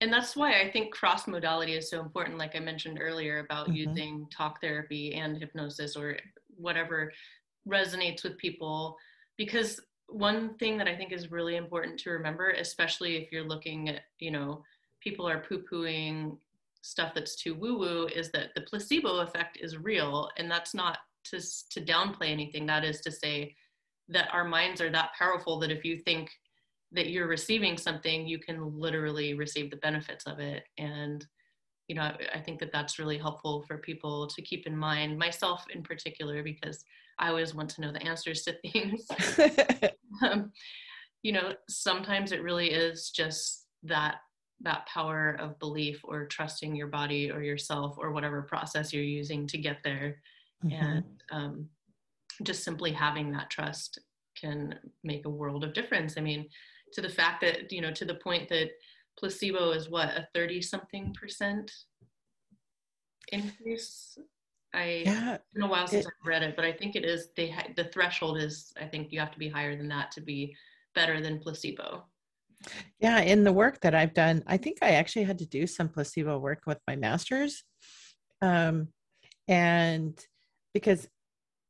And 0.00 0.12
that's 0.12 0.36
why 0.36 0.60
i 0.62 0.70
think 0.70 0.94
cross 0.94 1.26
modality 1.26 1.74
is 1.74 1.90
so 1.90 2.00
important 2.00 2.38
like 2.38 2.54
i 2.54 2.60
mentioned 2.60 2.98
earlier 3.00 3.40
about 3.40 3.66
mm-hmm. 3.66 3.88
using 3.90 4.26
talk 4.30 4.60
therapy 4.60 5.14
and 5.14 5.36
hypnosis 5.36 5.96
or 5.96 6.16
whatever 6.56 7.12
resonates 7.68 8.22
with 8.22 8.38
people. 8.38 8.96
Because 9.36 9.80
one 10.06 10.54
thing 10.54 10.78
that 10.78 10.86
I 10.86 10.96
think 10.96 11.12
is 11.12 11.32
really 11.32 11.56
important 11.56 11.98
to 12.00 12.10
remember, 12.10 12.50
especially 12.50 13.16
if 13.16 13.32
you're 13.32 13.46
looking 13.46 13.88
at, 13.88 14.02
you 14.20 14.30
know, 14.30 14.62
people 15.00 15.28
are 15.28 15.40
poo 15.40 15.64
pooing 15.70 16.38
stuff 16.82 17.12
that's 17.14 17.36
too 17.36 17.54
woo 17.54 17.78
woo, 17.78 18.06
is 18.06 18.30
that 18.32 18.50
the 18.54 18.62
placebo 18.62 19.18
effect 19.18 19.58
is 19.60 19.76
real. 19.76 20.28
And 20.36 20.50
that's 20.50 20.74
not 20.74 20.98
to 21.24 21.40
to 21.70 21.80
downplay 21.80 22.30
anything. 22.30 22.66
That 22.66 22.84
is 22.84 23.00
to 23.02 23.10
say 23.10 23.54
that 24.08 24.28
our 24.32 24.44
minds 24.44 24.80
are 24.80 24.90
that 24.90 25.10
powerful 25.18 25.58
that 25.60 25.70
if 25.70 25.84
you 25.84 25.98
think 25.98 26.30
that 26.92 27.10
you're 27.10 27.28
receiving 27.28 27.76
something, 27.76 28.26
you 28.26 28.38
can 28.38 28.78
literally 28.78 29.34
receive 29.34 29.70
the 29.70 29.76
benefits 29.76 30.26
of 30.26 30.38
it. 30.38 30.64
And 30.78 31.26
you 31.88 31.94
know, 31.94 32.12
I 32.34 32.38
think 32.38 32.60
that 32.60 32.70
that's 32.70 32.98
really 32.98 33.16
helpful 33.16 33.64
for 33.66 33.78
people 33.78 34.26
to 34.26 34.42
keep 34.42 34.66
in 34.66 34.76
mind, 34.76 35.18
myself 35.18 35.64
in 35.74 35.82
particular, 35.82 36.42
because 36.42 36.84
I 37.18 37.30
always 37.30 37.54
want 37.54 37.70
to 37.70 37.80
know 37.80 37.92
the 37.92 38.02
answers 38.02 38.42
to 38.42 38.56
things. 38.72 39.06
um, 40.22 40.52
you 41.22 41.32
know, 41.32 41.52
sometimes 41.68 42.32
it 42.32 42.42
really 42.42 42.70
is 42.70 43.10
just 43.10 43.66
that 43.84 44.16
that 44.60 44.86
power 44.86 45.36
of 45.38 45.58
belief 45.58 46.00
or 46.04 46.26
trusting 46.26 46.74
your 46.74 46.88
body 46.88 47.30
or 47.30 47.42
yourself 47.42 47.96
or 47.98 48.12
whatever 48.12 48.42
process 48.42 48.92
you're 48.92 49.02
using 49.02 49.46
to 49.46 49.58
get 49.58 49.78
there. 49.84 50.20
Mm-hmm. 50.64 50.84
and 50.84 51.04
um, 51.30 51.68
just 52.42 52.64
simply 52.64 52.90
having 52.90 53.30
that 53.30 53.48
trust 53.48 54.00
can 54.36 54.74
make 55.04 55.24
a 55.24 55.30
world 55.30 55.62
of 55.62 55.72
difference. 55.72 56.18
I 56.18 56.20
mean 56.20 56.48
to 56.92 57.00
the 57.00 57.08
fact 57.08 57.40
that 57.42 57.70
you 57.72 57.80
know 57.80 57.92
to 57.92 58.04
the 58.04 58.14
point 58.14 58.48
that 58.48 58.70
placebo 59.18 59.70
is 59.70 59.88
what 59.88 60.08
a 60.08 60.28
30 60.34 60.62
something 60.62 61.14
percent 61.18 61.70
increase? 63.32 64.16
I 64.74 65.02
yeah, 65.04 65.34
it's 65.34 65.44
been 65.54 65.62
a 65.62 65.68
while 65.68 65.86
since 65.86 66.04
it, 66.04 66.12
i've 66.20 66.28
read 66.28 66.42
it 66.42 66.54
but 66.54 66.64
i 66.64 66.72
think 66.72 66.94
it 66.94 67.04
is 67.04 67.28
they 67.36 67.48
ha- 67.48 67.68
the 67.74 67.84
threshold 67.84 68.36
is 68.36 68.70
i 68.78 68.84
think 68.84 69.10
you 69.10 69.18
have 69.18 69.32
to 69.32 69.38
be 69.38 69.48
higher 69.48 69.74
than 69.74 69.88
that 69.88 70.10
to 70.12 70.20
be 70.20 70.54
better 70.94 71.22
than 71.22 71.38
placebo 71.38 72.04
yeah, 72.98 73.20
in 73.20 73.44
the 73.44 73.52
work 73.52 73.80
that 73.80 73.94
I've 73.94 74.14
done, 74.14 74.42
I 74.46 74.56
think 74.56 74.78
I 74.82 74.92
actually 74.92 75.24
had 75.24 75.38
to 75.38 75.46
do 75.46 75.66
some 75.66 75.88
placebo 75.88 76.38
work 76.38 76.62
with 76.66 76.78
my 76.86 76.96
master's. 76.96 77.62
Um, 78.42 78.88
and 79.46 80.18
because 80.74 81.08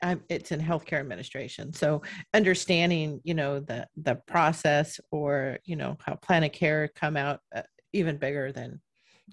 I'm, 0.02 0.22
it's 0.28 0.52
in 0.52 0.60
healthcare 0.60 1.00
administration, 1.00 1.72
so 1.72 2.02
understanding, 2.32 3.20
you 3.24 3.34
know, 3.34 3.60
the 3.60 3.86
the 3.96 4.16
process 4.26 5.00
or 5.10 5.58
you 5.64 5.76
know 5.76 5.96
how 6.04 6.14
plan 6.14 6.44
of 6.44 6.52
care 6.52 6.88
come 6.94 7.16
out 7.16 7.40
uh, 7.54 7.62
even 7.92 8.16
bigger 8.16 8.52
than 8.52 8.80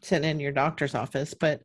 sitting 0.03 0.29
in 0.29 0.39
your 0.39 0.51
doctor's 0.51 0.95
office, 0.95 1.33
but 1.33 1.61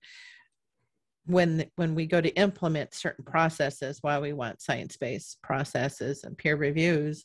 when 1.26 1.64
when 1.76 1.94
we 1.94 2.06
go 2.06 2.20
to 2.20 2.34
implement 2.36 2.94
certain 2.94 3.24
processes 3.24 3.98
why 4.00 4.18
we 4.18 4.32
want 4.32 4.60
science-based 4.60 5.38
processes 5.42 6.24
and 6.24 6.36
peer 6.36 6.56
reviews 6.56 7.24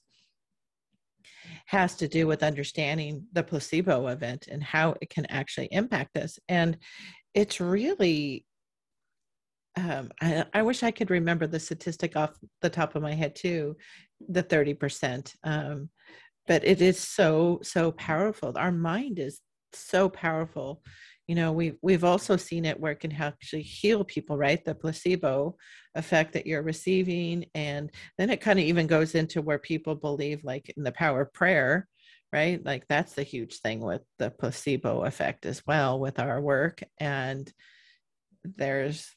has 1.66 1.96
to 1.96 2.08
do 2.08 2.28
with 2.28 2.44
understanding 2.44 3.26
the 3.34 3.44
placebo 3.44 4.08
event 4.08 4.48
and 4.50 4.64
how 4.64 4.96
it 5.02 5.10
can 5.10 5.26
actually 5.28 5.68
impact 5.72 6.18
us. 6.18 6.40
And 6.48 6.78
it's 7.34 7.60
really, 7.60 8.46
um, 9.78 10.12
I, 10.22 10.46
I, 10.54 10.62
wish 10.62 10.84
I 10.84 10.92
could 10.92 11.12
remember 11.12 11.48
the 11.48 11.60
statistic 11.60 12.16
off 12.16 12.38
the 12.62 12.70
top 12.70 12.96
of 12.96 13.02
my 13.02 13.14
head 13.14 13.36
too, 13.36 13.76
the 14.30 14.44
30%. 14.44 15.36
Um, 15.44 15.90
but 16.48 16.64
it 16.64 16.82
is 16.82 17.00
so, 17.00 17.60
so 17.64 17.92
powerful. 17.92 18.54
Our 18.56 18.72
mind 18.72 19.20
is 19.20 19.42
so 19.74 20.08
powerful 20.08 20.82
you 21.28 21.36
know 21.36 21.52
we've 21.52 21.78
we've 21.82 22.04
also 22.04 22.38
seen 22.38 22.66
it 22.66 22.78
it 22.82 23.00
can 23.00 23.12
actually 23.14 23.62
heal 23.62 24.04
people 24.04 24.38
right? 24.38 24.64
The 24.64 24.76
placebo 24.76 25.56
effect 25.96 26.34
that 26.34 26.46
you're 26.46 26.62
receiving 26.62 27.46
and 27.56 27.92
then 28.18 28.30
it 28.30 28.42
kind 28.42 28.60
of 28.60 28.66
even 28.66 28.88
goes 28.88 29.16
into 29.16 29.42
where 29.42 29.60
people 29.60 29.96
believe 29.96 30.44
like 30.44 30.72
in 30.78 30.84
the 30.84 30.92
power 30.92 31.22
of 31.22 31.34
prayer 31.34 31.88
right? 32.34 32.64
Like 32.66 32.86
that's 32.88 33.14
the 33.14 33.24
huge 33.24 33.60
thing 33.60 33.80
with 33.80 34.02
the 34.20 34.30
placebo 34.30 35.06
effect 35.06 35.46
as 35.46 35.62
well 35.66 36.00
with 36.00 36.20
our 36.20 36.42
work 36.42 36.84
and 37.00 37.52
there's 38.44 39.10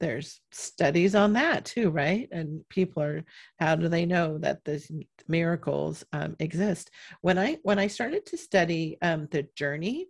there's 0.00 0.40
studies 0.50 1.14
on 1.14 1.34
that 1.34 1.64
too 1.64 1.90
right? 1.90 2.28
And 2.32 2.68
people 2.68 3.02
are 3.02 3.24
how 3.58 3.76
do 3.76 3.88
they 3.88 4.04
know 4.04 4.38
that 4.38 4.64
these 4.64 4.90
miracles 5.28 6.04
um, 6.12 6.36
exist? 6.38 6.90
When 7.22 7.38
i 7.38 7.58
when 7.62 7.78
i 7.78 7.86
started 7.86 8.26
to 8.26 8.36
study 8.36 8.98
um, 9.00 9.28
the 9.30 9.46
journey 9.56 10.08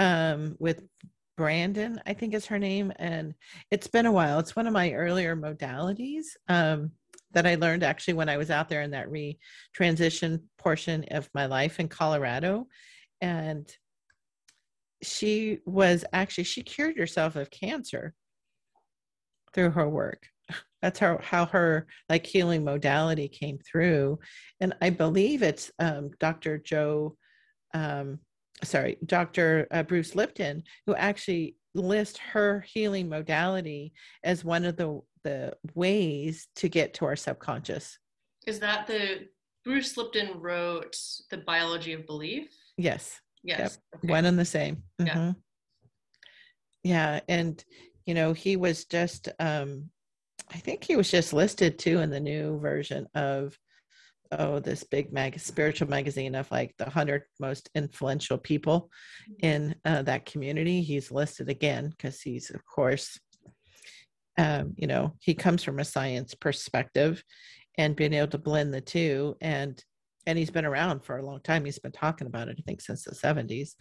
um, 0.00 0.56
with 0.58 0.82
Brandon, 1.36 2.00
I 2.06 2.14
think 2.14 2.34
is 2.34 2.46
her 2.46 2.58
name. 2.58 2.92
And 2.96 3.34
it's 3.70 3.86
been 3.86 4.06
a 4.06 4.12
while. 4.12 4.40
It's 4.40 4.56
one 4.56 4.66
of 4.66 4.72
my 4.72 4.92
earlier 4.92 5.36
modalities 5.36 6.24
um, 6.48 6.92
that 7.32 7.46
I 7.46 7.54
learned 7.54 7.84
actually 7.84 8.14
when 8.14 8.28
I 8.28 8.38
was 8.38 8.50
out 8.50 8.68
there 8.68 8.82
in 8.82 8.90
that 8.92 9.10
re 9.10 9.38
transition 9.74 10.48
portion 10.58 11.04
of 11.10 11.28
my 11.34 11.46
life 11.46 11.78
in 11.78 11.88
Colorado. 11.88 12.66
And 13.20 13.70
she 15.02 15.58
was 15.66 16.04
actually, 16.12 16.44
she 16.44 16.62
cured 16.62 16.96
herself 16.96 17.36
of 17.36 17.50
cancer 17.50 18.14
through 19.54 19.70
her 19.70 19.88
work. 19.88 20.26
That's 20.82 20.98
how, 20.98 21.18
how 21.22 21.44
her 21.46 21.86
like 22.08 22.24
healing 22.24 22.64
modality 22.64 23.28
came 23.28 23.58
through. 23.58 24.18
And 24.60 24.74
I 24.80 24.88
believe 24.88 25.42
it's 25.42 25.70
um, 25.78 26.10
Dr. 26.18 26.56
Joe 26.56 27.16
um, 27.74 28.18
sorry, 28.64 28.96
Dr. 29.04 29.66
Uh, 29.70 29.82
Bruce 29.82 30.14
Lipton, 30.14 30.62
who 30.86 30.94
actually 30.94 31.56
lists 31.74 32.18
her 32.18 32.60
healing 32.60 33.08
modality 33.08 33.92
as 34.24 34.44
one 34.44 34.64
of 34.64 34.76
the 34.76 35.00
the 35.22 35.52
ways 35.74 36.48
to 36.56 36.68
get 36.68 36.94
to 36.94 37.04
our 37.04 37.16
subconscious. 37.16 37.98
Is 38.46 38.58
that 38.60 38.86
the 38.86 39.28
Bruce 39.64 39.96
Lipton 39.96 40.40
wrote 40.40 40.96
the 41.30 41.38
biology 41.38 41.92
of 41.92 42.06
belief? 42.06 42.48
Yes. 42.78 43.20
Yes. 43.42 43.58
Yep. 43.58 43.72
Okay. 43.96 44.12
One 44.12 44.24
and 44.24 44.38
the 44.38 44.44
same. 44.44 44.82
Mm-hmm. 45.00 45.18
Yeah. 45.18 45.32
Yeah, 46.82 47.20
and 47.28 47.62
you 48.06 48.14
know 48.14 48.32
he 48.32 48.56
was 48.56 48.86
just 48.86 49.28
um 49.38 49.90
I 50.52 50.58
think 50.58 50.82
he 50.82 50.96
was 50.96 51.10
just 51.10 51.32
listed 51.32 51.78
too 51.78 52.00
in 52.00 52.10
the 52.10 52.20
new 52.20 52.58
version 52.58 53.06
of 53.14 53.56
oh 54.32 54.58
this 54.60 54.84
big 54.84 55.12
mag 55.12 55.38
spiritual 55.38 55.88
magazine 55.88 56.34
of 56.34 56.50
like 56.50 56.74
the 56.78 56.84
100 56.84 57.22
most 57.38 57.70
influential 57.74 58.38
people 58.38 58.90
mm-hmm. 59.30 59.46
in 59.46 59.74
uh, 59.84 60.02
that 60.02 60.26
community 60.26 60.82
he's 60.82 61.10
listed 61.10 61.48
again 61.48 61.90
because 61.90 62.20
he's 62.20 62.50
of 62.50 62.64
course 62.66 63.18
um, 64.38 64.74
you 64.76 64.86
know 64.86 65.14
he 65.20 65.34
comes 65.34 65.62
from 65.62 65.78
a 65.78 65.84
science 65.84 66.34
perspective 66.34 67.22
and 67.78 67.96
being 67.96 68.12
able 68.12 68.28
to 68.28 68.38
blend 68.38 68.72
the 68.72 68.80
two 68.80 69.36
and 69.40 69.82
and 70.26 70.38
he's 70.38 70.50
been 70.50 70.66
around 70.66 71.02
for 71.02 71.16
a 71.16 71.24
long 71.24 71.40
time 71.40 71.64
he's 71.64 71.78
been 71.78 71.92
talking 71.92 72.26
about 72.26 72.48
it 72.48 72.56
i 72.58 72.62
think 72.62 72.80
since 72.80 73.04
the 73.04 73.14
70s 73.14 73.74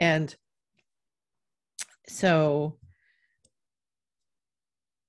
and 0.00 0.36
so 2.06 2.76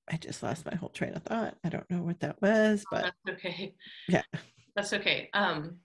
I 0.09 0.17
just 0.17 0.43
lost 0.43 0.65
my 0.65 0.75
whole 0.75 0.89
train 0.89 1.13
of 1.13 1.23
thought. 1.23 1.55
I 1.63 1.69
don't 1.69 1.89
know 1.89 2.03
what 2.03 2.19
that 2.19 2.41
was, 2.41 2.85
but 2.91 3.05
oh, 3.05 3.09
that's 3.25 3.37
okay. 3.45 3.73
Yeah. 4.07 4.21
That's 4.75 4.93
okay. 4.93 5.29
Um, 5.33 5.77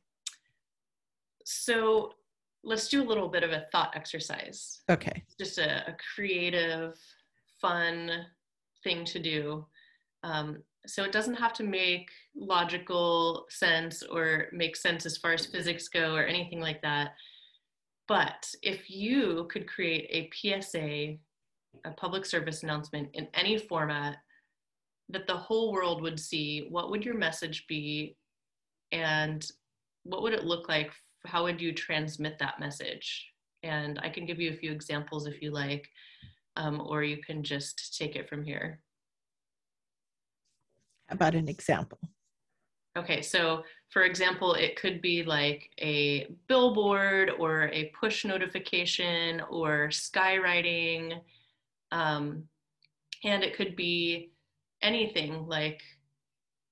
so 1.45 2.15
let's 2.63 2.89
do 2.89 3.03
a 3.03 3.07
little 3.07 3.29
bit 3.29 3.43
of 3.43 3.51
a 3.51 3.67
thought 3.73 3.93
exercise. 3.95 4.83
Okay. 4.91 5.23
Just 5.39 5.59
a, 5.59 5.89
a 5.89 5.97
creative, 6.15 6.99
fun 7.61 8.11
thing 8.83 9.05
to 9.07 9.19
do. 9.19 9.67
Um, 10.23 10.63
so 10.87 11.05
it 11.05 11.13
doesn't 11.13 11.35
have 11.35 11.53
to 11.55 11.63
make 11.63 12.11
logical 12.35 13.47
sense 13.49 14.03
or 14.03 14.49
make 14.53 14.77
sense 14.77 15.07
as 15.07 15.17
far 15.17 15.33
as 15.33 15.47
physics 15.47 15.89
go 15.89 16.15
or 16.15 16.25
anything 16.25 16.61
like 16.61 16.81
that. 16.83 17.13
But 18.09 18.53
if 18.63 18.91
you 18.91 19.47
could 19.51 19.69
create 19.69 20.09
a 20.11 20.61
PSA, 20.63 21.17
a 21.85 21.91
public 21.97 22.27
service 22.27 22.63
announcement 22.63 23.11
in 23.15 23.29
any 23.35 23.57
format 23.57 24.17
that 25.11 25.27
the 25.27 25.37
whole 25.37 25.73
world 25.73 26.03
would 26.03 26.19
see, 26.19 26.67
what 26.71 26.91
would 26.91 27.05
your 27.05 27.17
message 27.17 27.67
be? 27.69 28.17
And 28.93 29.49
what 30.05 30.23
would 30.23 30.33
it 30.33 30.45
look 30.45 30.69
like? 30.69 30.91
How 31.25 31.45
would 31.45 31.61
you 31.61 31.73
transmit 31.73 32.39
that 32.39 32.61
message? 32.61 33.27
And 33.63 33.99
i 34.03 34.09
can 34.09 34.25
give 34.25 34.41
you 34.41 34.51
a 34.51 34.57
few 34.57 34.73
examples 34.73 35.27
if 35.27 35.43
you 35.43 35.51
like 35.51 35.87
um, 36.57 36.81
or 36.81 37.03
you 37.05 37.19
can 37.19 37.43
just 37.43 37.97
take 37.99 38.17
it 38.17 38.29
from 38.29 38.43
here. 38.43 38.81
How 41.09 41.15
about 41.15 41.35
an 41.35 41.49
example? 41.49 41.99
Okay 42.97 43.23
so 43.23 43.65
for 43.91 44.03
example 44.03 44.55
it 44.55 44.77
could 44.77 45.01
be 45.01 45.23
like 45.23 45.71
a 45.79 46.27
billboard 46.49 47.31
or 47.39 47.69
a 47.73 47.93
push 47.99 48.25
notification 48.25 49.43
or 49.49 49.89
skywriting 49.89 51.21
um, 51.93 52.45
and 53.25 53.45
it 53.45 53.55
could 53.57 53.77
be 53.77 54.33
anything 54.83 55.47
like 55.47 55.83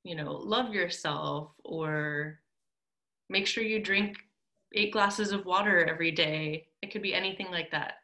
you 0.05 0.15
know, 0.15 0.33
love 0.33 0.75
yourself 0.75 1.53
or 1.65 2.41
make 3.29 3.47
sure 3.47 3.63
you 3.63 3.83
drink 3.83 4.17
eight 4.75 4.93
glasses 4.93 5.33
of 5.33 5.45
water 5.45 5.85
every 5.85 6.11
day. 6.11 6.69
It 6.83 6.91
could 6.91 7.03
be 7.03 7.15
anything 7.15 7.51
like 7.51 7.71
that. 7.73 7.95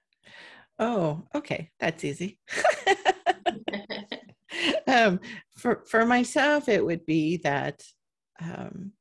Oh, 0.79 1.23
okay. 1.35 1.71
That's 1.79 2.05
easy. 2.05 2.39
um, 4.87 5.21
for, 5.57 5.85
for 5.87 6.05
myself, 6.05 6.69
it 6.69 6.85
would 6.85 7.07
be 7.07 7.39
that 7.39 7.83
um, 8.41 8.93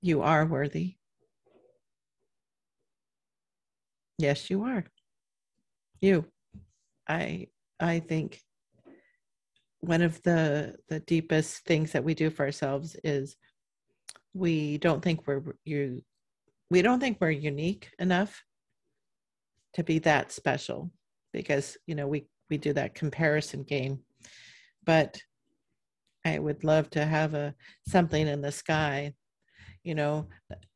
you 0.00 0.22
are 0.22 0.46
worthy. 0.46 0.96
Yes, 4.18 4.48
you 4.48 4.62
are. 4.64 4.84
You. 6.00 6.26
I 7.08 7.48
I 7.80 8.00
think 8.00 8.40
one 9.86 10.02
of 10.02 10.22
the 10.22 10.76
the 10.88 11.00
deepest 11.00 11.64
things 11.64 11.92
that 11.92 12.04
we 12.04 12.14
do 12.14 12.30
for 12.30 12.44
ourselves 12.44 12.96
is 13.04 13.36
we 14.32 14.78
don't 14.78 15.02
think 15.02 15.26
we're 15.26 15.42
you 15.64 16.02
we 16.70 16.82
don't 16.82 17.00
think 17.00 17.18
we're 17.20 17.30
unique 17.30 17.90
enough 17.98 18.42
to 19.74 19.84
be 19.84 19.98
that 20.00 20.32
special 20.32 20.90
because 21.32 21.76
you 21.86 21.94
know 21.94 22.06
we 22.06 22.26
we 22.50 22.56
do 22.56 22.72
that 22.72 22.94
comparison 22.94 23.62
game. 23.62 24.00
But 24.84 25.20
i 26.26 26.38
would 26.38 26.64
love 26.64 26.88
to 26.90 27.04
have 27.04 27.34
a 27.34 27.54
something 27.86 28.26
in 28.26 28.40
the 28.40 28.50
sky 28.50 29.12
you 29.82 29.94
know 29.94 30.26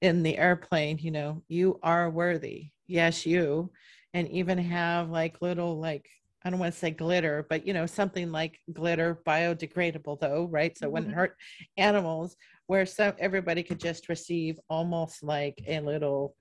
in 0.02 0.22
the 0.22 0.36
airplane 0.36 0.98
you 0.98 1.10
know 1.10 1.42
you 1.48 1.78
are 1.82 2.10
worthy. 2.10 2.70
Yes 2.86 3.26
you. 3.26 3.70
And 4.14 4.28
even 4.30 4.58
have 4.58 5.10
like 5.10 5.42
little 5.42 5.78
like 5.78 6.08
I 6.44 6.50
don't 6.50 6.60
want 6.60 6.72
to 6.72 6.78
say 6.78 6.90
glitter, 6.90 7.46
but 7.48 7.66
you 7.66 7.72
know, 7.72 7.86
something 7.86 8.30
like 8.30 8.58
glitter, 8.72 9.20
biodegradable 9.26 10.20
though, 10.20 10.48
right? 10.50 10.76
So 10.76 10.86
mm-hmm. 10.86 10.92
when 10.92 11.04
it 11.06 11.14
hurt 11.14 11.36
animals, 11.76 12.36
where 12.66 12.86
so 12.86 13.14
everybody 13.18 13.62
could 13.62 13.80
just 13.80 14.08
receive 14.08 14.58
almost 14.68 15.22
like 15.22 15.60
a 15.66 15.80
little, 15.80 16.36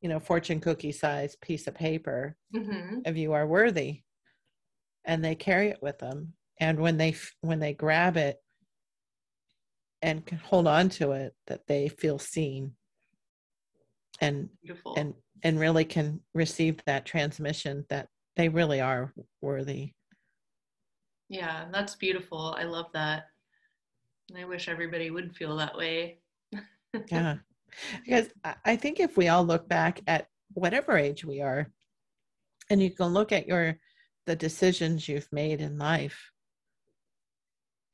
you 0.00 0.08
know, 0.08 0.20
fortune 0.20 0.60
cookie 0.60 0.92
size 0.92 1.36
piece 1.40 1.66
of 1.66 1.74
paper 1.74 2.36
mm-hmm. 2.54 2.98
if 3.06 3.16
you 3.16 3.32
are 3.32 3.46
worthy. 3.46 4.02
And 5.04 5.24
they 5.24 5.34
carry 5.34 5.68
it 5.68 5.82
with 5.82 5.98
them. 5.98 6.34
And 6.60 6.78
when 6.78 6.96
they 6.96 7.16
when 7.40 7.58
they 7.58 7.72
grab 7.72 8.16
it 8.16 8.36
and 10.02 10.24
can 10.24 10.38
hold 10.38 10.66
on 10.66 10.90
to 10.90 11.12
it, 11.12 11.34
that 11.46 11.66
they 11.66 11.88
feel 11.88 12.18
seen 12.18 12.74
and 14.20 14.48
Beautiful. 14.62 14.94
and 14.96 15.14
and 15.42 15.58
really 15.58 15.84
can 15.84 16.20
receive 16.34 16.76
that 16.86 17.04
transmission 17.04 17.84
that 17.88 18.08
they 18.36 18.48
really 18.48 18.80
are 18.80 19.12
worthy. 19.40 19.92
Yeah, 21.28 21.66
that's 21.72 21.96
beautiful. 21.96 22.54
I 22.58 22.64
love 22.64 22.86
that. 22.94 23.24
And 24.28 24.38
I 24.38 24.44
wish 24.44 24.68
everybody 24.68 25.10
would 25.10 25.36
feel 25.36 25.56
that 25.56 25.76
way. 25.76 26.18
yeah. 27.10 27.36
Because 28.04 28.28
I 28.64 28.76
think 28.76 29.00
if 29.00 29.16
we 29.16 29.28
all 29.28 29.44
look 29.44 29.68
back 29.68 30.00
at 30.06 30.26
whatever 30.52 30.96
age 30.96 31.24
we 31.24 31.40
are, 31.40 31.70
and 32.70 32.82
you 32.82 32.90
can 32.90 33.06
look 33.06 33.32
at 33.32 33.46
your 33.46 33.78
the 34.26 34.36
decisions 34.36 35.08
you've 35.08 35.28
made 35.32 35.60
in 35.60 35.78
life 35.78 36.30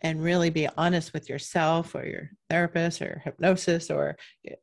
and 0.00 0.22
really 0.22 0.50
be 0.50 0.68
honest 0.76 1.12
with 1.12 1.28
yourself 1.28 1.94
or 1.94 2.06
your 2.06 2.30
therapist 2.50 3.02
or 3.02 3.20
hypnosis 3.24 3.90
or 3.90 4.16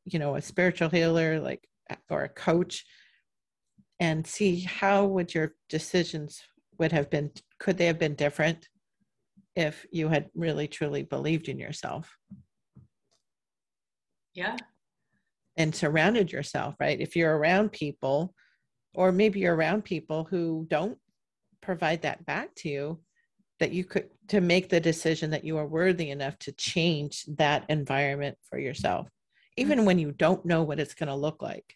you 0.05 0.19
know 0.19 0.36
a 0.36 0.41
spiritual 0.41 0.89
healer 0.89 1.39
like 1.39 1.67
or 2.09 2.23
a 2.23 2.30
coach 2.30 2.86
and 4.00 4.26
see 4.26 4.62
how 4.62 5.06
would 5.06 5.34
your 5.34 5.56
decisions 5.70 6.41
would 6.78 6.91
have 6.91 7.10
been 7.10 7.32
could 7.60 7.78
they 7.78 7.86
have 7.86 8.00
been 8.00 8.16
different 8.16 8.68
if 9.56 9.86
you 9.91 10.10
had 10.10 10.30
really 10.36 10.68
truly 10.68 11.04
believed 11.04 11.48
in 11.48 11.58
yourself? 11.58 12.18
Yeah. 14.34 14.58
And 15.58 15.74
surrounded 15.74 16.32
yourself 16.32 16.76
right? 16.80 17.00
If 17.00 17.16
you're 17.16 17.38
around 17.38 17.72
people 17.72 18.34
or 18.93 19.12
maybe 19.12 19.39
you're 19.39 19.56
around 19.56 19.84
people 19.84 20.26
who 20.26 20.66
don't 20.70 20.98
provide 21.62 22.02
that 22.02 22.26
back 22.26 22.54
to 22.56 22.70
you 22.70 23.00
that 23.60 23.72
you 23.72 23.86
could 23.86 24.10
to 24.28 24.41
make 24.41 24.68
the 24.68 24.80
decision 24.80 25.30
that 25.30 25.46
you 25.46 25.58
are 25.58 25.68
worthy 25.68 26.10
enough 26.10 26.38
to 26.39 26.52
change 26.54 27.24
that 27.38 27.64
environment 27.70 28.38
for 28.50 28.60
yourself. 28.60 29.08
Even 29.56 29.78
mm-hmm. 29.78 29.86
when 29.86 30.00
you 30.00 30.12
don't 30.12 30.46
know 30.46 30.64
what 30.64 30.80
it's 30.80 30.96
going 30.96 31.08
to 31.08 31.16
look 31.16 31.41
like 31.41 31.76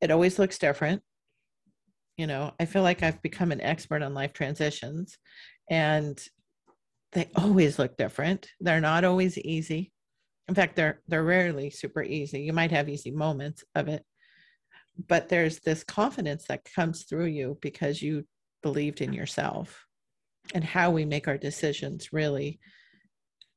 it 0.00 0.10
always 0.10 0.38
looks 0.38 0.58
different 0.58 1.02
you 2.16 2.26
know 2.26 2.52
i 2.58 2.64
feel 2.64 2.82
like 2.82 3.02
i've 3.02 3.20
become 3.22 3.52
an 3.52 3.60
expert 3.60 4.02
on 4.02 4.14
life 4.14 4.32
transitions 4.32 5.18
and 5.70 6.18
they 7.12 7.30
always 7.34 7.78
look 7.78 7.96
different. 7.96 8.50
They're 8.60 8.80
not 8.80 9.04
always 9.04 9.38
easy. 9.38 9.90
In 10.48 10.54
fact 10.54 10.76
they're 10.76 11.00
they're 11.08 11.24
rarely 11.24 11.70
super 11.70 12.02
easy. 12.02 12.42
You 12.42 12.52
might 12.52 12.70
have 12.72 12.88
easy 12.88 13.10
moments 13.10 13.64
of 13.74 13.88
it 13.88 14.04
but 15.08 15.28
there's 15.28 15.60
this 15.60 15.84
confidence 15.84 16.44
that 16.48 16.66
comes 16.74 17.04
through 17.04 17.26
you 17.26 17.58
because 17.60 18.00
you 18.00 18.24
believed 18.62 19.00
in 19.00 19.12
yourself 19.12 19.86
and 20.54 20.64
how 20.64 20.90
we 20.90 21.04
make 21.04 21.28
our 21.28 21.36
decisions 21.36 22.12
really 22.12 22.58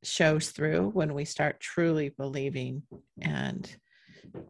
shows 0.04 0.50
through 0.52 0.90
when 0.90 1.14
we 1.14 1.26
start 1.26 1.60
truly 1.60 2.10
believing 2.10 2.84
and 3.22 3.76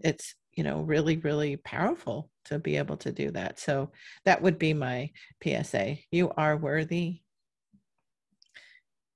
it's 0.03 0.35
you 0.53 0.63
know 0.63 0.81
really 0.81 1.17
really 1.17 1.57
powerful 1.57 2.29
to 2.49 2.59
be 2.59 2.77
able 2.77 2.97
to 2.97 3.11
do 3.11 3.31
that. 3.31 3.59
So 3.59 3.91
that 4.25 4.41
would 4.41 4.59
be 4.59 4.73
my 4.73 5.11
psa 5.43 5.99
you 6.11 6.31
are 6.37 6.57
worthy. 6.57 7.21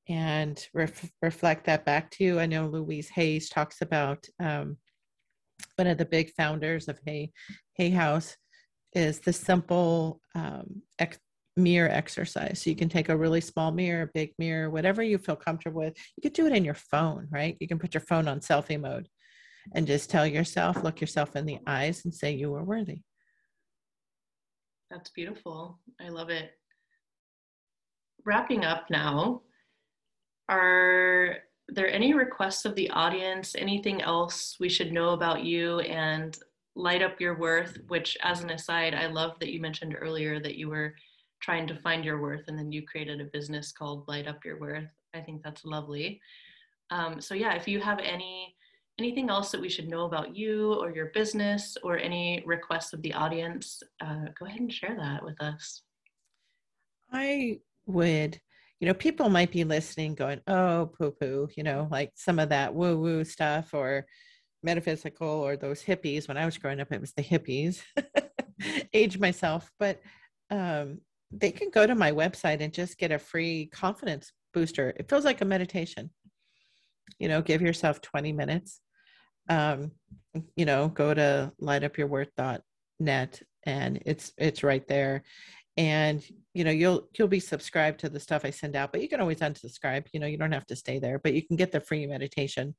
And 0.10 0.64
ref- 0.74 1.12
reflect 1.22 1.66
that 1.66 1.86
back 1.86 2.12
to 2.12 2.24
you. 2.24 2.40
I 2.40 2.46
know 2.46 2.68
louise 2.68 3.10
hayes 3.10 3.50
talks 3.50 3.82
about 3.82 4.26
um, 4.40 4.78
one 5.76 5.88
of 5.88 5.98
the 5.98 6.06
big 6.06 6.32
founders 6.34 6.88
of 6.88 7.00
hay 7.06 7.32
hay 7.76 7.90
house 7.90 8.36
is 8.94 9.20
the 9.20 9.34
simple 9.34 10.20
um, 10.36 10.82
ex- 11.00 11.20
mirror 11.56 11.90
exercise. 11.90 12.62
So 12.62 12.70
you 12.70 12.76
can 12.76 12.90
take 12.90 13.10
a 13.10 13.18
really 13.18 13.42
small 13.42 13.72
mirror 13.72 14.12
big 14.14 14.34
mirror 14.38 14.70
whatever 14.70 15.02
you 15.02 15.18
feel 15.18 15.38
comfortable 15.38 15.82
with. 15.82 15.96
You 16.18 16.22
could 16.22 16.34
do 16.34 16.48
it 16.48 16.54
in 16.54 16.66
your 16.66 16.74
phone 16.76 17.28
right? 17.32 17.56
You 17.60 17.68
can 17.68 17.80
put 17.80 17.94
your 17.94 18.02
phone 18.02 18.28
on 18.28 18.42
selfie 18.42 18.80
mode 18.80 19.08
and 19.74 19.88
just 19.88 20.10
tell 20.10 20.28
yourself, 20.28 20.84
look 20.84 21.00
yourself 21.00 21.36
in 21.36 21.46
the 21.46 21.60
eyes 21.66 22.04
and 22.04 22.14
say 22.14 22.32
you 22.32 22.54
are 22.56 22.64
worthy. 22.64 23.02
That's 24.94 25.10
beautiful. 25.10 25.80
I 26.00 26.10
love 26.10 26.30
it. 26.30 26.52
Wrapping 28.26 28.64
up 28.64 28.92
now, 28.92 29.42
are 30.50 31.38
there 31.68 31.92
any 31.92 32.14
requests 32.14 32.64
of 32.64 32.76
the 32.76 32.92
audience, 32.92 33.56
anything 33.58 34.04
else 34.04 34.58
we 34.60 34.70
should 34.70 34.94
know 34.94 35.10
about 35.10 35.44
you 35.44 35.80
and 35.80 36.38
light 36.76 37.02
up 37.02 37.20
your 37.20 37.40
worth? 37.40 37.80
Which, 37.88 38.16
as 38.22 38.44
an 38.44 38.52
aside, 38.52 38.94
I 38.94 39.08
love 39.08 39.40
that 39.40 39.52
you 39.52 39.60
mentioned 39.60 39.96
earlier 40.00 40.40
that 40.40 40.58
you 40.58 40.70
were 40.70 40.94
trying 41.42 41.66
to 41.68 41.82
find 41.82 42.06
your 42.06 42.22
worth 42.22 42.44
and 42.48 42.58
then 42.58 42.72
you 42.72 42.84
created 42.86 43.20
a 43.20 43.26
business 43.34 43.72
called 43.72 44.08
Light 44.08 44.28
Up 44.28 44.46
Your 44.46 44.60
Worth. 44.60 44.86
I 45.16 45.22
think 45.22 45.42
that's 45.42 45.66
lovely. 45.66 46.22
Um, 46.92 47.20
so, 47.20 47.34
yeah, 47.34 47.56
if 47.56 47.68
you 47.68 47.80
have 47.80 47.98
any 47.98 48.56
anything 49.00 49.30
else 49.30 49.52
that 49.52 49.62
we 49.62 49.70
should 49.70 49.88
know 49.88 50.06
about 50.06 50.36
you 50.36 50.74
or 50.74 50.92
your 50.92 51.08
business 51.08 51.78
or 51.84 51.98
any 51.98 52.44
requests 52.46 52.94
of 52.94 53.02
the 53.02 53.14
audience, 53.14 53.82
uh, 54.02 54.26
go 54.40 54.46
ahead 54.46 54.60
and 54.60 54.72
share 54.72 54.96
that 54.96 55.24
with 55.24 55.42
us. 55.42 55.82
I 57.12 57.60
would, 57.86 58.40
you 58.80 58.88
know, 58.88 58.94
people 58.94 59.30
might 59.30 59.52
be 59.52 59.64
listening 59.64 60.16
going, 60.16 60.42
oh, 60.48 60.92
poo 60.98 61.12
poo, 61.12 61.48
you 61.56 61.64
know, 61.64 61.88
like 61.92 62.12
some 62.16 62.40
of 62.40 62.50
that 62.50 62.74
woo 62.74 63.00
woo 63.00 63.24
stuff 63.24 63.74
or 63.74 64.06
metaphysical 64.62 65.28
or 65.28 65.58
those 65.58 65.84
hippies. 65.84 66.28
When 66.28 66.38
I 66.38 66.46
was 66.46 66.58
growing 66.58 66.80
up, 66.80 66.92
it 66.92 67.02
was 67.02 67.14
the 67.14 67.24
hippies, 67.24 67.82
age 68.94 69.20
myself, 69.20 69.72
but 69.80 70.02
um, 70.50 71.00
they 71.32 71.52
can 71.52 71.70
go 71.72 71.86
to 71.86 71.96
my 71.96 72.12
website 72.12 72.62
and 72.62 72.72
just 72.72 72.98
get 72.98 73.12
a 73.12 73.20
free 73.20 73.68
confidence 73.68 74.32
booster. 74.54 74.94
It 74.98 75.10
feels 75.10 75.26
like 75.26 75.42
a 75.42 75.46
meditation 75.46 76.12
you 77.20 77.28
know 77.28 77.42
give 77.42 77.62
yourself 77.62 78.02
20 78.02 78.32
minutes 78.32 78.82
um 79.50 79.92
you 80.56 80.66
know 80.66 80.88
go 80.90 81.14
to 81.14 81.52
lightupyourworth.net 81.62 83.42
and 83.66 84.02
it's 84.06 84.34
it's 84.38 84.64
right 84.64 84.86
there. 84.88 85.24
And 85.78 86.24
you 86.54 86.64
know 86.64 86.72
you'll 86.72 87.08
you'll 87.18 87.28
be 87.28 87.40
subscribed 87.40 88.00
to 88.02 88.10
the 88.10 88.20
stuff 88.20 88.46
i 88.46 88.52
send 88.52 88.76
out 88.76 88.92
but 88.92 89.02
you 89.02 89.10
can 89.10 89.20
always 89.20 89.40
unsubscribe 89.40 90.06
you 90.14 90.20
know 90.20 90.28
you 90.28 90.38
don't 90.38 90.52
have 90.52 90.68
to 90.68 90.76
stay 90.76 91.00
there 91.00 91.18
but 91.18 91.34
you 91.34 91.42
can 91.42 91.56
get 91.56 91.72
the 91.72 91.80
free 91.80 92.06
meditation 92.06 92.76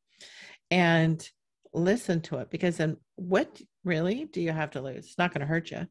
and 0.70 1.29
listen 1.72 2.20
to 2.20 2.39
it 2.39 2.51
because 2.51 2.77
then 2.77 2.97
what 3.16 3.61
really 3.83 4.27
do 4.27 4.41
you 4.41 4.53
have 4.53 4.70
to 4.70 4.81
lose? 4.81 5.07
It's 5.07 5.18
not 5.18 5.35
going 5.35 5.41
to 5.41 5.47
hurt 5.47 5.72
you 5.72 5.89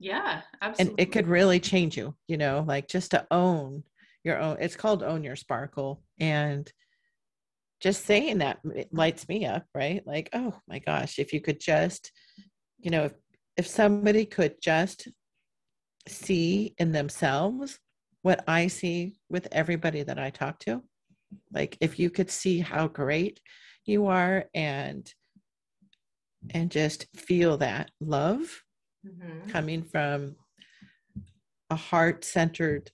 yeah 0.00 0.42
absolutely 0.60 0.92
and 0.92 1.00
it 1.00 1.12
could 1.12 1.28
really 1.28 1.60
change 1.60 1.96
you 1.96 2.16
you 2.26 2.36
know 2.36 2.64
like 2.66 2.88
just 2.88 3.12
to 3.12 3.24
own 3.30 3.84
your 4.26 4.38
own 4.40 4.56
it's 4.60 4.76
called 4.76 5.02
own 5.02 5.22
your 5.22 5.36
sparkle. 5.36 6.02
And 6.18 6.70
just 7.80 8.04
saying 8.04 8.38
that 8.38 8.58
lights 8.90 9.28
me 9.28 9.44
up, 9.46 9.64
right? 9.74 10.02
Like, 10.06 10.30
oh 10.32 10.54
my 10.68 10.78
gosh, 10.78 11.18
if 11.18 11.32
you 11.32 11.40
could 11.40 11.60
just, 11.60 12.10
you 12.78 12.90
know, 12.90 13.04
if, 13.04 13.12
if 13.56 13.66
somebody 13.66 14.24
could 14.24 14.54
just 14.62 15.08
see 16.08 16.74
in 16.78 16.92
themselves 16.92 17.78
what 18.22 18.42
I 18.46 18.68
see 18.68 19.16
with 19.28 19.48
everybody 19.52 20.02
that 20.02 20.18
I 20.18 20.30
talk 20.30 20.58
to, 20.60 20.82
like 21.52 21.76
if 21.80 21.98
you 21.98 22.10
could 22.10 22.30
see 22.30 22.60
how 22.60 22.88
great 22.88 23.40
you 23.84 24.06
are 24.06 24.46
and 24.54 25.12
and 26.50 26.70
just 26.70 27.06
feel 27.16 27.56
that 27.56 27.90
love 28.00 28.62
mm-hmm. 29.04 29.48
coming 29.50 29.82
from 29.82 30.36
a 31.70 31.76
heart-centered 31.76 32.90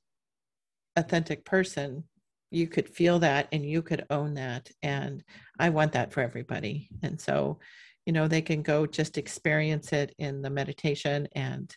authentic 0.96 1.44
person 1.44 2.04
you 2.52 2.66
could 2.66 2.88
feel 2.88 3.18
that 3.18 3.48
and 3.52 3.64
you 3.64 3.82
could 3.82 4.04
own 4.10 4.34
that 4.34 4.70
and 4.82 5.22
i 5.58 5.68
want 5.68 5.92
that 5.92 6.12
for 6.12 6.20
everybody. 6.20 6.88
And 7.02 7.20
so 7.20 7.58
you 8.06 8.12
know 8.12 8.28
they 8.28 8.42
can 8.42 8.62
go 8.62 8.86
just 8.86 9.18
experience 9.18 9.92
it 9.92 10.14
in 10.18 10.42
the 10.42 10.50
meditation 10.50 11.28
and 11.34 11.74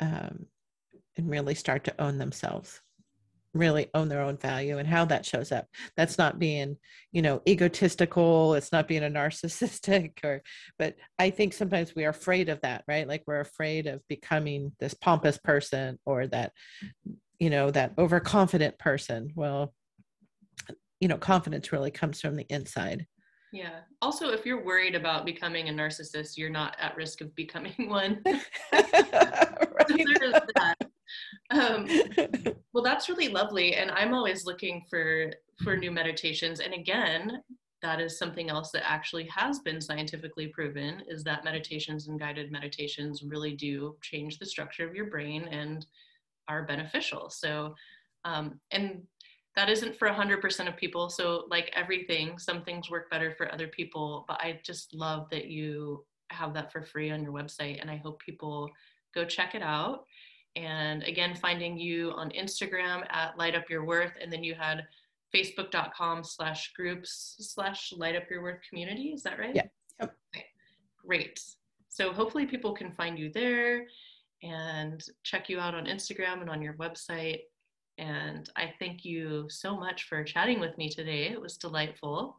um, 0.00 0.46
and 1.16 1.30
really 1.30 1.54
start 1.54 1.84
to 1.84 2.00
own 2.00 2.18
themselves 2.18 2.80
really 3.56 3.88
own 3.94 4.08
their 4.08 4.20
own 4.20 4.36
value 4.36 4.78
and 4.78 4.86
how 4.86 5.04
that 5.06 5.24
shows 5.24 5.50
up. 5.50 5.66
That's 5.96 6.18
not 6.18 6.38
being 6.38 6.76
you 7.12 7.22
know 7.22 7.42
egotistical 7.48 8.54
it's 8.54 8.72
not 8.72 8.88
being 8.88 9.04
a 9.04 9.10
narcissistic 9.10 10.12
or 10.24 10.42
but 10.78 10.96
i 11.18 11.30
think 11.30 11.54
sometimes 11.54 11.94
we 11.94 12.04
are 12.04 12.10
afraid 12.10 12.48
of 12.48 12.60
that 12.60 12.84
right? 12.86 13.08
Like 13.08 13.22
we're 13.26 13.40
afraid 13.40 13.86
of 13.86 14.06
becoming 14.08 14.72
this 14.78 14.94
pompous 14.94 15.38
person 15.38 15.98
or 16.04 16.26
that 16.28 16.52
you 17.38 17.50
know 17.50 17.70
that 17.70 17.92
overconfident 17.98 18.78
person 18.78 19.32
well 19.34 19.74
you 21.00 21.08
know 21.08 21.18
confidence 21.18 21.72
really 21.72 21.90
comes 21.90 22.20
from 22.20 22.36
the 22.36 22.46
inside 22.48 23.06
yeah. 23.52 23.80
Also, 24.02 24.28
if 24.30 24.44
you're 24.44 24.62
worried 24.62 24.94
about 24.94 25.24
becoming 25.24 25.68
a 25.68 25.72
narcissist, 25.72 26.36
you're 26.36 26.50
not 26.50 26.76
at 26.78 26.96
risk 26.96 27.22
of 27.22 27.34
becoming 27.34 27.74
one. 27.88 28.22
um, 31.50 31.88
well, 32.72 32.84
that's 32.84 33.08
really 33.08 33.28
lovely, 33.28 33.74
and 33.76 33.90
I'm 33.90 34.12
always 34.14 34.44
looking 34.44 34.84
for 34.90 35.32
for 35.62 35.76
new 35.76 35.90
meditations. 35.90 36.60
And 36.60 36.74
again, 36.74 37.42
that 37.82 38.00
is 38.00 38.18
something 38.18 38.50
else 38.50 38.72
that 38.72 38.82
actually 38.84 39.26
has 39.28 39.60
been 39.60 39.80
scientifically 39.80 40.48
proven: 40.48 41.02
is 41.08 41.24
that 41.24 41.44
meditations 41.44 42.08
and 42.08 42.18
guided 42.20 42.50
meditations 42.52 43.22
really 43.22 43.54
do 43.54 43.96
change 44.02 44.38
the 44.38 44.46
structure 44.46 44.86
of 44.86 44.94
your 44.94 45.06
brain 45.06 45.48
and 45.50 45.86
are 46.48 46.64
beneficial. 46.64 47.30
So, 47.30 47.74
um, 48.24 48.60
and 48.70 49.02
that 49.56 49.70
isn't 49.70 49.96
for 49.96 50.08
100% 50.08 50.68
of 50.68 50.76
people. 50.76 51.08
So 51.08 51.44
like 51.50 51.72
everything 51.74 52.38
some 52.38 52.62
things 52.62 52.90
work 52.90 53.10
better 53.10 53.34
for 53.36 53.52
other 53.52 53.68
people 53.68 54.24
but 54.28 54.38
i 54.40 54.60
just 54.62 54.94
love 54.94 55.28
that 55.30 55.46
you 55.46 56.04
have 56.30 56.52
that 56.54 56.72
for 56.72 56.82
free 56.82 57.10
on 57.10 57.22
your 57.22 57.32
website 57.32 57.80
and 57.80 57.90
i 57.90 57.96
hope 57.96 58.20
people 58.20 58.68
go 59.14 59.24
check 59.24 59.54
it 59.54 59.62
out. 59.62 60.04
And 60.56 61.02
again 61.02 61.34
finding 61.34 61.78
you 61.78 62.12
on 62.12 62.30
instagram 62.30 63.06
at 63.10 63.38
light 63.38 63.54
up 63.54 63.70
your 63.70 63.84
worth 63.84 64.12
and 64.20 64.32
then 64.32 64.44
you 64.44 64.54
had 64.54 64.84
facebook.com 65.34 66.24
slash 66.24 66.72
groups 66.74 67.36
slash 67.40 67.92
light 67.96 68.16
up 68.16 68.24
your 68.30 68.42
worth 68.42 68.60
community. 68.68 69.08
Is 69.08 69.22
that 69.22 69.38
right? 69.38 69.54
Yeah 69.54 69.62
yep. 70.00 70.14
okay. 70.34 70.46
great. 71.04 71.40
So 71.88 72.12
hopefully 72.12 72.46
people 72.46 72.72
can 72.72 72.92
find 72.92 73.18
you 73.18 73.30
there 73.32 73.86
and 74.42 75.02
check 75.22 75.48
you 75.48 75.58
out 75.58 75.74
on 75.74 75.86
instagram 75.86 76.40
and 76.40 76.50
on 76.50 76.60
your 76.62 76.74
website 76.74 77.40
and 77.98 78.48
I 78.56 78.74
thank 78.78 79.04
you 79.04 79.46
so 79.48 79.76
much 79.76 80.04
for 80.04 80.22
chatting 80.22 80.60
with 80.60 80.76
me 80.76 80.90
today. 80.90 81.28
It 81.28 81.40
was 81.40 81.56
delightful. 81.56 82.38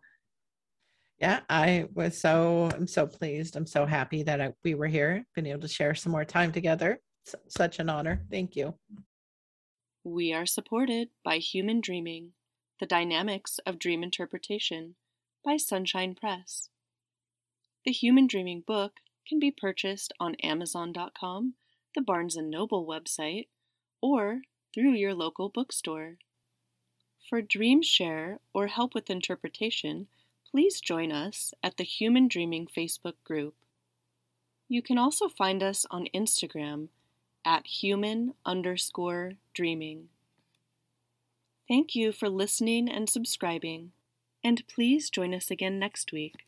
Yeah, 1.19 1.39
I 1.49 1.87
was 1.95 2.19
so 2.19 2.69
I'm 2.73 2.87
so 2.87 3.07
pleased. 3.07 3.55
I'm 3.55 3.65
so 3.65 3.85
happy 3.85 4.21
that 4.23 4.39
I, 4.39 4.53
we 4.63 4.75
were 4.75 4.87
here, 4.87 5.25
been 5.33 5.47
able 5.47 5.61
to 5.61 5.67
share 5.67 5.95
some 5.95 6.11
more 6.11 6.25
time 6.25 6.51
together. 6.51 6.99
It's 7.25 7.35
such 7.47 7.79
an 7.79 7.89
honor. 7.89 8.23
Thank 8.29 8.55
you. 8.55 8.75
We 10.03 10.31
are 10.31 10.45
supported 10.45 11.09
by 11.25 11.37
Human 11.37 11.81
Dreaming: 11.81 12.33
The 12.79 12.85
Dynamics 12.85 13.59
of 13.65 13.79
Dream 13.79 14.03
Interpretation 14.03 14.95
by 15.43 15.57
Sunshine 15.57 16.13
Press. 16.13 16.69
The 17.83 17.91
Human 17.91 18.27
Dreaming 18.27 18.63
book 18.65 18.97
can 19.27 19.39
be 19.39 19.49
purchased 19.49 20.13
on 20.19 20.35
amazon.com, 20.43 21.55
the 21.97 22.01
Barnes 22.03 22.37
& 22.37 22.41
Noble 22.41 22.85
website, 22.85 23.47
or 24.01 24.41
through 24.71 24.91
your 24.91 25.15
local 25.15 25.49
bookstore. 25.49 26.17
For 27.27 27.41
Dream 27.41 27.81
Share 27.81 28.39
or 28.53 28.67
help 28.67 28.93
with 28.93 29.09
interpretation, 29.09 30.05
please 30.51 30.79
join 30.79 31.11
us 31.11 31.55
at 31.63 31.77
the 31.77 31.83
Human 31.83 32.27
Dreaming 32.27 32.67
Facebook 32.67 33.15
group. 33.23 33.55
You 34.69 34.83
can 34.83 34.99
also 34.99 35.27
find 35.27 35.63
us 35.63 35.87
on 35.89 36.07
Instagram 36.13 36.89
at 37.43 37.65
human 37.65 38.35
underscore 38.45 39.33
dreaming. 39.55 40.09
Thank 41.67 41.95
you 41.95 42.11
for 42.11 42.29
listening 42.29 42.87
and 42.87 43.09
subscribing, 43.09 43.91
and 44.43 44.61
please 44.67 45.09
join 45.09 45.33
us 45.33 45.49
again 45.49 45.79
next 45.79 46.11
week. 46.11 46.45